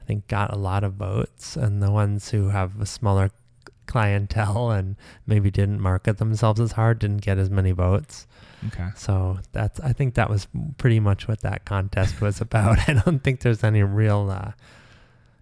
i 0.00 0.04
think 0.04 0.26
got 0.26 0.50
a 0.54 0.56
lot 0.56 0.82
of 0.82 0.94
votes 0.94 1.54
and 1.54 1.82
the 1.82 1.90
ones 1.90 2.30
who 2.30 2.48
have 2.48 2.80
a 2.80 2.86
smaller 2.86 3.30
clientele 3.86 4.70
and 4.70 4.96
maybe 5.26 5.50
didn't 5.50 5.80
market 5.80 6.16
themselves 6.18 6.60
as 6.60 6.72
hard 6.72 6.98
didn't 6.98 7.20
get 7.22 7.36
as 7.36 7.50
many 7.50 7.72
votes 7.72 8.26
Okay. 8.68 8.88
so 8.96 9.38
that's 9.52 9.78
i 9.80 9.92
think 9.92 10.14
that 10.14 10.30
was 10.30 10.46
pretty 10.78 10.98
much 11.00 11.28
what 11.28 11.40
that 11.42 11.64
contest 11.64 12.20
was 12.20 12.40
about 12.40 12.78
i 12.88 12.94
don't 13.04 13.22
think 13.22 13.40
there's 13.40 13.62
any 13.64 13.82
real 13.82 14.30
uh, 14.30 14.52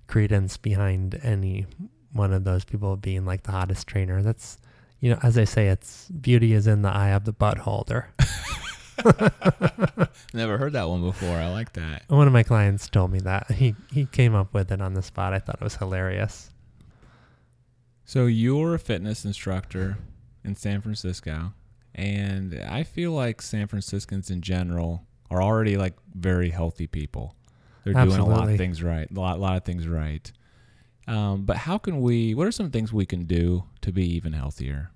credence 0.08 0.56
behind 0.56 1.18
any 1.22 1.66
one 2.12 2.32
of 2.32 2.44
those 2.44 2.64
people 2.64 2.96
being 2.96 3.24
like 3.24 3.44
the 3.44 3.52
hottest 3.52 3.86
trainer 3.86 4.22
that's 4.22 4.58
you 5.00 5.10
know 5.10 5.18
as 5.22 5.38
i 5.38 5.44
say 5.44 5.68
it's 5.68 6.08
beauty 6.08 6.52
is 6.52 6.66
in 6.66 6.82
the 6.82 6.88
eye 6.90 7.10
of 7.10 7.24
the 7.24 7.32
butt 7.32 7.58
holder 7.58 8.08
Never 10.34 10.58
heard 10.58 10.74
that 10.74 10.88
one 10.88 11.02
before. 11.02 11.36
I 11.36 11.48
like 11.50 11.72
that. 11.72 12.04
one 12.08 12.26
of 12.26 12.32
my 12.32 12.42
clients 12.42 12.88
told 12.88 13.10
me 13.10 13.18
that 13.20 13.50
he 13.50 13.74
he 13.90 14.06
came 14.06 14.34
up 14.34 14.54
with 14.54 14.70
it 14.70 14.80
on 14.80 14.94
the 14.94 15.02
spot 15.02 15.32
i 15.32 15.38
thought 15.38 15.56
it 15.60 15.64
was 15.64 15.76
hilarious 15.76 16.50
So 18.04 18.26
you're 18.26 18.74
a 18.74 18.78
fitness 18.78 19.24
instructor 19.24 19.98
in 20.44 20.54
San 20.56 20.80
Francisco, 20.82 21.52
and 21.94 22.60
I 22.68 22.82
feel 22.82 23.12
like 23.12 23.42
San 23.42 23.66
Franciscans 23.66 24.30
in 24.30 24.40
general 24.40 25.06
are 25.30 25.42
already 25.42 25.76
like 25.76 25.94
very 26.14 26.50
healthy 26.50 26.86
people. 26.86 27.34
They're 27.84 27.94
doing 27.94 28.20
a 28.20 28.26
lot 28.26 28.48
of 28.48 28.56
things 28.56 28.82
right, 28.82 29.10
a 29.10 29.20
lot, 29.20 29.40
lot 29.40 29.56
of 29.56 29.64
things 29.64 29.88
right. 29.88 30.30
Um, 31.08 31.44
but 31.44 31.56
how 31.56 31.78
can 31.78 32.00
we? 32.00 32.34
What 32.34 32.46
are 32.46 32.52
some 32.52 32.70
things 32.70 32.92
we 32.92 33.06
can 33.06 33.24
do 33.24 33.64
to 33.80 33.92
be 33.92 34.06
even 34.14 34.32
healthier? 34.32 34.92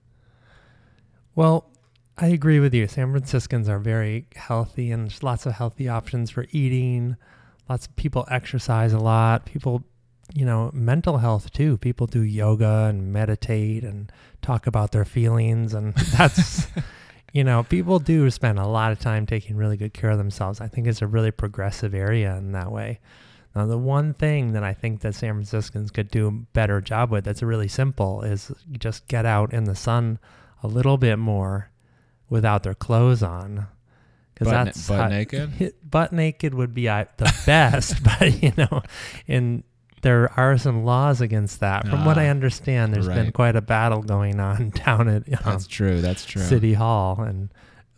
Well, 1.34 1.70
I 2.16 2.28
agree 2.28 2.60
with 2.60 2.72
you. 2.72 2.86
San 2.86 3.10
Franciscans 3.10 3.68
are 3.68 3.78
very 3.78 4.26
healthy, 4.36 4.90
and 4.90 5.04
there's 5.04 5.22
lots 5.22 5.46
of 5.46 5.52
healthy 5.52 5.88
options 5.88 6.30
for 6.30 6.46
eating. 6.50 7.16
Lots 7.68 7.86
of 7.86 7.96
people 7.96 8.26
exercise 8.30 8.92
a 8.92 8.98
lot. 8.98 9.44
People, 9.44 9.84
you 10.34 10.46
know, 10.46 10.70
mental 10.72 11.18
health 11.18 11.52
too. 11.52 11.76
People 11.76 12.06
do 12.06 12.22
yoga 12.22 12.86
and 12.88 13.12
meditate 13.12 13.82
and 13.82 14.10
talk 14.40 14.66
about 14.66 14.92
their 14.92 15.04
feelings, 15.04 15.74
and 15.74 15.92
that's, 16.16 16.68
you 17.36 17.44
know, 17.44 17.62
people 17.64 17.98
do 17.98 18.30
spend 18.30 18.58
a 18.58 18.66
lot 18.66 18.92
of 18.92 18.98
time 18.98 19.26
taking 19.26 19.56
really 19.56 19.76
good 19.76 19.92
care 19.92 20.08
of 20.08 20.16
themselves. 20.16 20.58
I 20.58 20.68
think 20.68 20.86
it's 20.86 21.02
a 21.02 21.06
really 21.06 21.30
progressive 21.30 21.94
area 21.94 22.34
in 22.36 22.52
that 22.52 22.72
way. 22.72 22.98
Now, 23.54 23.66
the 23.66 23.76
one 23.76 24.14
thing 24.14 24.54
that 24.54 24.64
I 24.64 24.72
think 24.72 25.02
that 25.02 25.14
San 25.14 25.34
Franciscans 25.34 25.90
could 25.90 26.10
do 26.10 26.28
a 26.28 26.30
better 26.30 26.80
job 26.80 27.10
with 27.10 27.24
that's 27.24 27.42
really 27.42 27.68
simple 27.68 28.22
is 28.22 28.50
just 28.72 29.06
get 29.06 29.26
out 29.26 29.52
in 29.52 29.64
the 29.64 29.74
sun 29.74 30.18
a 30.62 30.66
little 30.66 30.96
bit 30.96 31.18
more 31.18 31.70
without 32.30 32.62
their 32.62 32.74
clothes 32.74 33.22
on. 33.22 33.66
Because 34.32 34.48
Butt, 34.48 34.64
that's 34.64 34.88
butt 34.88 34.98
how- 34.98 35.08
naked. 35.08 35.74
butt 35.90 36.14
naked 36.14 36.54
would 36.54 36.72
be 36.72 36.86
the 36.86 37.34
best, 37.44 38.02
but 38.18 38.42
you 38.42 38.52
know, 38.56 38.80
and 39.28 39.62
there 40.06 40.30
are 40.38 40.56
some 40.56 40.84
laws 40.84 41.20
against 41.20 41.60
that. 41.60 41.88
From 41.88 42.04
what 42.04 42.16
I 42.16 42.28
Ah, 42.28 42.30
understand, 42.30 42.94
there's 42.94 43.08
been 43.08 43.32
quite 43.32 43.56
a 43.56 43.60
battle 43.60 44.02
going 44.02 44.38
on 44.40 44.70
down 44.86 45.08
at 45.08 45.26
um, 45.28 45.38
That's 45.44 45.66
true. 45.66 46.00
That's 46.00 46.24
true. 46.24 46.42
City 46.42 46.74
Hall, 46.74 47.20
and 47.20 47.50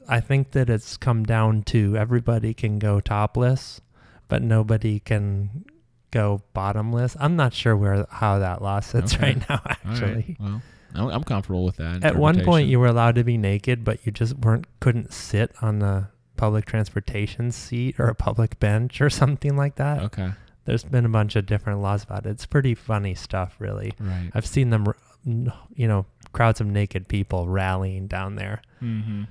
I 0.08 0.20
think 0.20 0.52
that 0.52 0.70
it's 0.70 0.96
come 0.96 1.24
down 1.24 1.62
to 1.64 1.96
everybody 1.96 2.54
can 2.54 2.78
go 2.78 3.00
topless, 3.00 3.80
but 4.28 4.42
nobody 4.42 5.00
can 5.00 5.64
go 6.10 6.40
bottomless. 6.54 7.14
I'm 7.20 7.36
not 7.36 7.52
sure 7.52 7.76
where 7.76 8.06
how 8.10 8.38
that 8.38 8.62
law 8.62 8.80
sits 8.80 9.14
Okay. 9.14 9.34
right 9.34 9.48
now. 9.48 9.60
All 9.66 9.66
right. 9.66 9.78
Actually, 9.84 10.36
Well, 10.40 10.62
I'm 11.10 11.24
comfortable 11.24 11.64
with 11.66 11.76
that. 11.76 12.02
at 12.02 12.16
one 12.16 12.42
point 12.42 12.68
you 12.68 12.80
were 12.80 12.86
allowed 12.86 13.16
to 13.16 13.24
be 13.24 13.36
naked, 13.36 13.84
but 13.84 14.04
you 14.06 14.12
just 14.12 14.34
weren't 14.38 14.66
couldn't 14.80 15.12
sit 15.12 15.52
on 15.60 15.80
the 15.80 16.08
public 16.38 16.64
transportation 16.64 17.52
seat 17.52 17.96
or 17.98 18.06
a 18.06 18.14
public 18.14 18.58
bench 18.58 19.00
or 19.02 19.10
something 19.10 19.54
like 19.56 19.74
that. 19.74 20.02
Okay. 20.04 20.30
There's 20.68 20.84
been 20.84 21.06
a 21.06 21.08
bunch 21.08 21.34
of 21.34 21.46
different 21.46 21.80
laws 21.80 22.04
about 22.04 22.26
it. 22.26 22.28
It's 22.28 22.44
pretty 22.44 22.74
funny 22.74 23.14
stuff, 23.14 23.56
really. 23.58 23.94
Right. 23.98 24.30
I've 24.34 24.44
seen 24.44 24.68
them, 24.68 24.86
you 25.24 25.88
know, 25.88 26.04
crowds 26.32 26.60
of 26.60 26.66
naked 26.66 27.08
people 27.08 27.48
rallying 27.48 28.06
down 28.06 28.36
there. 28.36 28.60
Mm-hmm. 28.82 29.22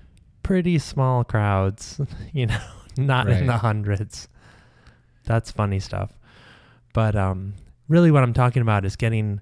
Pretty 0.42 0.80
small 0.80 1.24
crowds, 1.24 2.02
you 2.34 2.48
know, 2.48 2.60
not 2.98 3.30
in 3.30 3.46
the 3.46 3.58
hundreds. 3.58 4.30
That's 5.26 5.52
funny 5.52 5.80
stuff. 5.80 6.12
But 6.92 7.16
um, 7.16 7.54
really, 7.88 8.10
what 8.10 8.24
I'm 8.24 8.34
talking 8.34 8.64
about 8.64 8.84
is 8.84 8.96
getting 8.96 9.40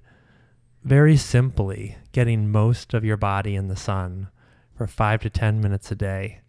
very 0.84 1.16
simply 1.16 1.96
getting 2.12 2.52
most 2.52 2.92
of 2.92 3.06
your 3.06 3.16
body 3.16 3.54
in 3.54 3.68
the 3.68 3.76
sun 3.76 4.28
for 4.74 4.86
five 4.86 5.22
to 5.22 5.30
10 5.30 5.62
minutes 5.62 5.90
a 5.90 5.94
day, 5.94 6.40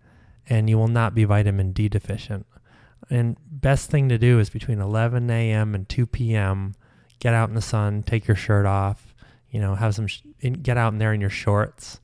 and 0.50 0.70
you 0.70 0.78
will 0.78 0.90
not 0.90 1.16
be 1.16 1.24
vitamin 1.24 1.72
D 1.72 1.88
deficient. 1.88 2.46
And 3.10 3.38
best 3.50 3.90
thing 3.90 4.10
to 4.10 4.18
do 4.18 4.40
is 4.40 4.50
between 4.50 4.80
11 4.82 5.30
a.m. 5.30 5.74
and 5.76 5.88
2 5.88 6.06
p.m. 6.08 6.76
Get 7.20 7.34
out 7.34 7.50
in 7.50 7.56
the 7.56 7.62
sun, 7.62 8.04
take 8.04 8.28
your 8.28 8.36
shirt 8.36 8.66
off, 8.66 9.16
you 9.50 9.60
know, 9.60 9.76
have 9.76 9.96
some, 9.96 10.08
sh- 10.08 10.22
in, 10.40 10.54
get 10.54 10.78
out 10.78 10.94
in 10.94 11.00
there 11.00 11.14
in 11.14 11.22
your 11.22 11.30
shorts. 11.30 12.00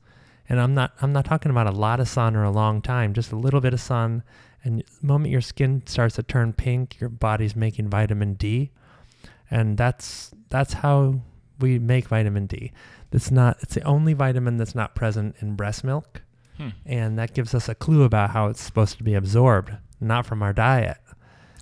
And 0.48 0.60
I'm 0.60 0.74
not, 0.74 0.92
I'm 1.00 1.12
not 1.12 1.24
talking 1.24 1.50
about 1.50 1.66
a 1.66 1.72
lot 1.72 2.00
of 2.00 2.08
sun 2.08 2.34
or 2.36 2.42
a 2.44 2.50
long 2.50 2.82
time, 2.82 3.12
just 3.14 3.32
a 3.32 3.36
little 3.36 3.60
bit 3.60 3.72
of 3.74 3.80
sun. 3.80 4.22
And 4.62 4.80
the 5.00 5.06
moment 5.06 5.30
your 5.30 5.40
skin 5.40 5.82
starts 5.86 6.16
to 6.16 6.22
turn 6.22 6.52
pink, 6.52 6.98
your 7.00 7.10
body's 7.10 7.54
making 7.54 7.88
vitamin 7.90 8.34
D, 8.34 8.70
and 9.50 9.76
that's 9.76 10.30
that's 10.48 10.72
how 10.74 11.20
we 11.60 11.78
make 11.78 12.08
vitamin 12.08 12.46
D. 12.46 12.72
It's 13.12 13.30
not, 13.30 13.58
it's 13.60 13.74
the 13.74 13.82
only 13.82 14.12
vitamin 14.12 14.56
that's 14.56 14.74
not 14.74 14.94
present 14.94 15.36
in 15.40 15.54
breast 15.54 15.84
milk 15.84 16.22
Hmm. 16.56 16.68
and 16.86 17.18
that 17.18 17.34
gives 17.34 17.52
us 17.52 17.68
a 17.68 17.74
clue 17.74 18.04
about 18.04 18.30
how 18.30 18.46
it's 18.46 18.62
supposed 18.62 18.96
to 18.98 19.02
be 19.04 19.14
absorbed, 19.14 19.72
not 20.00 20.26
from 20.26 20.42
our 20.42 20.52
diet. 20.52 20.98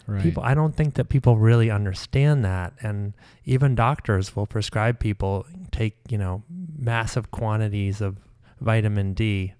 Right. 0.06 0.22
People, 0.22 0.42
I 0.42 0.54
don't 0.54 0.74
think 0.74 0.94
that 0.94 1.08
people 1.08 1.36
really 1.38 1.70
understand 1.70 2.44
that, 2.44 2.72
and 2.80 3.14
even 3.44 3.74
doctors 3.76 4.34
will 4.34 4.46
prescribe 4.46 4.98
people 4.98 5.46
take 5.70 5.96
you 6.08 6.18
know 6.18 6.42
massive 6.76 7.30
quantities 7.30 8.00
of 8.00 8.16
vitamin 8.60 9.14
D 9.14 9.54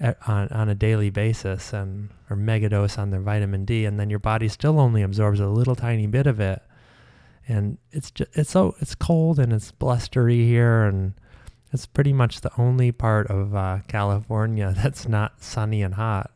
a- 0.00 0.16
on 0.26 0.48
on 0.48 0.68
a 0.70 0.74
daily 0.74 1.10
basis, 1.10 1.72
and 1.74 2.08
or 2.30 2.36
megadose 2.36 2.98
on 2.98 3.10
their 3.10 3.20
vitamin 3.20 3.66
D, 3.66 3.84
and 3.84 4.00
then 4.00 4.08
your 4.08 4.18
body 4.18 4.48
still 4.48 4.80
only 4.80 5.02
absorbs 5.02 5.38
a 5.38 5.48
little 5.48 5.76
tiny 5.76 6.06
bit 6.06 6.26
of 6.26 6.40
it, 6.40 6.62
and 7.46 7.76
it's 7.90 8.10
just, 8.10 8.30
it's 8.34 8.50
so 8.50 8.74
it's 8.80 8.94
cold 8.94 9.38
and 9.38 9.52
it's 9.52 9.70
blustery 9.70 10.46
here, 10.46 10.84
and 10.84 11.12
It's 11.72 11.86
pretty 11.86 12.12
much 12.12 12.40
the 12.40 12.50
only 12.58 12.90
part 12.92 13.28
of 13.28 13.54
uh, 13.54 13.78
California 13.88 14.72
that's 14.76 15.06
not 15.08 15.42
sunny 15.42 15.82
and 15.82 15.94
hot. 15.94 16.30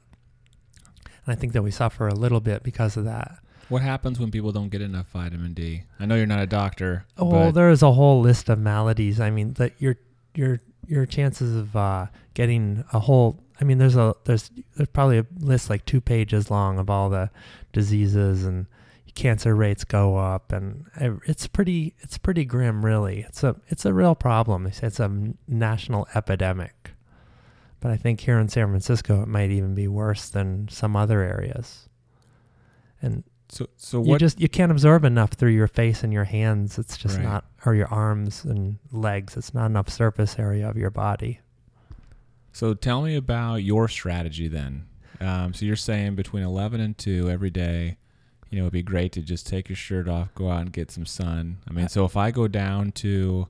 And 1.26 1.36
I 1.36 1.38
think 1.38 1.52
that 1.52 1.62
we 1.62 1.70
suffer 1.70 2.06
a 2.08 2.14
little 2.14 2.40
bit 2.40 2.62
because 2.62 2.96
of 2.96 3.04
that. 3.04 3.38
What 3.68 3.82
happens 3.82 4.20
when 4.20 4.30
people 4.30 4.52
don't 4.52 4.68
get 4.68 4.80
enough 4.80 5.08
vitamin 5.08 5.52
D? 5.52 5.82
I 5.98 6.06
know 6.06 6.14
you're 6.14 6.26
not 6.26 6.40
a 6.40 6.46
doctor. 6.46 7.04
Oh, 7.18 7.26
well, 7.26 7.52
there 7.52 7.70
is 7.70 7.82
a 7.82 7.92
whole 7.92 8.20
list 8.20 8.48
of 8.48 8.60
maladies. 8.60 9.20
I 9.20 9.30
mean, 9.30 9.54
that 9.54 9.72
your 9.78 9.96
your 10.34 10.60
your 10.86 11.04
chances 11.04 11.56
of 11.56 11.74
uh, 11.74 12.06
getting 12.34 12.84
a 12.92 13.00
whole. 13.00 13.42
I 13.60 13.64
mean, 13.64 13.78
there's 13.78 13.96
a 13.96 14.14
there's 14.24 14.50
there's 14.76 14.88
probably 14.90 15.18
a 15.18 15.26
list 15.40 15.68
like 15.68 15.84
two 15.84 16.00
pages 16.00 16.48
long 16.50 16.78
of 16.78 16.88
all 16.88 17.10
the 17.10 17.30
diseases 17.72 18.44
and 18.44 18.66
cancer 19.16 19.56
rates 19.56 19.82
go 19.82 20.16
up, 20.16 20.52
and 20.52 20.84
it's 21.26 21.48
pretty 21.48 21.94
it's 22.00 22.18
pretty 22.18 22.44
grim, 22.44 22.84
really. 22.84 23.22
It's 23.22 23.42
a 23.42 23.56
it's 23.66 23.84
a 23.84 23.92
real 23.92 24.14
problem. 24.14 24.62
They 24.62 24.70
say 24.70 24.86
it's 24.86 25.00
a 25.00 25.32
national 25.48 26.06
epidemic, 26.14 26.92
but 27.80 27.90
I 27.90 27.96
think 27.96 28.20
here 28.20 28.38
in 28.38 28.48
San 28.48 28.68
Francisco 28.68 29.22
it 29.22 29.28
might 29.28 29.50
even 29.50 29.74
be 29.74 29.88
worse 29.88 30.28
than 30.28 30.68
some 30.68 30.96
other 30.96 31.20
areas. 31.22 31.88
And 33.02 33.24
so 33.48 33.68
so 33.76 34.00
what? 34.00 34.08
you 34.08 34.18
just 34.18 34.40
you 34.40 34.48
can't 34.48 34.72
absorb 34.72 35.04
enough 35.04 35.32
through 35.32 35.50
your 35.52 35.68
face 35.68 36.02
and 36.02 36.12
your 36.12 36.24
hands. 36.24 36.78
It's 36.78 36.96
just 36.96 37.16
Right. 37.18 37.24
not, 37.24 37.44
or 37.64 37.74
your 37.74 37.88
arms 37.88 38.44
and 38.44 38.78
legs. 38.90 39.36
It's 39.36 39.54
not 39.54 39.66
enough 39.66 39.88
surface 39.88 40.38
area 40.38 40.68
of 40.68 40.76
your 40.76 40.90
body. 40.90 41.40
so 42.52 42.74
tell 42.74 43.02
me 43.02 43.14
about 43.16 43.56
your 43.56 43.86
strategy 43.88 44.48
then. 44.48 44.86
Um, 45.20 45.54
so 45.54 45.64
you're 45.64 45.76
saying 45.76 46.14
between 46.14 46.42
11 46.42 46.80
and 46.80 46.96
2 46.96 47.30
every 47.30 47.50
day, 47.50 47.96
you 48.50 48.58
know, 48.58 48.64
it'd 48.64 48.72
be 48.72 48.82
great 48.82 49.12
to 49.12 49.20
just 49.20 49.46
take 49.46 49.68
your 49.68 49.76
shirt 49.76 50.08
off, 50.08 50.34
go 50.34 50.50
out 50.50 50.60
and 50.62 50.72
get 50.72 50.90
some 50.90 51.06
sun. 51.06 51.58
I 51.68 51.72
mean, 51.72 51.88
so 51.88 52.04
if 52.04 52.16
I 52.16 52.30
go 52.30 52.48
down 52.48 52.92
to 52.92 53.48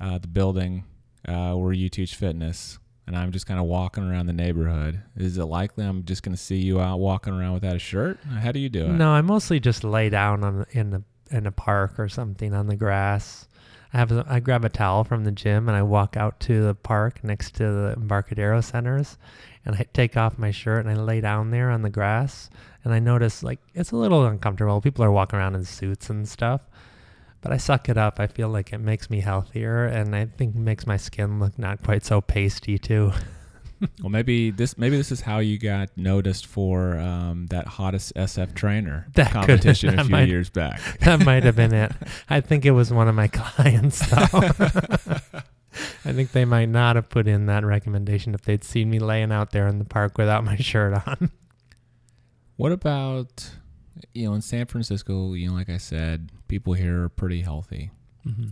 uh, 0.00 0.18
the 0.18 0.28
building 0.28 0.84
uh, 1.26 1.54
where 1.54 1.72
you 1.72 1.88
teach 1.88 2.14
fitness 2.14 2.78
and 3.08 3.16
I'm 3.16 3.32
just 3.32 3.46
kind 3.46 3.58
of 3.58 3.64
walking 3.64 4.04
around 4.04 4.26
the 4.26 4.34
neighborhood, 4.34 5.00
is 5.16 5.38
it 5.38 5.44
likely 5.44 5.84
I'm 5.84 6.04
just 6.04 6.22
going 6.22 6.36
to 6.36 6.40
see 6.40 6.58
you 6.58 6.78
out 6.78 7.00
walking 7.00 7.32
around 7.32 7.54
without 7.54 7.74
a 7.74 7.78
shirt? 7.78 8.18
How 8.24 8.52
do 8.52 8.60
you 8.60 8.68
do 8.68 8.84
it? 8.84 8.90
No, 8.90 9.10
I 9.10 9.22
mostly 9.22 9.58
just 9.58 9.82
lay 9.82 10.10
down 10.10 10.44
on 10.44 10.66
in 10.72 10.92
a 10.92 11.02
in 11.30 11.46
a 11.46 11.52
park 11.52 11.98
or 11.98 12.08
something 12.08 12.54
on 12.54 12.66
the 12.66 12.76
grass. 12.76 13.48
I 13.94 13.98
have 13.98 14.12
I 14.28 14.40
grab 14.40 14.66
a 14.66 14.68
towel 14.68 15.04
from 15.04 15.24
the 15.24 15.32
gym 15.32 15.68
and 15.68 15.76
I 15.76 15.82
walk 15.82 16.18
out 16.18 16.38
to 16.40 16.62
the 16.62 16.74
park 16.74 17.24
next 17.24 17.54
to 17.56 17.64
the 17.64 17.94
Embarcadero 17.96 18.60
centers, 18.60 19.16
and 19.64 19.74
I 19.74 19.86
take 19.94 20.16
off 20.16 20.38
my 20.38 20.50
shirt 20.50 20.84
and 20.84 20.94
I 20.94 21.00
lay 21.00 21.22
down 21.22 21.50
there 21.50 21.70
on 21.70 21.80
the 21.80 21.90
grass. 21.90 22.50
And 22.84 22.92
I 22.92 22.98
notice 22.98 23.42
like 23.42 23.58
it's 23.74 23.90
a 23.90 23.96
little 23.96 24.26
uncomfortable. 24.26 24.82
People 24.82 25.04
are 25.04 25.10
walking 25.10 25.38
around 25.38 25.54
in 25.54 25.64
suits 25.64 26.10
and 26.10 26.28
stuff, 26.28 26.60
but 27.40 27.52
I 27.52 27.56
suck 27.56 27.88
it 27.88 27.96
up. 27.96 28.18
I 28.20 28.26
feel 28.26 28.48
like 28.48 28.72
it 28.72 28.78
makes 28.78 29.10
me 29.10 29.20
healthier, 29.20 29.84
and 29.86 30.14
I 30.16 30.26
think 30.26 30.54
makes 30.54 30.86
my 30.86 30.96
skin 30.96 31.38
look 31.40 31.58
not 31.58 31.82
quite 31.82 32.04
so 32.04 32.20
pasty 32.20 32.78
too. 32.78 33.12
Well, 34.02 34.10
maybe 34.10 34.50
this 34.50 34.76
maybe 34.76 34.96
this 34.96 35.12
is 35.12 35.20
how 35.20 35.38
you 35.38 35.56
got 35.56 35.96
noticed 35.96 36.46
for 36.48 36.98
um, 36.98 37.46
that 37.50 37.68
hottest 37.68 38.12
SF 38.16 38.52
trainer 38.56 39.06
That 39.14 39.26
could- 39.26 39.34
competition 39.46 39.96
a 39.96 40.02
few 40.02 40.10
might- 40.10 40.26
years 40.28 40.50
back. 40.50 40.80
that 41.02 41.24
might 41.24 41.44
have 41.44 41.54
been 41.54 41.72
it. 41.72 41.92
I 42.28 42.40
think 42.40 42.64
it 42.66 42.72
was 42.72 42.92
one 42.92 43.06
of 43.06 43.14
my 43.14 43.28
clients, 43.28 44.00
though. 44.10 44.40
I 46.04 46.12
think 46.12 46.32
they 46.32 46.44
might 46.44 46.68
not 46.68 46.96
have 46.96 47.08
put 47.08 47.28
in 47.28 47.46
that 47.46 47.64
recommendation 47.64 48.34
if 48.34 48.42
they'd 48.42 48.64
seen 48.64 48.90
me 48.90 48.98
laying 48.98 49.30
out 49.30 49.52
there 49.52 49.68
in 49.68 49.78
the 49.78 49.84
park 49.84 50.18
without 50.18 50.42
my 50.42 50.56
shirt 50.56 51.00
on. 51.06 51.30
What 52.56 52.72
about 52.72 53.50
you 54.14 54.28
know 54.28 54.34
in 54.34 54.42
San 54.42 54.66
Francisco? 54.66 55.32
You 55.34 55.48
know, 55.48 55.54
like 55.54 55.68
I 55.68 55.78
said, 55.78 56.30
people 56.48 56.72
here 56.74 57.04
are 57.04 57.08
pretty 57.08 57.42
healthy, 57.42 57.90
Mm-hmm. 58.26 58.48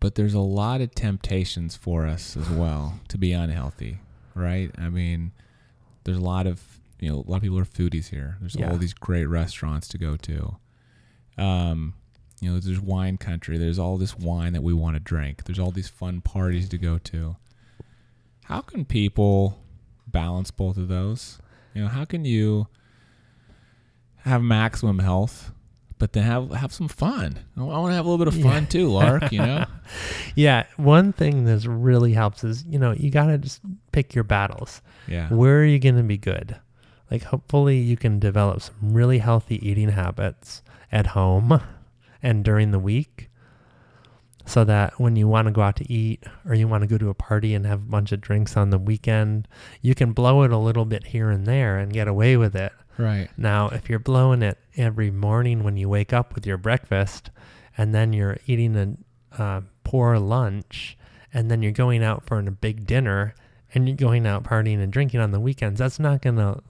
but 0.00 0.14
there's 0.14 0.34
a 0.34 0.40
lot 0.40 0.80
of 0.80 0.94
temptations 0.94 1.74
for 1.76 2.06
us 2.06 2.36
as 2.36 2.48
well 2.50 3.00
to 3.08 3.18
be 3.18 3.32
unhealthy, 3.32 3.98
right? 4.34 4.70
I 4.78 4.88
mean, 4.88 5.32
there's 6.04 6.18
a 6.18 6.22
lot 6.22 6.46
of 6.46 6.62
you 7.00 7.10
know 7.10 7.24
a 7.26 7.30
lot 7.30 7.36
of 7.36 7.42
people 7.42 7.58
are 7.58 7.64
foodies 7.64 8.08
here. 8.10 8.36
There's 8.40 8.54
Yeah. 8.54 8.70
all 8.70 8.76
these 8.76 8.94
great 8.94 9.26
restaurants 9.26 9.88
to 9.88 9.98
go 9.98 10.16
to. 10.16 10.56
Um, 11.36 11.94
you 12.40 12.50
know, 12.52 12.60
there's 12.60 12.80
wine 12.80 13.16
country. 13.16 13.58
There's 13.58 13.78
all 13.78 13.96
this 13.96 14.16
wine 14.18 14.52
that 14.52 14.62
we 14.62 14.72
want 14.74 14.96
to 14.96 15.00
drink. 15.00 15.44
There's 15.44 15.58
all 15.58 15.70
these 15.70 15.88
fun 15.88 16.20
parties 16.20 16.68
to 16.68 16.78
go 16.78 16.98
to. 16.98 17.36
How 18.44 18.60
can 18.60 18.84
people 18.84 19.58
balance 20.06 20.50
both 20.50 20.76
of 20.76 20.88
those? 20.88 21.38
You 21.74 21.82
know, 21.82 21.88
how 21.88 22.04
can 22.04 22.24
you 22.24 22.68
have 24.24 24.42
maximum 24.42 24.98
health, 24.98 25.52
but 25.98 26.12
then 26.12 26.24
have 26.24 26.50
have 26.52 26.72
some 26.72 26.88
fun? 26.88 27.38
I 27.56 27.62
want 27.62 27.90
to 27.90 27.94
have 27.94 28.06
a 28.06 28.08
little 28.10 28.24
bit 28.24 28.34
of 28.34 28.40
fun 28.42 28.62
Yeah. 28.64 28.68
too, 28.68 28.88
Lark. 28.88 29.32
You 29.32 29.38
know, 29.38 29.64
Yeah, 30.34 30.64
one 30.76 31.12
thing 31.12 31.44
that 31.44 31.64
really 31.66 32.12
helps 32.14 32.44
is 32.44 32.64
you 32.68 32.78
know 32.78 32.92
you 32.92 33.10
gotta 33.10 33.38
just 33.38 33.60
pick 33.92 34.14
your 34.14 34.24
battles. 34.24 34.82
yeah, 35.08 35.28
Where 35.32 35.60
are 35.60 35.64
you 35.64 35.78
gonna 35.78 36.02
be 36.02 36.18
good? 36.18 36.56
Like 37.10 37.24
hopefully 37.24 37.78
you 37.78 37.96
can 37.96 38.18
develop 38.18 38.62
some 38.62 38.92
really 38.94 39.18
healthy 39.18 39.56
eating 39.66 39.90
habits 39.90 40.62
at 40.90 41.08
home 41.08 41.60
and 42.22 42.44
during 42.44 42.70
the 42.70 42.78
week. 42.78 43.28
So 44.46 44.62
that 44.64 45.00
when 45.00 45.16
you 45.16 45.26
want 45.26 45.46
to 45.46 45.52
go 45.52 45.62
out 45.62 45.76
to 45.76 45.90
eat 45.92 46.22
or 46.46 46.54
you 46.54 46.68
want 46.68 46.82
to 46.82 46.86
go 46.86 46.98
to 46.98 47.08
a 47.08 47.14
party 47.14 47.54
and 47.54 47.64
have 47.64 47.80
a 47.80 47.90
bunch 47.90 48.12
of 48.12 48.20
drinks 48.20 48.56
on 48.56 48.68
the 48.70 48.78
weekend, 48.78 49.48
you 49.80 49.94
can 49.94 50.12
blow 50.12 50.42
it 50.42 50.52
a 50.52 50.58
little 50.58 50.84
bit 50.84 51.06
here 51.06 51.30
and 51.30 51.46
there 51.46 51.78
and 51.78 51.92
get 51.92 52.08
away 52.08 52.36
with 52.36 52.54
it. 52.54 52.72
right. 52.98 53.30
Now, 53.38 53.68
if 53.70 53.88
you're 53.88 53.98
blowing 53.98 54.42
it 54.42 54.58
every 54.76 55.10
morning 55.10 55.64
when 55.64 55.76
you 55.78 55.88
wake 55.88 56.12
up 56.12 56.34
with 56.34 56.46
your 56.46 56.58
breakfast, 56.58 57.30
and 57.78 57.94
then 57.94 58.12
you're 58.12 58.36
eating 58.46 58.76
a 59.36 59.42
uh, 59.42 59.60
poor 59.82 60.18
lunch, 60.18 60.96
and 61.32 61.50
then 61.50 61.62
you're 61.62 61.72
going 61.72 62.04
out 62.04 62.24
for 62.26 62.38
a 62.38 62.42
big 62.50 62.86
dinner, 62.86 63.34
and 63.74 63.88
you're 63.88 63.96
going 63.96 64.26
out 64.26 64.44
partying 64.44 64.80
and 64.82 64.92
drinking 64.92 65.20
on 65.20 65.30
the 65.32 65.40
weekends, 65.40 65.78
that's 65.80 65.98
not 65.98 66.20
gonna 66.22 66.60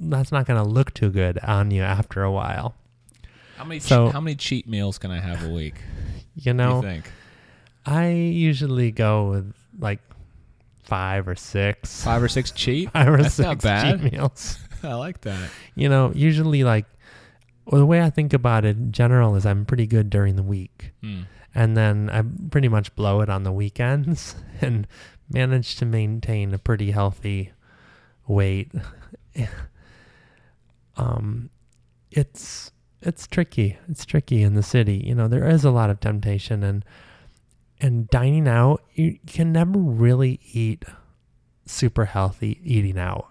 that's 0.00 0.32
not 0.32 0.46
gonna 0.46 0.64
look 0.64 0.94
too 0.94 1.10
good 1.10 1.38
on 1.40 1.70
you 1.70 1.82
after 1.82 2.22
a 2.22 2.32
while. 2.32 2.74
How 3.56 3.64
many 3.64 3.80
So- 3.80 4.10
how 4.10 4.20
many 4.20 4.34
cheat 4.34 4.66
meals 4.66 4.96
can 4.98 5.10
I 5.10 5.20
have 5.20 5.44
a 5.44 5.48
week? 5.50 5.74
You 6.34 6.54
know, 6.54 6.76
you 6.76 6.82
think 6.82 7.10
I 7.88 8.10
usually 8.10 8.90
go 8.90 9.30
with 9.30 9.54
like 9.78 10.00
five 10.82 11.26
or 11.26 11.34
six, 11.34 12.02
five 12.04 12.22
or 12.22 12.28
six 12.28 12.50
cheap. 12.50 12.90
five 12.92 13.08
or 13.08 13.22
That's 13.22 13.34
six 13.34 13.46
not 13.46 13.62
bad. 13.62 14.00
cheat 14.02 14.12
meals. 14.12 14.58
I 14.82 14.94
like 14.94 15.22
that. 15.22 15.50
you 15.74 15.88
know, 15.88 16.12
usually 16.14 16.64
like 16.64 16.84
well, 17.64 17.80
the 17.80 17.86
way 17.86 18.02
I 18.02 18.10
think 18.10 18.32
about 18.32 18.64
it 18.64 18.76
in 18.76 18.92
general 18.92 19.36
is 19.36 19.44
I'm 19.46 19.64
pretty 19.64 19.86
good 19.86 20.10
during 20.10 20.36
the 20.36 20.42
week. 20.42 20.92
Hmm. 21.02 21.22
And 21.54 21.76
then 21.76 22.08
I 22.10 22.22
pretty 22.50 22.68
much 22.68 22.94
blow 22.94 23.20
it 23.22 23.28
on 23.28 23.42
the 23.42 23.52
weekends 23.52 24.34
and 24.60 24.86
manage 25.30 25.76
to 25.76 25.84
maintain 25.86 26.52
a 26.54 26.58
pretty 26.58 26.90
healthy 26.90 27.52
weight. 28.26 28.70
um 30.96 31.50
it's 32.10 32.72
it's 33.00 33.26
tricky. 33.26 33.78
It's 33.88 34.04
tricky 34.04 34.42
in 34.42 34.54
the 34.54 34.62
city. 34.62 35.02
You 35.06 35.14
know, 35.14 35.28
there 35.28 35.46
is 35.48 35.64
a 35.64 35.70
lot 35.70 35.88
of 35.88 36.00
temptation 36.00 36.64
and 36.64 36.84
and 37.80 38.08
dining 38.10 38.48
out, 38.48 38.82
you 38.94 39.18
can 39.26 39.52
never 39.52 39.78
really 39.78 40.40
eat 40.52 40.84
super 41.66 42.06
healthy 42.06 42.60
eating 42.64 42.98
out. 42.98 43.28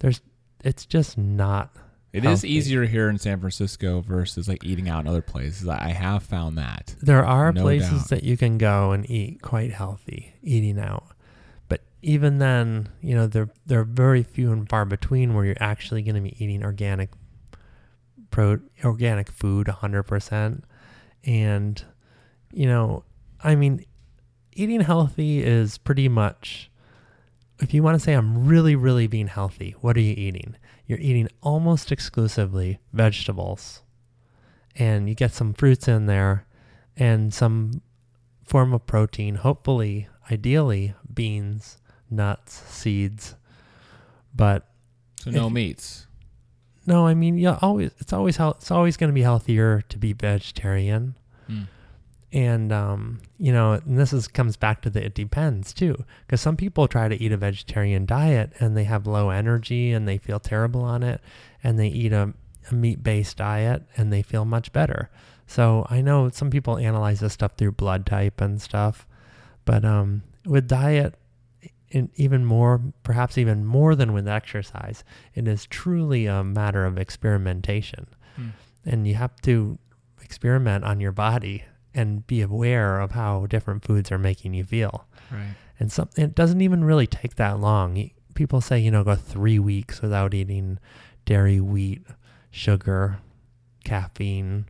There's 0.00 0.20
it's 0.64 0.84
just 0.84 1.16
not 1.16 1.70
It 2.12 2.18
is 2.24 2.42
Healthy. 2.42 2.48
easier 2.52 2.84
here 2.84 3.08
in 3.08 3.18
San 3.18 3.38
Francisco 3.40 4.00
versus 4.00 4.48
like 4.48 4.64
eating 4.64 4.88
out 4.88 5.00
in 5.00 5.06
other 5.08 5.22
places. 5.22 5.66
I 5.68 5.90
have 5.90 6.22
found 6.22 6.58
that. 6.58 6.94
There 7.00 7.24
are 7.24 7.52
No 7.52 7.62
places 7.62 8.00
doubt. 8.02 8.08
that 8.10 8.24
you 8.24 8.36
can 8.36 8.58
go 8.58 8.92
and 8.92 9.08
eat 9.08 9.40
quite 9.42 9.72
healthy, 9.72 10.34
eating 10.42 10.78
out. 10.78 11.04
But 11.68 11.82
even 12.02 12.38
then, 12.38 12.88
you 13.00 13.14
know, 13.14 13.26
they're 13.26 13.50
they're 13.66 13.84
very 13.84 14.22
few 14.22 14.52
and 14.52 14.68
far 14.68 14.84
between 14.84 15.34
where 15.34 15.44
you're 15.44 15.56
actually 15.60 16.02
going 16.02 16.16
to 16.16 16.20
be 16.20 16.42
eating 16.42 16.64
organic 16.64 17.10
pro 18.30 18.58
organic 18.84 19.30
food 19.30 19.66
100%. 19.68 20.62
And 21.24 21.84
you 22.52 22.66
know, 22.66 23.04
I 23.42 23.54
mean, 23.54 23.84
eating 24.52 24.80
healthy 24.80 25.42
is 25.42 25.78
pretty 25.78 26.08
much 26.08 26.70
if 27.60 27.74
you 27.74 27.82
want 27.82 27.94
to 27.94 28.00
say 28.00 28.14
I'm 28.14 28.46
really 28.46 28.74
really 28.74 29.06
being 29.06 29.26
healthy, 29.28 29.74
what 29.80 29.96
are 29.96 30.00
you 30.00 30.14
eating? 30.16 30.56
You're 30.86 30.98
eating 30.98 31.28
almost 31.42 31.92
exclusively 31.92 32.78
vegetables 32.92 33.82
and 34.76 35.08
you 35.08 35.14
get 35.14 35.32
some 35.32 35.52
fruits 35.52 35.86
in 35.88 36.06
there 36.06 36.46
and 36.96 37.32
some 37.34 37.82
form 38.44 38.72
of 38.72 38.86
protein, 38.86 39.36
hopefully, 39.36 40.08
ideally, 40.30 40.94
beans, 41.12 41.78
nuts, 42.10 42.54
seeds. 42.68 43.36
But 44.34 44.66
So 45.20 45.30
no 45.30 45.46
If- 45.48 45.52
meats. 45.52 46.06
no, 46.86 47.06
I 47.06 47.14
mean, 47.14 47.36
yeah, 47.38 47.58
always 47.60 47.92
it's 47.98 48.12
always 48.12 48.38
it's 48.40 48.70
always 48.70 48.96
going 48.96 49.08
to 49.10 49.14
be 49.14 49.22
healthier 49.22 49.82
to 49.90 49.98
be 49.98 50.12
vegetarian. 50.14 51.14
Hmm. 51.46 51.62
And 52.32 52.72
um, 52.72 53.20
you 53.38 53.52
know, 53.52 53.72
and 53.72 53.98
this 53.98 54.12
is 54.12 54.28
comes 54.28 54.56
back 54.56 54.82
to 54.82 54.90
the 54.90 55.04
it 55.04 55.14
depends 55.14 55.72
too, 55.72 56.04
because 56.26 56.40
some 56.40 56.56
people 56.56 56.86
try 56.86 57.08
to 57.08 57.20
eat 57.20 57.32
a 57.32 57.36
vegetarian 57.36 58.06
diet 58.06 58.52
and 58.60 58.76
they 58.76 58.84
have 58.84 59.06
low 59.06 59.30
energy 59.30 59.92
and 59.92 60.06
they 60.06 60.18
feel 60.18 60.38
terrible 60.38 60.82
on 60.82 61.02
it, 61.02 61.20
and 61.64 61.76
they 61.76 61.88
eat 61.88 62.12
a, 62.12 62.32
a 62.70 62.74
meat-based 62.74 63.36
diet 63.36 63.82
and 63.96 64.12
they 64.12 64.22
feel 64.22 64.44
much 64.44 64.72
better. 64.72 65.10
So 65.48 65.84
I 65.90 66.00
know 66.00 66.30
some 66.30 66.50
people 66.50 66.78
analyze 66.78 67.18
this 67.18 67.32
stuff 67.32 67.54
through 67.56 67.72
blood 67.72 68.06
type 68.06 68.40
and 68.40 68.62
stuff, 68.62 69.08
but 69.64 69.84
um, 69.84 70.22
with 70.46 70.68
diet, 70.68 71.16
in 71.90 72.10
even 72.14 72.44
more, 72.44 72.80
perhaps 73.02 73.36
even 73.36 73.64
more 73.64 73.96
than 73.96 74.12
with 74.12 74.28
exercise, 74.28 75.02
it 75.34 75.48
is 75.48 75.66
truly 75.66 76.26
a 76.26 76.44
matter 76.44 76.84
of 76.86 76.96
experimentation. 76.96 78.06
Hmm. 78.36 78.50
And 78.84 79.08
you 79.08 79.16
have 79.16 79.34
to 79.42 79.80
experiment 80.22 80.84
on 80.84 81.00
your 81.00 81.10
body 81.10 81.64
and 81.94 82.26
be 82.26 82.40
aware 82.40 83.00
of 83.00 83.12
how 83.12 83.46
different 83.46 83.84
foods 83.84 84.10
are 84.12 84.18
making 84.18 84.54
you 84.54 84.64
feel. 84.64 85.06
Right. 85.30 85.54
And 85.78 85.90
some, 85.90 86.08
it 86.16 86.34
doesn't 86.34 86.60
even 86.60 86.84
really 86.84 87.06
take 87.06 87.36
that 87.36 87.58
long. 87.58 88.10
People 88.34 88.60
say, 88.60 88.78
you 88.78 88.90
know, 88.90 89.02
go 89.04 89.14
three 89.14 89.58
weeks 89.58 90.00
without 90.02 90.34
eating 90.34 90.78
dairy, 91.24 91.60
wheat, 91.60 92.02
sugar, 92.50 93.18
caffeine, 93.84 94.66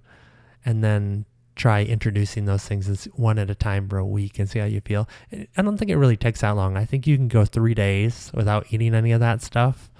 and 0.64 0.82
then 0.84 1.24
try 1.56 1.82
introducing 1.82 2.46
those 2.46 2.64
things 2.64 2.88
as 2.88 3.04
one 3.14 3.38
at 3.38 3.50
a 3.50 3.54
time 3.54 3.88
for 3.88 3.98
a 3.98 4.06
week 4.06 4.38
and 4.38 4.48
see 4.48 4.58
how 4.58 4.64
you 4.64 4.80
feel. 4.80 5.08
I- 5.32 5.46
I 5.56 5.62
don't 5.62 5.76
think 5.76 5.90
it 5.90 5.96
really 5.96 6.16
takes 6.16 6.40
that 6.40 6.50
long. 6.56 6.76
I 6.76 6.84
think 6.84 7.06
you 7.06 7.16
can 7.16 7.28
go 7.28 7.44
three 7.44 7.74
days 7.74 8.30
without 8.32 8.66
eating 8.70 8.94
any 8.94 9.12
of 9.12 9.20
that 9.20 9.42
stuff, 9.42 9.90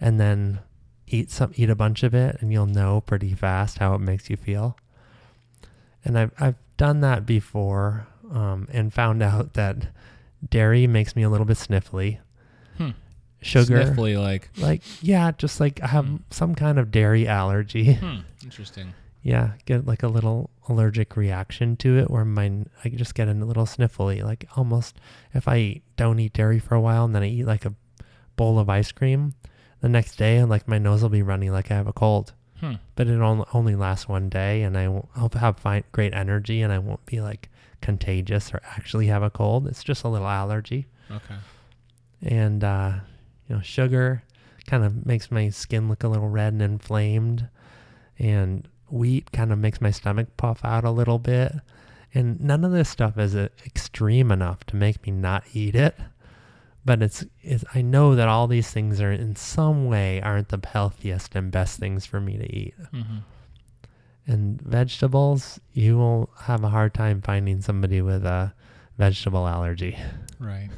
and 0.00 0.18
then 0.18 0.60
eat 1.06 1.30
some, 1.30 1.52
eat 1.56 1.68
a 1.68 1.74
bunch 1.74 2.02
of 2.04 2.14
it, 2.14 2.38
and 2.40 2.52
you'll 2.52 2.66
know 2.66 3.00
pretty 3.02 3.34
fast 3.34 3.78
how 3.78 3.94
it 3.94 3.98
makes 4.00 4.30
you 4.30 4.36
feel. 4.36 4.76
And 6.04 6.16
I've 6.18 6.32
I've 6.38 6.54
done 6.80 7.00
that 7.02 7.26
before, 7.26 8.06
um, 8.32 8.66
and 8.72 8.90
found 8.92 9.22
out 9.22 9.52
that 9.52 9.88
dairy 10.48 10.86
makes 10.86 11.14
me 11.14 11.22
a 11.22 11.28
little 11.28 11.44
bit 11.44 11.58
sniffly. 11.58 12.18
Hmm. 12.78 12.90
Sugar, 13.42 13.82
Sniffly, 13.84 14.18
like. 14.18 14.48
like 14.56 14.80
yeah, 15.02 15.30
just 15.32 15.60
like 15.60 15.82
I 15.82 15.88
have 15.88 16.06
Hmm. 16.06 16.16
some 16.30 16.54
kind 16.54 16.78
of 16.78 16.90
dairy 16.90 17.28
allergy. 17.28 17.94
Hmm. 17.94 18.20
Interesting. 18.42 18.94
Yeah, 19.22 19.50
get 19.66 19.86
like 19.86 20.02
a 20.02 20.08
little 20.08 20.48
allergic 20.70 21.14
reaction 21.16 21.76
to 21.76 21.98
it 21.98 22.10
where 22.10 22.24
mine 22.24 22.70
I 22.82 22.88
just 22.88 23.14
get 23.14 23.28
a 23.28 23.34
little 23.34 23.66
sniffly, 23.66 24.22
like 24.24 24.46
almost 24.56 24.96
if 25.34 25.46
I 25.46 25.56
eat, 25.58 25.82
don't 25.96 26.18
eat 26.18 26.32
dairy 26.32 26.58
for 26.58 26.74
a 26.74 26.80
while 26.80 27.04
and 27.04 27.14
then 27.14 27.22
I 27.22 27.28
eat 27.28 27.44
like 27.44 27.66
a 27.66 27.74
bowl 28.36 28.58
of 28.58 28.70
ice 28.70 28.90
cream, 28.92 29.34
the 29.82 29.88
next 29.90 30.16
day 30.16 30.38
and 30.38 30.48
like 30.48 30.66
my 30.66 30.78
nose 30.78 31.02
will 31.02 31.10
be 31.10 31.20
running 31.22 31.52
like 31.52 31.70
I 31.70 31.74
have 31.74 31.86
a 31.86 31.92
cold. 31.92 32.32
Hmm. 32.60 32.74
But 32.94 33.08
it 33.08 33.20
only 33.20 33.74
lasts 33.74 34.08
one 34.08 34.28
day 34.28 34.62
and 34.62 34.76
I 34.76 34.88
won't, 34.88 35.08
I'll 35.16 35.30
have 35.38 35.58
fine, 35.58 35.84
great 35.92 36.12
energy 36.12 36.62
and 36.62 36.72
I 36.72 36.78
won't 36.78 37.04
be 37.06 37.20
like 37.20 37.48
contagious 37.80 38.52
or 38.52 38.60
actually 38.76 39.06
have 39.06 39.22
a 39.22 39.30
cold. 39.30 39.66
It's 39.66 39.82
just 39.82 40.04
a 40.04 40.08
little 40.08 40.28
allergy. 40.28 40.86
Okay. 41.10 41.36
And 42.22 42.62
uh, 42.62 42.92
you 43.48 43.56
know, 43.56 43.62
sugar 43.62 44.22
kind 44.66 44.84
of 44.84 45.06
makes 45.06 45.30
my 45.30 45.48
skin 45.48 45.88
look 45.88 46.04
a 46.04 46.08
little 46.08 46.28
red 46.28 46.52
and 46.52 46.62
inflamed 46.62 47.48
and 48.18 48.68
wheat 48.90 49.32
kind 49.32 49.52
of 49.52 49.58
makes 49.58 49.80
my 49.80 49.90
stomach 49.90 50.28
puff 50.36 50.60
out 50.64 50.84
a 50.84 50.90
little 50.90 51.18
bit. 51.18 51.52
And 52.12 52.40
none 52.40 52.64
of 52.64 52.72
this 52.72 52.88
stuff 52.88 53.16
is 53.18 53.34
uh, 53.34 53.48
extreme 53.64 54.30
enough 54.30 54.64
to 54.66 54.76
make 54.76 55.06
me 55.06 55.12
not 55.12 55.44
eat 55.54 55.74
it. 55.74 55.96
But 56.84 57.02
it's, 57.02 57.24
it's 57.42 57.64
I 57.74 57.82
know 57.82 58.14
that 58.14 58.28
all 58.28 58.46
these 58.46 58.70
things 58.70 59.00
are 59.00 59.12
in 59.12 59.36
some 59.36 59.86
way 59.86 60.20
aren't 60.22 60.48
the 60.48 60.60
healthiest 60.66 61.34
and 61.34 61.50
best 61.50 61.78
things 61.78 62.06
for 62.06 62.20
me 62.20 62.38
to 62.38 62.54
eat. 62.54 62.74
Mm-hmm. 62.92 63.18
And 64.26 64.62
vegetables, 64.62 65.60
you 65.72 65.98
will 65.98 66.30
have 66.42 66.64
a 66.64 66.68
hard 66.68 66.94
time 66.94 67.20
finding 67.20 67.60
somebody 67.60 68.00
with 68.00 68.24
a 68.24 68.54
vegetable 68.96 69.46
allergy. 69.46 69.98
Right. 70.38 70.70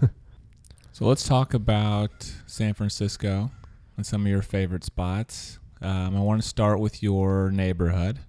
so 0.93 1.05
let's 1.05 1.27
talk 1.27 1.55
about 1.55 2.33
San 2.47 2.75
Francisco 2.75 3.51
and 3.97 4.07
some 4.07 4.23
of 4.23 4.29
your 4.29 4.43
favorite 4.43 4.85
spots. 4.85 5.59
Um, 5.81 6.17
I 6.17 6.21
want 6.21 6.41
to 6.43 6.49
start 6.49 6.81
with 6.81 7.03
your 7.03 7.51
neighborhood. 7.51 8.21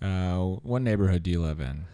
Uh, 0.00 0.36
what 0.62 0.82
neighborhood 0.82 1.22
do 1.22 1.30
you 1.30 1.40
live 1.42 1.60
in? 1.60 1.84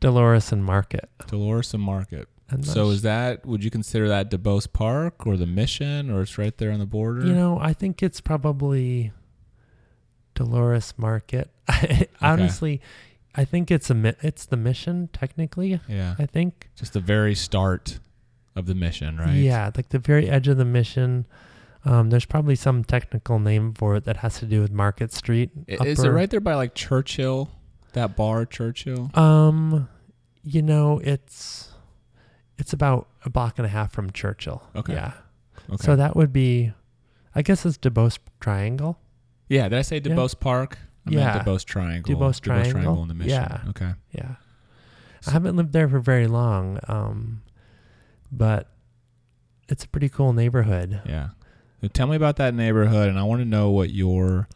Dolores 0.00 0.52
and 0.52 0.64
Market. 0.64 1.08
Dolores 1.26 1.74
and 1.74 1.82
Market. 1.82 2.28
And 2.50 2.64
So 2.66 2.90
is 2.90 3.02
that? 3.02 3.46
Would 3.46 3.64
you 3.64 3.70
consider 3.70 4.08
that 4.08 4.30
Duboce 4.30 4.70
Park 4.72 5.26
or 5.26 5.36
the 5.36 5.46
Mission, 5.46 6.10
or 6.10 6.20
it's 6.22 6.36
right 6.38 6.56
there 6.56 6.70
on 6.72 6.78
the 6.78 6.86
border? 6.86 7.26
You 7.26 7.34
know, 7.34 7.58
I 7.58 7.72
think 7.72 8.02
it's 8.02 8.20
probably 8.20 9.12
Dolores 10.34 10.94
Market. 10.96 11.50
I 11.68 12.06
Honestly, 12.20 12.80
I 13.34 13.44
think 13.44 13.70
it's 13.70 13.90
a 13.90 13.94
mi- 13.94 14.14
it's 14.22 14.46
the 14.46 14.56
mission 14.56 15.08
technically. 15.12 15.80
yeah, 15.88 16.14
I 16.18 16.26
think. 16.26 16.68
just 16.76 16.92
the 16.92 17.00
very 17.00 17.34
start 17.34 17.98
of 18.54 18.66
the 18.66 18.74
Mission, 18.74 19.16
right? 19.16 19.34
Yeah, 19.34 19.70
like 19.74 19.88
the 19.88 19.98
very 19.98 20.28
edge 20.28 20.46
of 20.48 20.56
the 20.56 20.64
mission. 20.64 21.26
Um, 21.84 22.10
there's 22.10 22.24
probably 22.24 22.54
some 22.54 22.84
technical 22.84 23.38
name 23.38 23.74
for 23.74 23.96
it 23.96 24.04
that 24.04 24.18
has 24.18 24.38
to 24.38 24.46
do 24.46 24.60
with 24.60 24.70
Market 24.70 25.12
Street. 25.12 25.50
Is 25.66 26.02
it 26.02 26.08
right 26.08 26.30
there 26.30 26.40
by 26.40 26.54
like 26.54 26.74
Churchill? 26.74 27.50
That 27.94 28.16
bar, 28.16 28.46
Churchill. 28.46 29.10
Um, 29.14 29.88
you 30.42 30.62
know, 30.62 31.00
it's 31.02 31.68
it's 32.58 32.72
about 32.72 33.08
a 33.24 33.30
block 33.30 33.58
and 33.58 33.66
a 33.66 33.68
half 33.68 33.92
from 33.92 34.10
Churchill. 34.12 34.62
Okay. 34.76 34.94
Yeah. 34.94 35.12
Okay. 35.70 35.84
So 35.84 35.96
that 35.96 36.14
would 36.16 36.32
be, 36.32 36.72
I 37.34 37.42
guess 37.42 37.64
it's 37.66 37.78
Duboce 37.78 38.18
Triangle. 38.40 38.98
yeah, 39.48 39.68
did 39.68 39.78
I 39.78 39.82
say 39.82 39.96
Yeah. 39.96 40.02
Duboce 40.14 40.38
Park? 40.38 40.78
I 41.06 41.10
Yeah. 41.10 41.32
meant 41.34 41.44
Duboce 41.46 41.64
Triangle. 41.64 42.14
Duboce 42.14 42.40
Triangle. 42.40 43.02
in 43.02 43.08
the 43.08 43.14
Mission. 43.14 43.30
Yeah. 43.32 43.62
Okay. 43.68 43.92
Yeah. 44.12 44.36
So- 45.20 45.30
I 45.30 45.32
haven't 45.32 45.56
lived 45.56 45.72
there 45.72 45.88
for 45.88 46.00
very 46.00 46.26
long, 46.26 46.78
um, 46.88 47.42
but 48.30 48.70
it's 49.68 49.84
a 49.84 49.88
pretty 49.88 50.08
cool 50.08 50.32
neighborhood. 50.32 51.00
Yeah. 51.06 51.30
So 51.80 51.88
tell 51.88 52.06
me 52.06 52.16
about 52.16 52.36
that 52.36 52.54
neighborhood, 52.54 53.08
and 53.08 53.18
I 53.18 53.22
want 53.24 53.40
to 53.40 53.44
know 53.46 53.70
what 53.70 53.90
your 53.90 54.48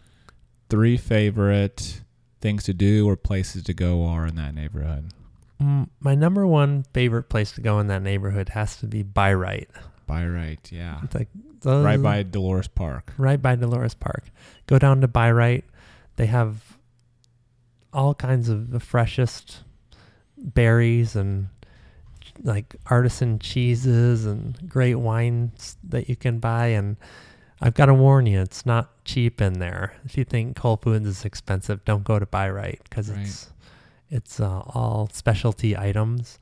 three 0.70 0.96
favorite 0.96 2.02
things 2.40 2.64
to 2.64 2.74
do 2.74 3.08
or 3.08 3.16
places 3.16 3.62
to 3.64 3.74
go 3.74 4.04
are 4.06 4.26
in 4.26 4.36
that 4.36 4.54
neighborhood. 4.54 5.12
Mm, 5.60 5.88
my 6.00 6.14
number 6.14 6.46
one 6.46 6.84
favorite 6.94 7.24
place 7.28 7.52
to 7.52 7.60
go 7.60 7.80
in 7.80 7.88
that 7.88 8.02
neighborhood 8.02 8.50
has 8.50 8.76
to 8.76 8.86
be 8.86 9.02
Bi-Rite. 9.02 9.68
By 10.06 10.24
right, 10.26 10.60
yeah. 10.72 11.00
It's 11.02 11.14
like 11.14 11.28
those, 11.60 11.84
Right 11.84 12.00
by 12.00 12.22
Dolores 12.22 12.68
Park. 12.68 13.12
right 13.18 13.40
by 13.42 13.56
Dolores 13.56 13.94
Park. 13.94 14.24
Go 14.66 14.78
down 14.78 15.00
to 15.00 15.08
Bi-Rite. 15.08 15.64
They 16.16 16.26
have 16.26 16.78
all 17.92 18.14
kinds 18.14 18.48
of 18.48 18.70
the 18.70 18.80
freshest 18.80 19.62
berries 20.36 21.16
and 21.16 21.48
like 22.44 22.76
artisan 22.86 23.38
cheeses 23.40 24.24
and 24.24 24.56
great 24.68 24.94
wines 24.94 25.76
that 25.82 26.08
you 26.08 26.14
can 26.14 26.38
buy 26.38 26.66
and 26.68 26.96
I've 27.60 27.74
got 27.74 27.86
to 27.86 27.94
warn 27.94 28.26
you, 28.26 28.40
it's 28.40 28.64
not 28.64 29.04
cheap 29.04 29.40
in 29.40 29.54
there. 29.54 29.94
If 30.04 30.16
you 30.16 30.22
think 30.24 30.56
Whole 30.58 30.76
Foods 30.76 31.08
is 31.08 31.24
expensive, 31.24 31.84
don't 31.84 32.04
go 32.04 32.20
to 32.20 32.26
Bi-Rite 32.26 32.82
because 32.84 33.10
Right. 33.10 33.22
it's 33.22 33.50
it's 34.10 34.40
uh, 34.40 34.62
all 34.68 35.08
specialty 35.12 35.76
items. 35.76 36.38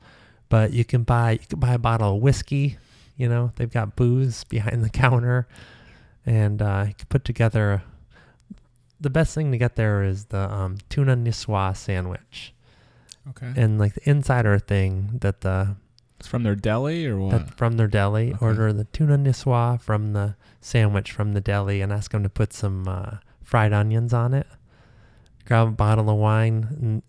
But 0.49 0.71
you 0.71 0.85
can 0.85 1.03
buy 1.03 1.31
you 1.33 1.47
can 1.49 1.59
buy 1.59 1.73
a 1.73 1.77
bottle 1.79 2.15
of 2.15 2.21
whiskey. 2.21 2.77
You 3.17 3.27
know 3.29 3.51
they've 3.55 3.71
got 3.71 3.95
booze 3.95 4.43
behind 4.45 4.83
the 4.83 4.89
counter, 5.03 5.47
and 6.25 6.61
uh, 6.61 6.85
you 6.87 6.93
can 6.93 7.07
put 7.09 7.25
together. 7.25 7.83
The 8.99 9.09
best 9.11 9.35
thing 9.35 9.51
to 9.51 9.57
get 9.59 9.75
there 9.75 10.03
is 10.03 10.25
the 10.25 10.51
um, 10.51 10.77
tuna 10.89 11.15
niçoise 11.15 11.77
sandwich, 11.77 12.53
Okay. 13.29 13.53
and 13.55 13.77
like 13.77 13.93
the 13.93 14.09
insider 14.09 14.57
thing 14.57 15.19
that 15.21 15.41
the 15.41 15.75
It's 16.19 16.27
from 16.27 16.41
their 16.43 16.55
deli 16.55 17.05
or 17.05 17.19
what? 17.19 17.53
from 17.55 17.77
their 17.77 17.87
deli. 17.87 18.33
Okay. 18.33 18.43
Order 18.45 18.73
the 18.73 18.85
tuna 18.85 19.17
niçoise 19.17 19.81
from 19.81 20.13
the 20.13 20.35
sandwich 20.61 21.11
from 21.11 21.33
the 21.33 21.41
deli 21.41 21.81
and 21.81 21.91
ask 21.93 22.11
them 22.11 22.23
to 22.23 22.29
put 22.29 22.53
some 22.53 22.87
uh, 22.87 23.17
fried 23.43 23.71
onions 23.73 24.13
on 24.13 24.33
it. 24.33 24.47
Grab 25.45 25.67
a 25.67 25.71
bottle 25.71 26.09
of 26.09 26.17
wine. 26.17 26.67
And 26.81 27.03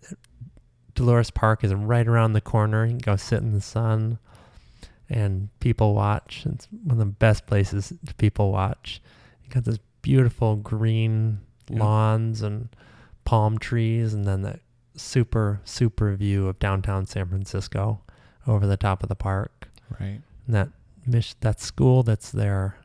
Dolores 0.99 1.31
Park 1.31 1.63
is 1.63 1.73
right 1.73 2.05
around 2.05 2.33
the 2.33 2.41
corner. 2.41 2.83
You 2.83 2.91
can 2.91 2.97
go 2.97 3.15
sit 3.15 3.39
in 3.39 3.53
the 3.53 3.61
sun 3.61 4.19
and 5.09 5.47
people 5.61 5.93
watch. 5.95 6.43
It's 6.45 6.67
one 6.83 6.91
of 6.91 6.97
the 6.97 7.05
best 7.05 7.47
places 7.47 7.93
to 8.05 8.13
people 8.15 8.51
watch. 8.51 9.01
You 9.43 9.49
got 9.49 9.63
this 9.63 9.79
beautiful 10.01 10.57
green 10.57 11.39
Yeah. 11.69 11.79
lawns 11.79 12.41
and 12.41 12.67
palm 13.23 13.57
trees, 13.59 14.13
and 14.13 14.25
then 14.25 14.41
that 14.41 14.59
super 14.95 15.61
super 15.63 16.13
view 16.15 16.47
of 16.49 16.59
downtown 16.59 17.05
San 17.05 17.27
Francisco 17.29 18.01
over 18.45 18.67
the 18.67 18.75
top 18.75 19.01
of 19.01 19.07
the 19.07 19.15
park. 19.15 19.69
right. 20.01 20.21
And 20.47 20.55
that 20.55 20.69
mission, 21.05 21.37
that 21.41 21.61
school 21.61 22.03
that's 22.03 22.31
there, 22.31 22.75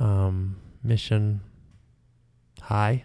um, 0.00 0.56
Mission 0.82 1.40
High, 2.62 3.04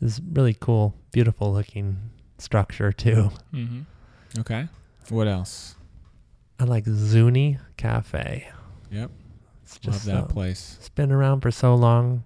is 0.00 0.20
really 0.32 0.54
cool, 0.54 0.94
beautiful 1.12 1.52
looking 1.52 1.98
structure 2.38 2.92
too. 2.92 3.30
Mm-hmm. 3.52 3.80
Okay. 4.40 4.68
What 5.10 5.28
else? 5.28 5.76
I 6.58 6.64
like 6.64 6.84
Zuni 6.86 7.58
Cafe. 7.76 8.48
Yep. 8.90 9.10
It's 9.64 9.84
Love 9.86 10.04
that 10.04 10.16
uh, 10.16 10.26
place. 10.26 10.76
It's 10.78 10.88
been 10.88 11.10
around 11.12 11.40
for 11.40 11.50
so 11.50 11.74
long, 11.74 12.24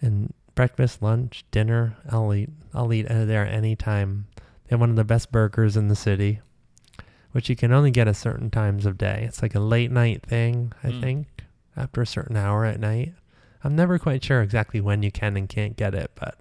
and 0.00 0.32
breakfast, 0.54 1.02
lunch, 1.02 1.44
dinner, 1.50 1.96
I'll 2.08 2.32
eat. 2.34 2.50
I'll 2.74 2.92
eat 2.92 3.06
there 3.08 3.46
anytime. 3.46 4.26
They 4.36 4.70
have 4.70 4.80
one 4.80 4.90
of 4.90 4.96
the 4.96 5.04
best 5.04 5.30
burgers 5.32 5.76
in 5.76 5.88
the 5.88 5.96
city, 5.96 6.40
which 7.32 7.48
you 7.50 7.56
can 7.56 7.72
only 7.72 7.90
get 7.90 8.08
at 8.08 8.16
certain 8.16 8.50
times 8.50 8.86
of 8.86 8.96
day. 8.96 9.24
It's 9.26 9.42
like 9.42 9.54
a 9.54 9.60
late 9.60 9.90
night 9.90 10.22
thing, 10.24 10.72
I 10.82 10.88
Mm. 10.88 11.00
think, 11.00 11.26
after 11.76 12.00
a 12.00 12.06
certain 12.06 12.36
hour 12.36 12.64
at 12.64 12.80
night. 12.80 13.12
I'm 13.64 13.76
never 13.76 13.98
quite 13.98 14.24
sure 14.24 14.40
exactly 14.42 14.80
when 14.80 15.02
you 15.02 15.10
can 15.12 15.36
and 15.36 15.48
can't 15.48 15.76
get 15.76 15.94
it, 15.94 16.10
but 16.14 16.38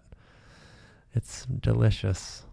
it's 1.14 1.46
delicious. 1.46 2.44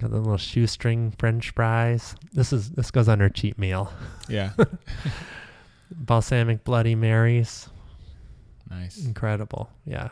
Got 0.00 0.12
the 0.12 0.18
little 0.18 0.38
shoestring 0.38 1.10
French 1.18 1.50
fries. 1.50 2.14
This 2.32 2.52
is 2.54 2.70
this 2.70 2.90
goes 2.90 3.08
under 3.08 3.28
cheap 3.28 3.58
meal. 3.58 3.92
Yeah. 4.28 4.52
Balsamic 5.90 6.64
Bloody 6.64 6.94
Marys. 6.94 7.68
nice. 8.70 9.04
Incredible. 9.04 9.68
Yeah. 9.84 10.08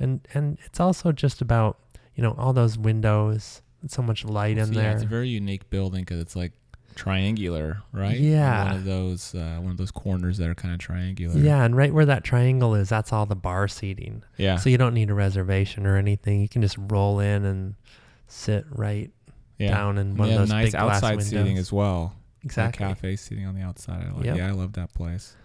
And 0.00 0.26
and 0.34 0.58
it's 0.64 0.80
also 0.80 1.12
just 1.12 1.40
about, 1.40 1.78
you 2.16 2.22
know, 2.22 2.34
all 2.38 2.52
those 2.52 2.76
windows, 2.76 3.62
so 3.86 4.02
much 4.02 4.24
light 4.24 4.58
in 4.58 4.72
there. 4.72 4.84
Yeah, 4.84 4.94
it's 4.94 5.02
a 5.04 5.06
very 5.06 5.28
unique 5.28 5.70
building 5.70 6.02
because 6.02 6.20
it's 6.20 6.34
like 6.34 6.52
triangular, 6.96 7.82
right? 7.92 8.18
Yeah. 8.18 8.64
One 8.64 8.76
of 8.76 8.84
those 8.84 9.34
uh, 9.36 9.58
one 9.60 9.70
of 9.70 9.76
those 9.76 9.92
corners 9.92 10.38
that 10.38 10.48
are 10.48 10.54
kind 10.54 10.74
of 10.74 10.80
triangular. 10.80 11.38
yeah, 11.38 11.62
and 11.62 11.76
right 11.76 11.94
where 11.94 12.06
that 12.06 12.24
triangle 12.24 12.74
is, 12.74 12.88
that's 12.88 13.12
all 13.12 13.26
the 13.26 13.36
bar 13.36 13.68
seating. 13.68 14.24
Yeah. 14.36 14.56
So 14.56 14.68
you 14.68 14.78
don't 14.78 14.94
need 14.94 15.10
a 15.10 15.14
reservation 15.14 15.86
or 15.86 15.96
anything. 15.96 16.40
You 16.40 16.48
can 16.48 16.62
just 16.62 16.76
roll 16.76 17.20
in 17.20 17.44
and 17.44 17.74
sit 18.26 18.64
right 18.70 19.10
yeah. 19.58 19.70
down 19.70 19.98
in 19.98 20.08
And 20.08 20.18
one 20.18 20.28
they 20.28 20.34
of 20.34 20.40
those 20.40 20.48
nice 20.48 20.66
big 20.66 20.72
glass 20.72 20.96
outside 20.96 21.10
windows. 21.16 21.28
seating 21.28 21.58
as 21.58 21.72
well. 21.72 22.14
exactly. 22.44 22.86
Like 22.86 22.96
cafe 22.96 23.16
seating 23.16 23.46
on 23.46 23.54
the 23.54 23.62
outside. 23.62 24.06
I 24.06 24.12
like, 24.12 24.24
Yep. 24.24 24.36
Yeah, 24.36 24.48
I 24.48 24.52
love 24.52 24.72
that 24.74 24.94
place. 24.94 25.36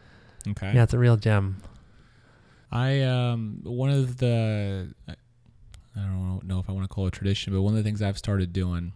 Okay. 0.47 0.71
Yeah, 0.73 0.83
it's 0.83 0.93
a 0.93 0.99
real 0.99 1.17
gem. 1.17 1.61
I 2.71 3.01
um 3.01 3.59
one 3.63 3.89
of 3.89 4.17
the 4.17 4.93
I 5.07 5.13
I 5.95 5.99
don't 6.01 6.41
know 6.45 6.59
if 6.59 6.69
I 6.69 6.73
want 6.73 6.85
to 6.89 6.93
call 6.93 7.05
it 7.07 7.13
tradition, 7.13 7.53
but 7.53 7.61
one 7.61 7.73
of 7.73 7.77
the 7.77 7.83
things 7.83 8.01
I've 8.01 8.17
started 8.17 8.51
doing 8.51 8.93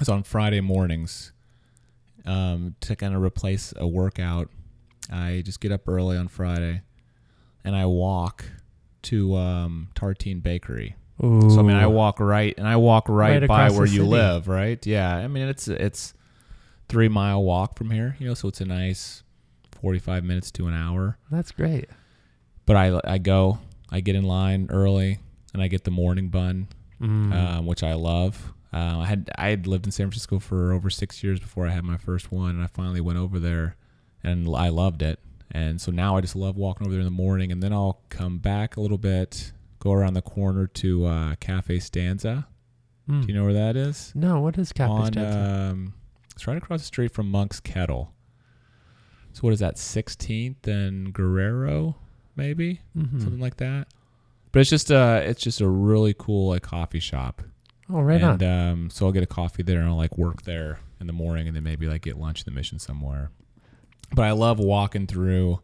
is 0.00 0.08
on 0.08 0.22
Friday 0.22 0.60
mornings 0.62 1.32
um, 2.24 2.74
to 2.80 2.96
kind 2.96 3.14
of 3.14 3.22
replace 3.22 3.74
a 3.76 3.86
workout. 3.86 4.48
I 5.12 5.42
just 5.44 5.60
get 5.60 5.72
up 5.72 5.86
early 5.86 6.16
on 6.16 6.28
Friday 6.28 6.80
and 7.62 7.76
I 7.76 7.84
walk 7.86 8.46
to 9.02 9.36
um, 9.36 9.88
Tartine 9.94 10.40
Bakery. 10.42 10.96
Ooh. 11.24 11.50
So 11.50 11.60
I 11.60 11.62
mean, 11.62 11.76
I 11.76 11.86
walk 11.86 12.20
right 12.20 12.54
and 12.58 12.66
I 12.68 12.76
walk 12.76 13.08
right, 13.08 13.40
Right 13.40 13.48
by 13.48 13.70
where 13.70 13.86
you 13.86 13.98
city. 13.98 14.02
live, 14.08 14.48
right? 14.48 14.84
Yeah. 14.86 15.16
I 15.16 15.28
mean, 15.28 15.48
it's 15.48 15.66
it's 15.68 16.14
three 16.88 17.08
mile 17.08 17.42
walk 17.42 17.76
from 17.76 17.90
here, 17.90 18.16
you 18.18 18.26
know, 18.28 18.34
so 18.34 18.48
it's 18.48 18.60
a 18.60 18.64
nice 18.66 19.22
forty 19.72 19.98
five 19.98 20.24
minutes 20.24 20.50
to 20.52 20.66
an 20.68 20.74
hour 20.74 21.18
That's 21.30 21.52
great. 21.52 21.88
but 22.66 22.76
I 22.76 23.00
I 23.04 23.18
go, 23.18 23.58
I 23.90 24.00
get 24.00 24.14
in 24.16 24.24
line 24.24 24.68
early, 24.70 25.18
and 25.54 25.62
I 25.62 25.68
get 25.68 25.84
the 25.84 25.90
morning 25.90 26.28
bun, 26.28 26.68
Mm. 27.00 27.32
um, 27.34 27.66
which 27.66 27.82
I 27.82 27.92
love. 27.94 28.52
Uh, 28.72 28.98
I 29.00 29.06
had 29.06 29.30
I 29.38 29.48
had 29.48 29.66
lived 29.66 29.86
in 29.86 29.92
San 29.92 30.06
Francisco 30.08 30.38
for 30.38 30.72
over 30.72 30.90
six 30.90 31.22
years 31.22 31.38
before 31.40 31.66
I 31.66 31.70
had 31.70 31.84
my 31.84 31.96
first 31.98 32.30
one, 32.32 32.50
and 32.50 32.62
I 32.62 32.66
finally 32.66 33.00
went 33.00 33.18
over 33.18 33.38
there, 33.38 33.76
and 34.24 34.48
I 34.54 34.68
loved 34.70 35.02
it. 35.02 35.18
And 35.50 35.80
so 35.80 35.92
now 35.92 36.16
I 36.16 36.20
just 36.20 36.34
love 36.36 36.56
walking 36.56 36.86
over 36.86 36.92
there 36.92 37.00
in 37.00 37.06
the 37.06 37.10
morning, 37.10 37.52
and 37.52 37.62
then 37.62 37.72
I'll 37.72 38.00
come 38.10 38.38
back 38.38 38.76
a 38.76 38.80
little 38.80 38.98
bit, 38.98 39.52
go 39.86 39.92
around 39.92 40.14
the 40.14 40.22
corner 40.22 40.66
to 40.66 41.06
uh, 41.06 41.34
Cafe 41.36 41.78
Stanza. 41.78 42.46
Mm. 43.08 43.22
Do 43.22 43.28
you 43.28 43.34
know 43.34 43.44
where 43.44 43.52
that 43.54 43.76
is? 43.76 44.12
No, 44.14 44.40
what 44.40 44.58
is 44.58 44.72
Cafe 44.72 44.92
On 44.92 45.06
Stanza? 45.12 45.70
um, 45.72 45.94
it's 46.34 46.46
right 46.46 46.56
across 46.56 46.80
the 46.80 46.86
street 46.86 47.12
from 47.12 47.30
Monk's 47.30 47.60
Kettle. 47.60 48.12
So 49.32 49.40
what 49.42 49.52
is 49.52 49.60
that? 49.60 49.78
Sixteenth 49.78 50.66
and 50.66 51.12
Guerrero, 51.12 51.96
maybe 52.36 52.80
Mhm. 52.96 53.20
something 53.22 53.38
like 53.40 53.56
that. 53.58 53.88
But 54.52 54.60
it's 54.60 54.70
just 54.70 54.90
a 54.90 55.22
it's 55.28 55.42
just 55.42 55.60
a 55.60 55.68
really 55.68 56.14
cool 56.18 56.48
like 56.48 56.62
coffee 56.62 57.00
shop. 57.00 57.42
Oh, 57.88 58.00
right 58.00 58.20
and 58.22 58.42
on. 58.42 58.70
um 58.70 58.90
so 58.90 59.06
I'll 59.06 59.12
get 59.12 59.22
a 59.22 59.26
coffee 59.26 59.62
there 59.62 59.78
and 59.80 59.88
I'll 59.88 59.96
like 59.96 60.16
work 60.18 60.42
there 60.42 60.80
in 61.00 61.06
the 61.06 61.12
morning 61.12 61.46
and 61.46 61.54
then 61.54 61.62
maybe 61.62 61.86
like 61.86 62.02
get 62.02 62.16
lunch 62.18 62.40
in 62.40 62.44
the 62.46 62.50
mission 62.58 62.78
somewhere. 62.78 63.30
But 64.14 64.24
I 64.24 64.32
love 64.32 64.58
walking 64.58 65.06
through 65.06 65.60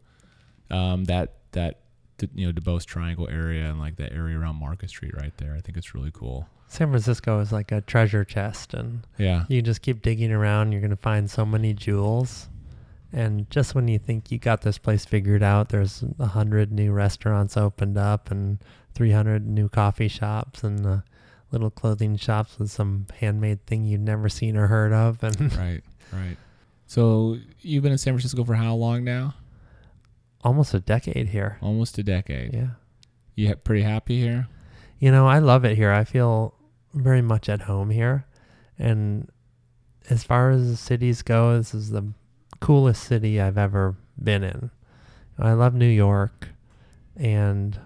um 0.69 1.05
that 1.05 1.33
that 1.53 1.79
D- 2.25 2.41
you 2.41 2.45
know 2.47 2.53
Duboce 2.53 2.85
Triangle 2.85 3.27
area 3.29 3.69
and 3.69 3.79
like 3.79 3.95
that 3.97 4.11
area 4.13 4.39
around 4.39 4.55
Market 4.55 4.89
Street 4.89 5.15
right 5.15 5.35
there. 5.37 5.53
I 5.55 5.59
think 5.61 5.77
it's 5.77 5.93
really 5.95 6.11
cool. 6.13 6.47
San 6.67 6.89
Francisco 6.89 7.39
is 7.39 7.51
like 7.51 7.71
a 7.71 7.81
treasure 7.81 8.23
chest, 8.25 8.73
and 8.73 9.05
Yeah. 9.17 9.45
you 9.47 9.61
just 9.61 9.81
keep 9.81 10.01
digging 10.01 10.31
around. 10.31 10.71
You're 10.71 10.81
gonna 10.81 10.95
find 10.95 11.29
so 11.29 11.45
many 11.45 11.73
jewels. 11.73 12.49
And 13.15 13.47
just 13.51 13.75
when 13.75 13.87
you 13.87 13.99
think 13.99 14.31
you 14.31 14.39
got 14.39 14.61
this 14.63 14.79
place 14.79 15.05
figured 15.05 15.43
out, 15.43 15.69
there's 15.69 16.03
a 16.17 16.25
hundred 16.25 16.71
new 16.71 16.91
restaurants 16.91 17.55
opened 17.55 17.95
up, 17.97 18.31
and 18.31 18.57
300 18.95 19.45
new 19.45 19.69
coffee 19.69 20.07
shops, 20.07 20.63
and 20.63 20.83
uh, 20.85 20.97
little 21.51 21.69
clothing 21.69 22.15
shops 22.17 22.57
with 22.57 22.71
some 22.71 23.05
handmade 23.19 23.63
thing 23.67 23.83
you've 23.83 24.01
never 24.01 24.29
seen 24.29 24.57
or 24.57 24.65
heard 24.67 24.91
of. 24.93 25.23
And 25.23 25.55
right. 25.55 25.83
Right. 26.11 26.37
So 26.87 27.37
you've 27.61 27.83
been 27.83 27.91
in 27.91 27.97
San 27.99 28.13
Francisco 28.13 28.43
for 28.43 28.55
how 28.55 28.73
long 28.75 29.03
now? 29.03 29.35
Almost 30.43 30.73
a 30.73 30.79
decade 30.79 31.29
here. 31.29 31.57
Almost 31.61 31.97
a 31.97 32.03
decade. 32.03 32.53
Yeah. 32.53 32.67
You 33.35 33.49
ha- 33.49 33.55
pretty 33.63 33.83
happy 33.83 34.19
here? 34.19 34.47
You 34.99 35.11
know, 35.11 35.27
I 35.27 35.39
love 35.39 35.65
it 35.65 35.75
here. 35.75 35.91
I 35.91 36.03
feel 36.03 36.53
very 36.93 37.21
much 37.21 37.49
at 37.49 37.61
home 37.61 37.89
here. 37.89 38.25
And 38.77 39.29
as 40.09 40.23
far 40.23 40.51
as 40.51 40.69
the 40.69 40.77
cities 40.77 41.21
go, 41.21 41.57
this 41.57 41.73
is 41.73 41.89
the 41.89 42.13
coolest 42.59 43.03
city 43.03 43.41
I've 43.41 43.57
ever 43.57 43.95
been 44.21 44.43
in. 44.43 44.71
I 45.37 45.53
love 45.53 45.73
New 45.73 45.85
York 45.85 46.49
and 47.15 47.79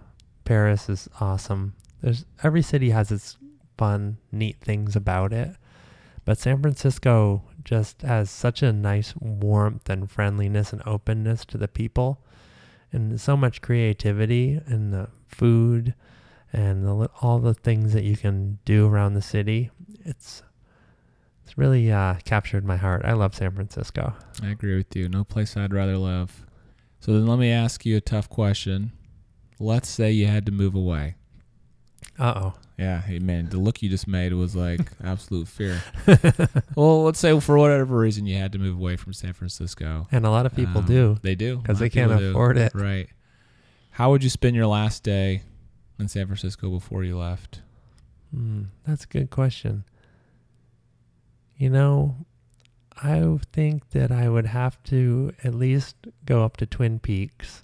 Paris 0.43 0.89
is 0.89 1.10
awesome. 1.20 1.76
There's 2.01 2.26
every 2.43 2.62
city 2.62 2.89
has 2.91 3.12
its 3.12 3.38
fun, 3.78 4.18
neat 4.32 4.58
things 4.62 4.95
about 4.95 5.34
it. 5.34 5.55
But 6.26 6.38
San 6.38 6.62
Francisco 6.62 7.43
just 7.64 8.01
has 8.01 8.30
such 8.30 8.62
a 8.62 8.74
nice 8.74 9.16
warmth 9.16 9.89
and 9.89 10.12
friendliness 10.12 10.74
and 10.74 10.82
openness 10.86 11.45
to 11.45 11.58
the 11.58 11.68
people 11.68 12.22
and 12.91 13.19
so 13.19 13.35
much 13.35 13.61
creativity 13.61 14.61
in 14.67 14.91
the 14.91 15.09
food 15.27 15.93
and 16.53 16.85
the, 16.85 17.09
all 17.21 17.39
the 17.39 17.53
things 17.53 17.93
that 17.93 18.03
you 18.03 18.15
can 18.15 18.59
do 18.65 18.88
around 18.88 19.13
the 19.13 19.21
city. 19.21 19.69
It's 20.05 20.43
it's 21.43 21.57
really 21.57 21.91
uh, 21.91 22.15
captured 22.25 22.65
my 22.65 22.75
heart. 22.75 23.03
I 23.05 23.13
love 23.13 23.35
San 23.35 23.51
Francisco. 23.51 24.13
I 24.43 24.49
agree 24.49 24.75
with 24.75 24.93
you. 24.95 25.07
No 25.07 25.23
place 25.23 25.55
I'd 25.55 25.73
rather 25.73 25.97
live. 25.97 26.45
So 26.99 27.13
then 27.13 27.27
let 27.27 27.39
me 27.39 27.51
ask 27.51 27.85
you 27.85 27.95
a 27.95 28.01
tough 28.01 28.29
question. 28.29 28.91
Let's 29.59 29.88
say 29.88 30.11
you 30.11 30.27
had 30.27 30.45
to 30.47 30.51
move 30.51 30.75
away. 30.75 31.15
Uh 32.20 32.34
oh. 32.36 32.53
Yeah, 32.78 33.01
hey 33.01 33.18
man, 33.20 33.49
the 33.49 33.57
look 33.57 33.82
you 33.82 33.89
just 33.89 34.07
made 34.07 34.34
was 34.34 34.55
like 34.55 34.82
absolute 35.03 35.47
fear. 35.47 35.82
well, 36.76 37.03
let's 37.03 37.20
say 37.20 37.39
for 37.39 37.57
whatever 37.57 37.97
reason 37.97 38.26
you 38.26 38.38
had 38.38 38.51
to 38.53 38.59
move 38.59 38.76
away 38.76 38.95
from 38.97 39.13
San 39.13 39.34
Francisco. 39.34 40.07
And 40.11 40.26
a 40.26 40.30
lot 40.30 40.45
of 40.45 40.55
people 40.55 40.80
Um, 40.80 40.86
do 40.86 41.18
They 41.22 41.36
do 41.36 41.57
because 41.57 41.80
they 41.80 41.89
can't 41.89 42.15
do. 42.18 42.30
afford 42.30 42.57
it. 42.57 42.74
Right. 42.76 43.09
How 43.91 44.11
would 44.11 44.24
you 44.24 44.30
spend 44.30 44.55
your 44.55 44.68
last 44.68 45.03
day 45.03 45.41
in 45.99 46.07
San 46.07 46.28
Francisco 46.28 46.70
before 46.70 47.03
you 47.03 47.18
left? 47.18 47.61
Hmm, 48.32 48.63
that's 48.86 49.05
a 49.05 49.07
good 49.07 49.32
question. 49.32 49.84
You 51.55 51.72
know, 51.72 52.15
I 53.01 53.39
think 53.51 53.89
that 53.91 54.11
I 54.11 54.30
would 54.30 54.45
have 54.45 54.82
to 54.84 55.32
at 55.43 55.55
least 55.55 55.95
go 56.26 56.43
up 56.43 56.57
to 56.57 56.65
Twin 56.68 56.99
Peaks 56.99 57.63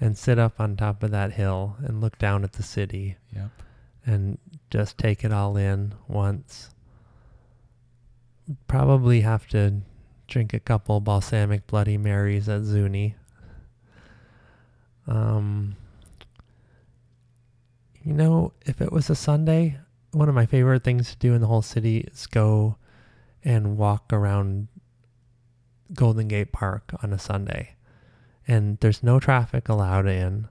and 0.00 0.16
sit 0.16 0.38
up 0.38 0.58
on 0.58 0.76
top 0.76 1.02
of 1.02 1.10
that 1.10 1.32
hill 1.32 1.76
and 1.84 2.00
look 2.00 2.18
down 2.18 2.42
at 2.44 2.52
the 2.54 2.62
city 2.62 3.16
Yep. 3.34 3.50
and 4.06 4.38
just 4.70 4.96
take 4.96 5.24
it 5.24 5.32
all 5.32 5.56
in 5.56 5.94
once. 6.08 6.70
Probably 8.66 9.20
have 9.20 9.46
to 9.48 9.82
drink 10.26 10.54
a 10.54 10.60
couple 10.60 11.00
balsamic 11.00 11.66
Bloody 11.66 11.98
Marys 11.98 12.48
at 12.48 12.62
Zuni. 12.62 13.14
Um, 15.06 15.76
you 18.02 18.12
know, 18.14 18.52
if 18.64 18.80
it 18.80 18.92
was 18.92 19.10
a 19.10 19.14
Sunday, 19.14 19.78
one 20.12 20.28
of 20.28 20.34
my 20.34 20.46
favorite 20.46 20.82
things 20.84 21.10
to 21.10 21.16
do 21.18 21.34
in 21.34 21.40
the 21.40 21.46
whole 21.46 21.62
city 21.62 21.98
is 21.98 22.26
go 22.26 22.76
and 23.44 23.76
walk 23.76 24.12
around 24.12 24.68
Golden 25.92 26.28
Gate 26.28 26.52
Park 26.52 26.92
on 27.02 27.12
a 27.12 27.18
Sunday. 27.18 27.74
And 28.50 28.78
there's 28.80 29.04
no 29.04 29.20
traffic 29.20 29.68
allowed 29.68 30.08
in. 30.08 30.48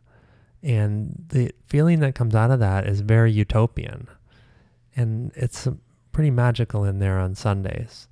And 0.64 1.26
the 1.28 1.52
feeling 1.68 2.00
that 2.00 2.16
comes 2.16 2.34
out 2.34 2.50
of 2.50 2.62
that 2.62 2.88
is 2.88 3.02
very 3.02 3.30
utopian. 3.30 4.08
And 4.96 5.34
it's 5.36 5.68
pretty 6.14 6.32
magical 6.32 6.86
in 6.86 7.00
there 7.00 7.20
on 7.20 7.36
Sundays. 7.36 8.08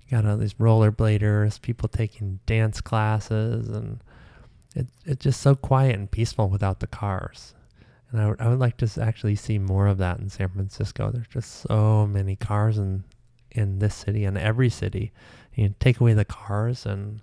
You 0.00 0.16
got 0.16 0.24
all 0.24 0.38
these 0.38 0.54
rollerbladers, 0.54 1.60
people 1.60 1.90
taking 1.90 2.40
dance 2.46 2.80
classes, 2.80 3.68
and 3.68 4.02
it, 4.74 4.86
it's 5.04 5.22
just 5.22 5.42
so 5.42 5.56
quiet 5.56 5.94
and 5.94 6.10
peaceful 6.10 6.48
without 6.48 6.80
the 6.80 6.86
cars. 6.86 7.54
And 8.10 8.18
I 8.18 8.28
would, 8.30 8.40
I 8.40 8.48
would 8.48 8.60
like 8.60 8.78
to 8.78 9.02
actually 9.02 9.36
see 9.36 9.58
more 9.58 9.88
of 9.88 9.98
that 9.98 10.20
in 10.20 10.30
San 10.30 10.48
Francisco. 10.48 11.10
There's 11.10 11.28
just 11.28 11.66
so 11.68 12.06
many 12.06 12.36
cars 12.36 12.78
in, 12.78 13.04
in 13.50 13.78
this 13.78 13.94
city 13.94 14.24
and 14.24 14.38
every 14.38 14.70
city. 14.70 15.12
You 15.54 15.74
take 15.80 16.00
away 16.00 16.14
the 16.14 16.24
cars 16.24 16.86
and 16.86 17.20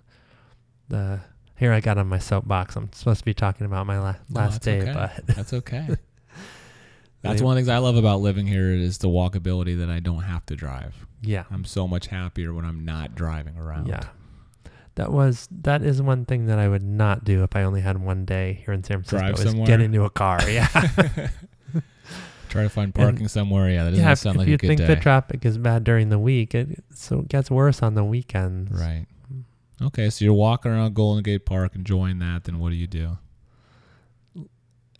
the 0.88 1.18
here 1.60 1.72
I 1.72 1.80
got 1.80 1.98
on 1.98 2.08
my 2.08 2.18
soapbox. 2.18 2.74
I'm 2.74 2.90
supposed 2.92 3.18
to 3.20 3.24
be 3.24 3.34
talking 3.34 3.66
about 3.66 3.86
my 3.86 3.98
la- 4.00 4.16
No, 4.30 4.40
last 4.40 4.62
day, 4.62 4.80
okay. 4.80 4.92
but 4.92 5.26
That's 5.36 5.52
okay. 5.52 5.86
That's 7.22 7.42
one 7.42 7.52
of 7.52 7.56
the 7.56 7.58
things 7.60 7.68
I 7.68 7.78
love 7.78 7.96
about 7.96 8.20
living 8.22 8.46
here 8.46 8.70
is 8.70 8.98
the 8.98 9.08
walkability 9.08 9.78
that 9.78 9.90
I 9.90 10.00
don't 10.00 10.22
have 10.22 10.44
to 10.46 10.56
drive. 10.56 11.06
yeah, 11.20 11.44
I'm 11.50 11.64
so 11.66 11.86
much 11.86 12.06
happier 12.06 12.54
when 12.54 12.64
I'm 12.64 12.84
not 12.84 13.14
driving 13.14 13.56
around. 13.58 13.86
yeah. 13.88 14.04
That 14.96 15.12
was 15.12 15.48
that 15.62 15.82
is 15.82 16.02
one 16.02 16.24
thing 16.24 16.46
that 16.46 16.58
I 16.58 16.66
would 16.68 16.82
not 16.82 17.24
do 17.24 17.42
if 17.44 17.54
I 17.54 17.62
only 17.62 17.80
had 17.80 18.02
one 18.02 18.24
day 18.24 18.60
here 18.64 18.74
in 18.74 18.82
San 18.82 19.02
Francisco. 19.02 19.18
Drive 19.18 19.34
is 19.34 19.50
somewhere? 19.50 19.66
get 19.66 19.80
into 19.80 20.04
a 20.04 20.10
car. 20.10 20.40
Yeah, 20.50 20.66
Try 22.48 22.64
to 22.64 22.68
find 22.68 22.92
parking 22.92 23.20
and, 23.20 23.30
somewhere. 23.30 23.70
Yeah, 23.70 23.84
that 23.84 23.90
doesn't 23.90 24.04
yeah, 24.04 24.14
sound 24.14 24.36
if, 24.36 24.38
like 24.40 24.48
if 24.48 24.54
a 24.54 24.56
good 24.56 24.66
day. 24.66 24.72
you 24.72 24.76
think 24.88 24.98
the 24.98 25.02
traffic 25.02 25.44
is 25.44 25.56
bad 25.56 25.84
during 25.84 26.08
the 26.08 26.18
week, 26.18 26.54
it 26.54 26.82
so 26.92 27.20
it 27.20 27.28
gets 27.28 27.50
worse 27.50 27.80
on 27.82 27.94
the 27.94 28.02
weekends. 28.04 28.72
Right. 28.72 29.06
Okay, 29.82 30.10
so 30.10 30.24
you're 30.24 30.34
walking 30.34 30.72
around 30.72 30.94
Golden 30.94 31.22
Gate 31.22 31.46
Park 31.46 31.74
enjoying 31.74 32.18
that. 32.18 32.44
Then 32.44 32.58
what 32.58 32.70
do 32.70 32.76
you 32.76 32.86
do 32.86 33.18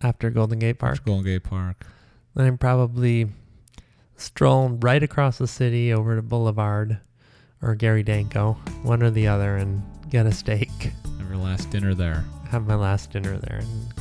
after 0.03 0.29
Golden 0.29 0.59
Gate 0.59 0.79
Park? 0.79 0.93
After 0.93 1.05
Golden 1.05 1.25
Gate 1.25 1.43
Park. 1.43 1.85
Then 2.35 2.47
I'm 2.47 2.57
probably 2.57 3.27
strolling 4.15 4.79
right 4.79 5.01
across 5.01 5.37
the 5.37 5.47
city 5.47 5.93
over 5.93 6.15
to 6.15 6.21
Boulevard 6.21 6.99
or 7.61 7.75
Gary 7.75 8.03
Danko, 8.03 8.53
one 8.83 9.03
or 9.03 9.11
the 9.11 9.27
other, 9.27 9.57
and 9.57 9.83
get 10.09 10.25
a 10.25 10.31
steak. 10.31 10.69
Have 11.19 11.29
your 11.29 11.37
last 11.37 11.69
dinner 11.69 11.93
there. 11.93 12.25
Have 12.49 12.65
my 12.67 12.75
last 12.75 13.11
dinner 13.11 13.37
there 13.37 13.59
and 13.59 13.93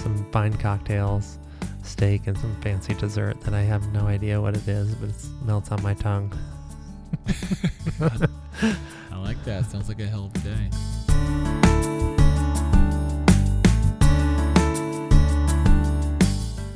some 0.00 0.30
fine 0.32 0.56
cocktails, 0.56 1.38
steak, 1.82 2.26
and 2.26 2.36
some 2.38 2.60
fancy 2.60 2.94
dessert 2.94 3.40
that 3.42 3.54
I 3.54 3.62
have 3.62 3.92
no 3.92 4.06
idea 4.06 4.40
what 4.40 4.56
it 4.56 4.66
is, 4.66 4.94
but 4.96 5.10
it 5.10 5.16
melts 5.42 5.70
on 5.70 5.82
my 5.82 5.94
tongue. 5.94 6.32
I 9.16 9.20
like 9.20 9.42
that. 9.44 9.64
Sounds 9.64 9.88
like 9.88 9.98
a 9.98 10.06
hell 10.06 10.26
of 10.26 10.34
a 10.34 10.38
day. 10.40 10.70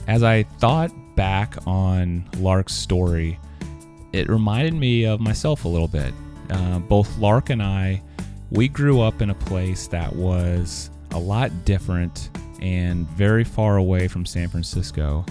As 0.09 0.23
I 0.23 0.45
thought 0.59 0.91
back 1.17 1.57
on 1.67 2.27
Lark's 2.39 2.73
story, 2.73 3.39
it 4.13 4.29
reminded 4.31 4.73
me 4.73 5.05
of 5.05 5.21
myself 5.21 5.67
a 5.67 5.69
little 5.69 5.87
bit. 5.87 6.15
Uh, 6.49 6.79
both 6.79 7.19
Lark 7.19 7.51
and 7.51 7.63
I, 7.63 8.03
we 8.51 8.69
grew 8.69 9.03
up 9.03 9.21
in 9.21 9.29
a 9.29 9.35
place 9.35 9.87
that 9.89 10.17
was 10.17 10.91
a 11.11 11.19
lot 11.19 11.67
different 11.67 12.31
and 12.63 13.07
very 13.11 13.45
far 13.45 13.77
away 13.77 14.09
from 14.09 14.25
San 14.25 14.49
Francisco. 14.49 15.27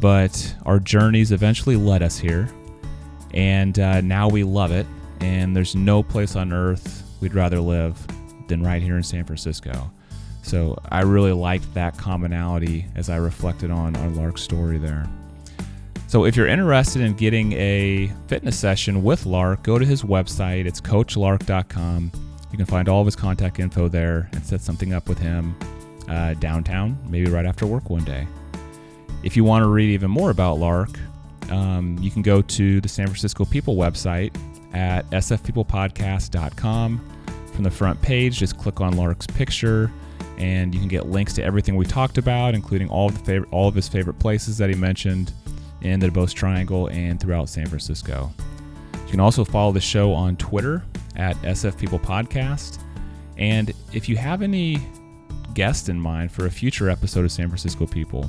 But 0.00 0.54
our 0.64 0.80
journeys 0.80 1.30
eventually 1.30 1.76
led 1.76 2.02
us 2.02 2.18
here, 2.18 2.48
and 3.34 3.78
uh, 3.78 4.00
now 4.00 4.28
we 4.28 4.44
love 4.44 4.72
it. 4.72 4.86
And 5.20 5.56
there's 5.56 5.74
no 5.74 6.02
place 6.02 6.36
on 6.36 6.52
earth 6.52 7.04
we'd 7.20 7.34
rather 7.34 7.60
live 7.60 7.98
than 8.48 8.62
right 8.62 8.82
here 8.82 8.96
in 8.96 9.02
San 9.02 9.24
Francisco. 9.24 9.90
So 10.42 10.78
I 10.90 11.02
really 11.02 11.32
liked 11.32 11.74
that 11.74 11.98
commonality 11.98 12.86
as 12.94 13.10
I 13.10 13.16
reflected 13.16 13.70
on 13.70 13.94
our 13.96 14.08
Lark 14.08 14.38
story 14.38 14.78
there. 14.78 15.06
So 16.06 16.24
if 16.24 16.36
you're 16.36 16.46
interested 16.46 17.02
in 17.02 17.12
getting 17.14 17.52
a 17.52 18.10
fitness 18.28 18.58
session 18.58 19.02
with 19.02 19.26
Lark, 19.26 19.62
go 19.62 19.78
to 19.78 19.84
his 19.84 20.02
website. 20.02 20.64
It's 20.64 20.80
coachlark.com. 20.80 22.12
You 22.50 22.56
can 22.56 22.64
find 22.64 22.88
all 22.88 23.00
of 23.02 23.06
his 23.06 23.14
contact 23.14 23.60
info 23.60 23.88
there 23.88 24.30
and 24.32 24.44
set 24.44 24.62
something 24.62 24.94
up 24.94 25.06
with 25.06 25.18
him 25.18 25.54
uh, 26.08 26.32
downtown, 26.34 26.98
maybe 27.06 27.30
right 27.30 27.44
after 27.44 27.66
work 27.66 27.90
one 27.90 28.04
day. 28.04 28.26
If 29.22 29.36
you 29.36 29.44
want 29.44 29.64
to 29.64 29.68
read 29.68 29.90
even 29.90 30.10
more 30.10 30.30
about 30.30 30.58
Lark, 30.58 30.98
um, 31.50 31.98
you 32.00 32.10
can 32.10 32.22
go 32.22 32.40
to 32.40 32.80
the 32.80 32.88
San 32.88 33.06
Francisco 33.06 33.44
People 33.44 33.76
website 33.76 34.34
at 34.72 35.08
sfpeoplepodcast.com. 35.10 37.14
From 37.52 37.64
the 37.64 37.70
front 37.70 38.00
page, 38.00 38.38
just 38.38 38.56
click 38.56 38.80
on 38.80 38.96
Lark's 38.96 39.26
picture, 39.26 39.90
and 40.36 40.72
you 40.72 40.80
can 40.80 40.88
get 40.88 41.08
links 41.08 41.32
to 41.34 41.42
everything 41.42 41.76
we 41.76 41.84
talked 41.84 42.18
about, 42.18 42.54
including 42.54 42.88
all 42.88 43.08
of 43.08 43.18
the 43.18 43.24
favorite, 43.24 43.52
all 43.52 43.66
of 43.66 43.74
his 43.74 43.88
favorite 43.88 44.18
places 44.20 44.58
that 44.58 44.68
he 44.68 44.76
mentioned 44.76 45.32
in 45.80 46.00
the 46.00 46.08
Duboce 46.08 46.32
Triangle 46.32 46.88
and 46.88 47.20
throughout 47.20 47.48
San 47.48 47.66
Francisco. 47.66 48.32
You 48.92 49.10
can 49.10 49.20
also 49.20 49.44
follow 49.44 49.72
the 49.72 49.80
show 49.80 50.12
on 50.12 50.36
Twitter 50.36 50.84
at 51.16 51.36
SF 51.36 51.78
People 51.78 51.98
Podcast. 51.98 52.80
And 53.38 53.72
if 53.92 54.08
you 54.08 54.16
have 54.16 54.42
any 54.42 54.78
guests 55.54 55.88
in 55.88 55.98
mind 55.98 56.30
for 56.30 56.46
a 56.46 56.50
future 56.50 56.90
episode 56.90 57.24
of 57.24 57.32
San 57.32 57.48
Francisco 57.48 57.86
People, 57.86 58.28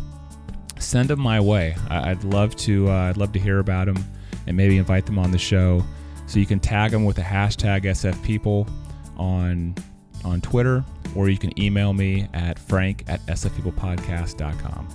send 0.79 1.09
them 1.09 1.19
my 1.19 1.39
way. 1.39 1.75
I'd 1.89 2.23
love 2.23 2.55
to. 2.57 2.89
Uh, 2.89 3.09
I'd 3.09 3.17
love 3.17 3.31
to 3.33 3.39
hear 3.39 3.59
about 3.59 3.85
them 3.85 4.03
and 4.47 4.55
maybe 4.55 4.77
invite 4.77 5.05
them 5.05 5.19
on 5.19 5.31
the 5.31 5.37
show. 5.37 5.83
So 6.29 6.37
you 6.37 6.45
can 6.45 6.59
tag 6.59 6.91
them 6.91 7.05
with 7.05 7.15
the 7.15 7.23
hashtag 7.23 7.85
SF 7.85 8.21
People 8.23 8.67
on 9.17 9.73
on 10.23 10.41
Twitter, 10.41 10.83
or 11.15 11.27
you 11.27 11.39
can 11.39 11.59
email 11.59 11.91
me 11.91 12.27
at 12.33 12.59
frank 12.59 13.03
at 13.07 13.19
sfpeoplepodcast.com. 13.25 14.87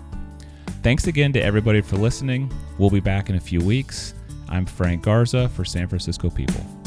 Thanks 0.82 1.08
again 1.08 1.32
to 1.32 1.42
everybody 1.42 1.80
for 1.80 1.96
listening. 1.96 2.52
We'll 2.78 2.90
be 2.90 3.00
back 3.00 3.30
in 3.30 3.36
a 3.36 3.40
few 3.40 3.60
weeks. 3.60 4.14
I'm 4.48 4.64
Frank 4.64 5.02
Garza 5.02 5.48
for 5.48 5.64
San 5.64 5.88
Francisco 5.88 6.30
People. 6.30 6.83